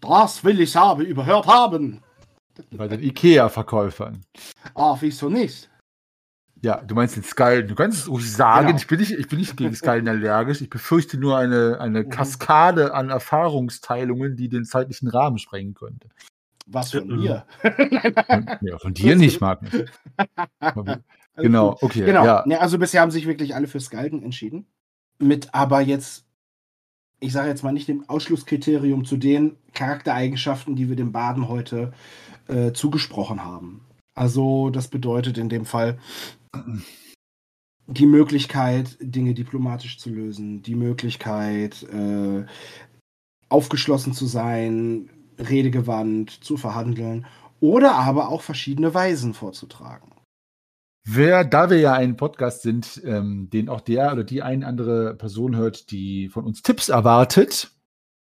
[0.00, 2.00] das will ich aber überhört haben.
[2.70, 4.24] Bei den Ikea-Verkäufern.
[4.74, 5.68] Ah, wieso nicht?
[6.64, 7.68] Ja, du meinst den Skallen.
[7.68, 8.68] Du kannst es ruhig sagen.
[8.68, 8.78] Genau.
[8.78, 10.62] Ich, bin nicht, ich bin nicht gegen Skallen allergisch.
[10.62, 12.08] Ich befürchte nur eine, eine Mhm.
[12.08, 16.08] Kaskade an Erfahrungsteilungen, die den zeitlichen Rahmen sprengen könnte.
[16.66, 17.44] Was von mir?
[17.62, 19.72] Und, ja, von dir nicht, Magnus.
[21.36, 22.04] Genau, okay.
[22.06, 22.24] Genau.
[22.24, 22.44] Ja.
[22.46, 24.66] Ne, also bisher haben sich wirklich alle für Skalden entschieden.
[25.18, 26.24] Mit aber jetzt,
[27.18, 31.92] ich sage jetzt mal nicht dem Ausschlusskriterium zu den Charaktereigenschaften, die wir dem Baden heute
[32.46, 33.84] äh, zugesprochen haben.
[34.14, 35.98] Also das bedeutet in dem Fall
[37.86, 42.46] die Möglichkeit, Dinge diplomatisch zu lösen, die Möglichkeit, äh,
[43.48, 47.26] aufgeschlossen zu sein, redegewandt zu verhandeln
[47.60, 50.12] oder aber auch verschiedene Weisen vorzutragen.
[51.06, 55.14] Wer, da wir ja ein Podcast sind, ähm, den auch der oder die eine andere
[55.14, 57.70] Person hört, die von uns Tipps erwartet,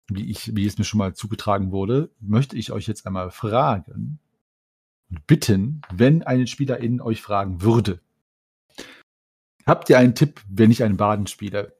[0.08, 4.18] wie ich, wie es mir schon mal zugetragen wurde, möchte ich euch jetzt einmal fragen
[5.10, 8.00] und bitten, wenn eine Spielerin euch fragen würde,
[9.70, 11.76] habt ihr einen Tipp, wenn ich einen Baden spiele?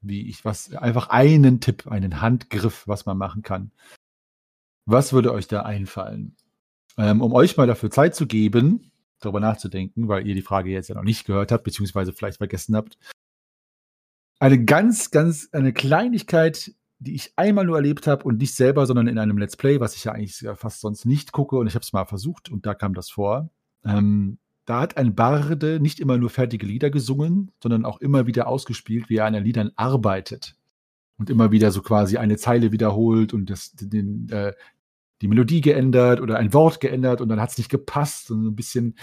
[0.00, 3.72] Wie ich was, einfach einen Tipp, einen Handgriff, was man machen kann.
[4.84, 6.36] Was würde euch da einfallen?
[6.98, 10.88] Ähm, um euch mal dafür Zeit zu geben, darüber nachzudenken, weil ihr die Frage jetzt
[10.88, 12.98] ja noch nicht gehört habt, beziehungsweise vielleicht vergessen habt.
[14.38, 19.06] Eine ganz, ganz, eine Kleinigkeit, die ich einmal nur erlebt habe und nicht selber, sondern
[19.06, 21.82] in einem Let's Play, was ich ja eigentlich fast sonst nicht gucke und ich habe
[21.82, 23.50] es mal versucht und da kam das vor.
[23.84, 28.46] Ähm, da hat ein Barde nicht immer nur fertige Lieder gesungen, sondern auch immer wieder
[28.46, 30.56] ausgespielt, wie er an den Liedern arbeitet.
[31.18, 34.52] Und immer wieder so quasi eine Zeile wiederholt und das, den, äh,
[35.20, 38.56] die Melodie geändert oder ein Wort geändert und dann hat es nicht gepasst und ein
[38.56, 38.96] bisschen.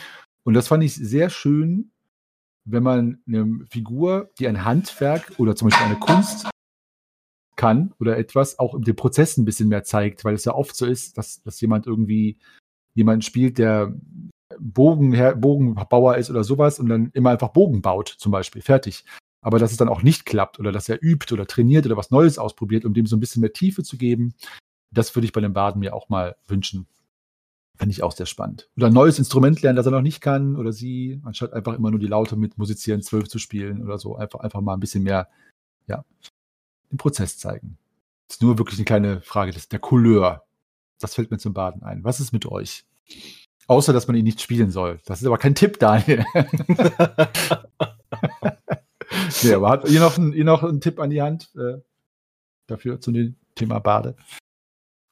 [0.43, 1.91] Und das fand ich sehr schön,
[2.65, 6.49] wenn man eine Figur, die ein Handwerk oder zum Beispiel eine Kunst
[7.55, 10.85] kann oder etwas, auch im Prozess ein bisschen mehr zeigt, weil es ja oft so
[10.85, 12.37] ist, dass, dass jemand irgendwie
[12.93, 13.93] jemanden spielt, der
[14.59, 18.61] Bogen, Bogenbauer ist oder sowas und dann immer einfach Bogen baut, zum Beispiel.
[18.61, 19.05] Fertig.
[19.41, 22.11] Aber dass es dann auch nicht klappt oder dass er übt oder trainiert oder was
[22.11, 24.33] Neues ausprobiert, um dem so ein bisschen mehr Tiefe zu geben,
[24.91, 26.87] das würde ich bei den Baden mir auch mal wünschen.
[27.77, 28.69] Fände ich auch sehr spannend.
[28.75, 31.91] Oder ein neues Instrument lernen, das er noch nicht kann oder sie, anstatt einfach immer
[31.91, 34.17] nur die Laute mit Musizieren zwölf zu spielen oder so.
[34.17, 35.29] Einfach, einfach mal ein bisschen mehr,
[35.87, 36.03] ja,
[36.91, 37.77] den Prozess zeigen.
[38.27, 40.43] Das ist nur wirklich eine kleine Frage des, der Couleur.
[40.99, 42.03] Das fällt mir zum Baden ein.
[42.03, 42.85] Was ist mit euch?
[43.69, 44.99] Außer, dass man ihn nicht spielen soll.
[45.05, 46.25] Das ist aber kein Tipp, Daniel.
[49.43, 51.77] nee, aber habt ihr noch, ein, ihr noch einen Tipp an die Hand äh,
[52.65, 54.15] dafür zu dem Thema Bade?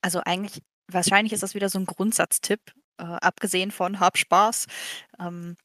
[0.01, 2.61] Also eigentlich, wahrscheinlich ist das wieder so ein Grundsatztipp,
[2.97, 4.65] äh, abgesehen von hab Spaß,
[5.19, 5.55] ähm,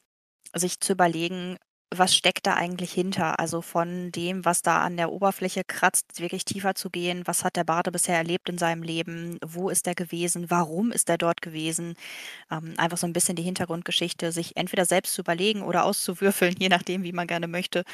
[0.54, 1.56] sich zu überlegen,
[1.98, 3.38] was steckt da eigentlich hinter?
[3.38, 7.22] Also von dem, was da an der Oberfläche kratzt, wirklich tiefer zu gehen.
[7.26, 9.38] Was hat der Bade bisher erlebt in seinem Leben?
[9.44, 10.50] Wo ist er gewesen?
[10.50, 11.94] Warum ist er dort gewesen?
[12.50, 16.68] Ähm, einfach so ein bisschen die Hintergrundgeschichte, sich entweder selbst zu überlegen oder auszuwürfeln, je
[16.68, 17.84] nachdem, wie man gerne möchte.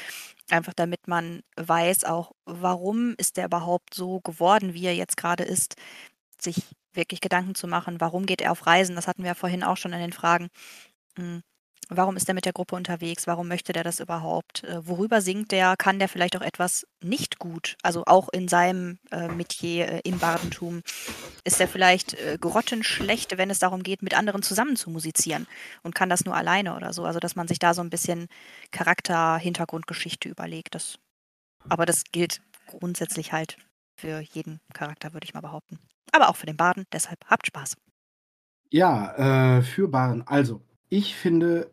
[0.49, 5.43] Einfach damit man weiß auch, warum ist er überhaupt so geworden, wie er jetzt gerade
[5.43, 5.75] ist.
[6.41, 6.63] Sich
[6.93, 8.95] wirklich Gedanken zu machen, warum geht er auf Reisen?
[8.95, 10.49] Das hatten wir ja vorhin auch schon in den Fragen.
[11.17, 11.43] Hm
[11.91, 13.25] Warum ist er mit der Gruppe unterwegs?
[13.25, 14.63] Warum möchte der das überhaupt?
[14.63, 15.75] Äh, worüber singt der?
[15.75, 17.77] Kann der vielleicht auch etwas nicht gut?
[17.81, 20.83] Also auch in seinem äh, Metier äh, im Bardentum.
[21.43, 25.47] Ist er vielleicht äh, grottenschlecht, wenn es darum geht, mit anderen zusammen zu musizieren
[25.81, 27.05] und kann das nur alleine oder so?
[27.05, 28.27] Also dass man sich da so ein bisschen
[28.69, 30.75] Charakter, Hintergrundgeschichte überlegt.
[30.75, 30.99] Das,
[31.69, 33.57] aber das gilt grundsätzlich halt
[33.99, 35.79] für jeden Charakter, würde ich mal behaupten.
[36.11, 36.85] Aber auch für den Baden.
[36.93, 37.75] Deshalb habt Spaß.
[38.69, 40.25] Ja, äh, für Baden.
[40.27, 41.69] Also, ich finde,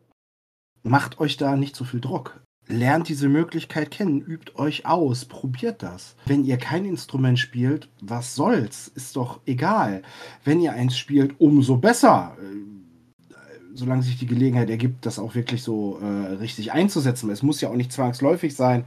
[0.87, 2.39] macht euch da nicht so viel Druck.
[2.69, 6.15] Lernt diese Möglichkeit kennen, übt euch aus, probiert das.
[6.25, 8.89] Wenn ihr kein Instrument spielt, was soll's?
[8.89, 10.01] Ist doch egal.
[10.43, 12.35] Wenn ihr eins spielt, umso besser.
[12.41, 13.35] Äh,
[13.73, 17.29] solange sich die Gelegenheit ergibt, das auch wirklich so äh, richtig einzusetzen.
[17.29, 18.83] Es muss ja auch nicht zwangsläufig sein,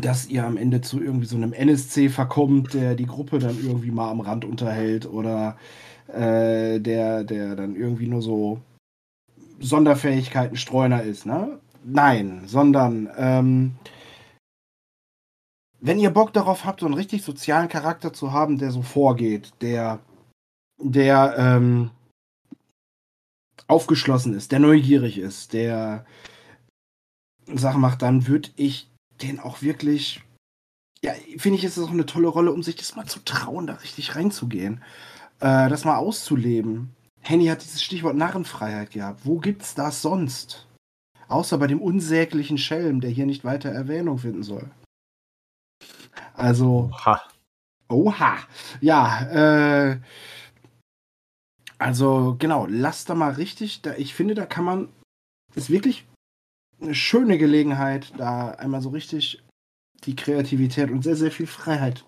[0.00, 3.90] dass ihr am Ende zu irgendwie so einem NSC verkommt, der die Gruppe dann irgendwie
[3.90, 5.56] mal am Rand unterhält oder
[6.08, 8.60] äh, der, der dann irgendwie nur so
[9.62, 11.58] Sonderfähigkeiten Streuner ist, ne?
[11.84, 13.76] Nein, sondern ähm,
[15.80, 19.52] wenn ihr Bock darauf habt, so einen richtig sozialen Charakter zu haben, der so vorgeht,
[19.60, 19.98] der,
[20.78, 21.90] der ähm,
[23.66, 26.04] aufgeschlossen ist, der neugierig ist, der
[27.46, 28.88] Sachen macht, dann würde ich
[29.22, 30.22] den auch wirklich,
[31.02, 33.66] ja, finde ich, ist es auch eine tolle Rolle, um sich das mal zu trauen,
[33.66, 34.82] da richtig reinzugehen,
[35.40, 36.94] äh, das mal auszuleben.
[37.22, 39.20] Henny hat dieses Stichwort Narrenfreiheit gehabt.
[39.24, 40.66] Wo gibt's das sonst?
[41.28, 44.68] Außer bei dem unsäglichen Schelm, der hier nicht weiter Erwähnung finden soll.
[46.34, 46.90] Also.
[46.92, 47.22] Oha.
[47.88, 48.38] Oha.
[48.80, 50.00] Ja, äh.
[51.78, 53.82] Also, genau, lasst da mal richtig.
[53.82, 54.88] Da, ich finde, da kann man.
[55.54, 56.06] Ist wirklich
[56.80, 59.42] eine schöne Gelegenheit, da einmal so richtig
[60.04, 62.04] die Kreativität und sehr, sehr viel Freiheit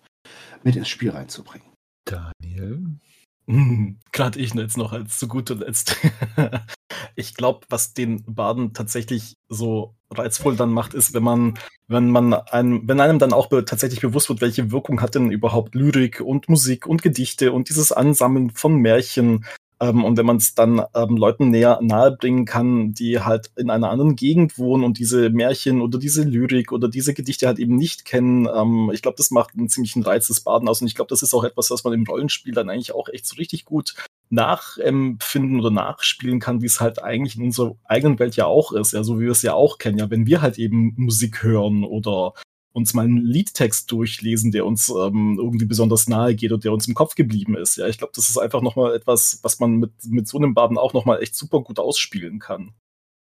[0.63, 1.67] mit ins Spiel reinzubringen.
[2.07, 2.99] Daniel?
[3.47, 3.99] Mhm.
[4.13, 5.97] Gerade ich jetzt noch als zu guter Letzt.
[7.17, 11.59] ich glaube, was den Baden tatsächlich so reizvoll dann macht, ist, wenn man,
[11.89, 15.31] wenn man einem, wenn einem dann auch be tatsächlich bewusst wird, welche Wirkung hat denn
[15.31, 19.45] überhaupt Lyrik und Musik und Gedichte und dieses Ansammeln von Märchen
[19.81, 23.91] ähm, und wenn man es dann ähm, Leuten näher nahebringen kann, die halt in einer
[23.91, 28.05] anderen Gegend wohnen und diese Märchen oder diese Lyrik oder diese Gedichte halt eben nicht
[28.05, 30.81] kennen, ähm, ich glaube, das macht einen ziemlichen Reiz des Baden aus.
[30.81, 33.27] Und ich glaube, das ist auch etwas, was man im Rollenspiel dann eigentlich auch echt
[33.27, 33.95] so richtig gut
[34.31, 38.93] nachempfinden oder nachspielen kann, wie es halt eigentlich in unserer eigenen Welt ja auch ist,
[38.93, 41.85] ja, so wie wir es ja auch kennen, ja, wenn wir halt eben Musik hören
[41.85, 42.35] oder
[42.75, 46.89] uns mal einen Liedtext durchlesen, der uns ähm, irgendwie besonders nahe geht und der uns
[46.89, 47.77] im Kopf geblieben ist.
[47.77, 50.77] Ja, ich glaube, das ist einfach nochmal etwas, was man mit, mit so einem Baden
[50.77, 52.75] auch nochmal echt super gut ausspielen kann.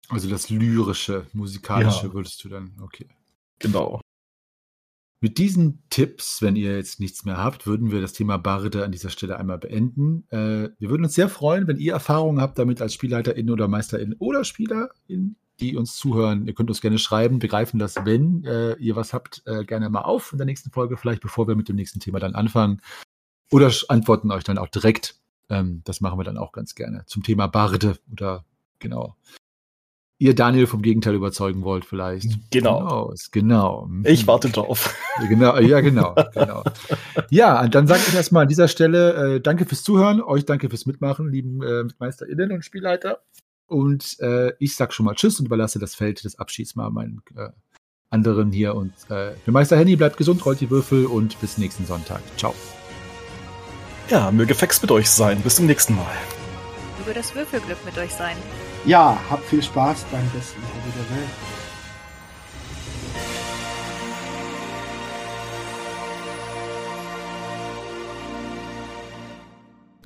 [0.08, 2.14] Also das lyrische, musikalische ja.
[2.14, 3.08] würdest du dann, okay.
[3.58, 4.00] Genau.
[5.20, 8.92] Mit diesen Tipps, wenn ihr jetzt nichts mehr habt, würden wir das Thema Barde an
[8.92, 10.26] dieser Stelle einmal beenden.
[10.30, 14.14] Äh, wir würden uns sehr freuen, wenn ihr Erfahrungen habt damit als Spielleiterin oder Meisterin
[14.18, 18.96] oder Spielerin die uns zuhören, ihr könnt uns gerne schreiben, begreifen das, wenn äh, ihr
[18.96, 21.76] was habt, äh, gerne mal auf in der nächsten Folge, vielleicht bevor wir mit dem
[21.76, 22.80] nächsten Thema dann anfangen.
[23.52, 25.16] Oder antworten euch dann auch direkt.
[25.48, 27.04] Ähm, das machen wir dann auch ganz gerne.
[27.06, 28.44] Zum Thema Barde oder
[28.78, 29.16] genau.
[30.18, 32.38] Ihr Daniel vom Gegenteil überzeugen wollt, vielleicht.
[32.50, 33.14] Genau.
[33.32, 33.86] Genau.
[33.86, 33.88] genau.
[34.04, 34.94] Ich warte drauf.
[35.28, 36.62] Genau, ja, genau, genau.
[37.30, 40.84] Ja, dann sage ich erstmal an dieser Stelle äh, danke fürs Zuhören, euch danke fürs
[40.84, 43.22] Mitmachen, lieben äh, MeisterInnen und Spielleiter.
[43.70, 47.22] Und äh, ich sag schon mal Tschüss und überlasse das Feld des Abschieds mal meinen
[47.36, 47.50] äh,
[48.10, 48.74] anderen hier.
[48.74, 52.20] Und äh, für Meister Henny bleibt gesund, rollt die Würfel und bis nächsten Sonntag.
[52.36, 52.54] Ciao.
[54.08, 55.40] Ja, möge Fex mit euch sein.
[55.40, 56.16] Bis zum nächsten Mal.
[56.98, 58.36] Möge das Würfelglück mit euch sein.
[58.84, 61.30] Ja, habt viel Spaß beim besten Hobby der Welt.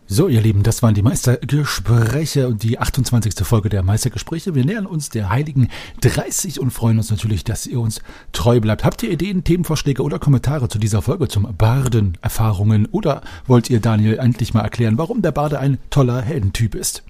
[0.06, 3.36] So, ihr Lieben, das waren die Meistergespräche und die 28.
[3.36, 4.54] Folge der Meistergespräche.
[4.54, 5.70] Wir nähern uns der heiligen
[6.02, 8.02] 30 und freuen uns natürlich, dass ihr uns
[8.32, 8.84] treu bleibt.
[8.84, 14.18] Habt ihr Ideen, Themenvorschläge oder Kommentare zu dieser Folge zum Barden-Erfahrungen oder wollt ihr Daniel
[14.18, 17.02] endlich mal erklären, warum der Bade ein toller Heldentyp ist?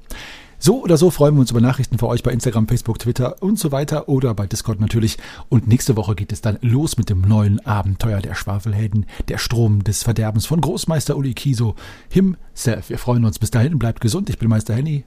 [0.64, 3.58] So oder so freuen wir uns über Nachrichten für euch bei Instagram, Facebook, Twitter und
[3.58, 5.18] so weiter oder bei Discord natürlich.
[5.50, 9.84] Und nächste Woche geht es dann los mit dem neuen Abenteuer der Schwafelhelden, der Strom
[9.84, 11.74] des Verderbens von Großmeister Uli Kiso
[12.08, 12.88] himself.
[12.88, 13.38] Wir freuen uns.
[13.38, 14.30] Bis dahin, bleibt gesund.
[14.30, 15.04] Ich bin Meister Henny.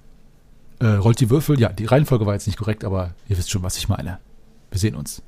[0.77, 1.59] Äh, rollt die Würfel.
[1.59, 4.19] Ja, die Reihenfolge war jetzt nicht korrekt, aber ihr wisst schon, was ich meine.
[4.69, 5.23] Wir sehen uns.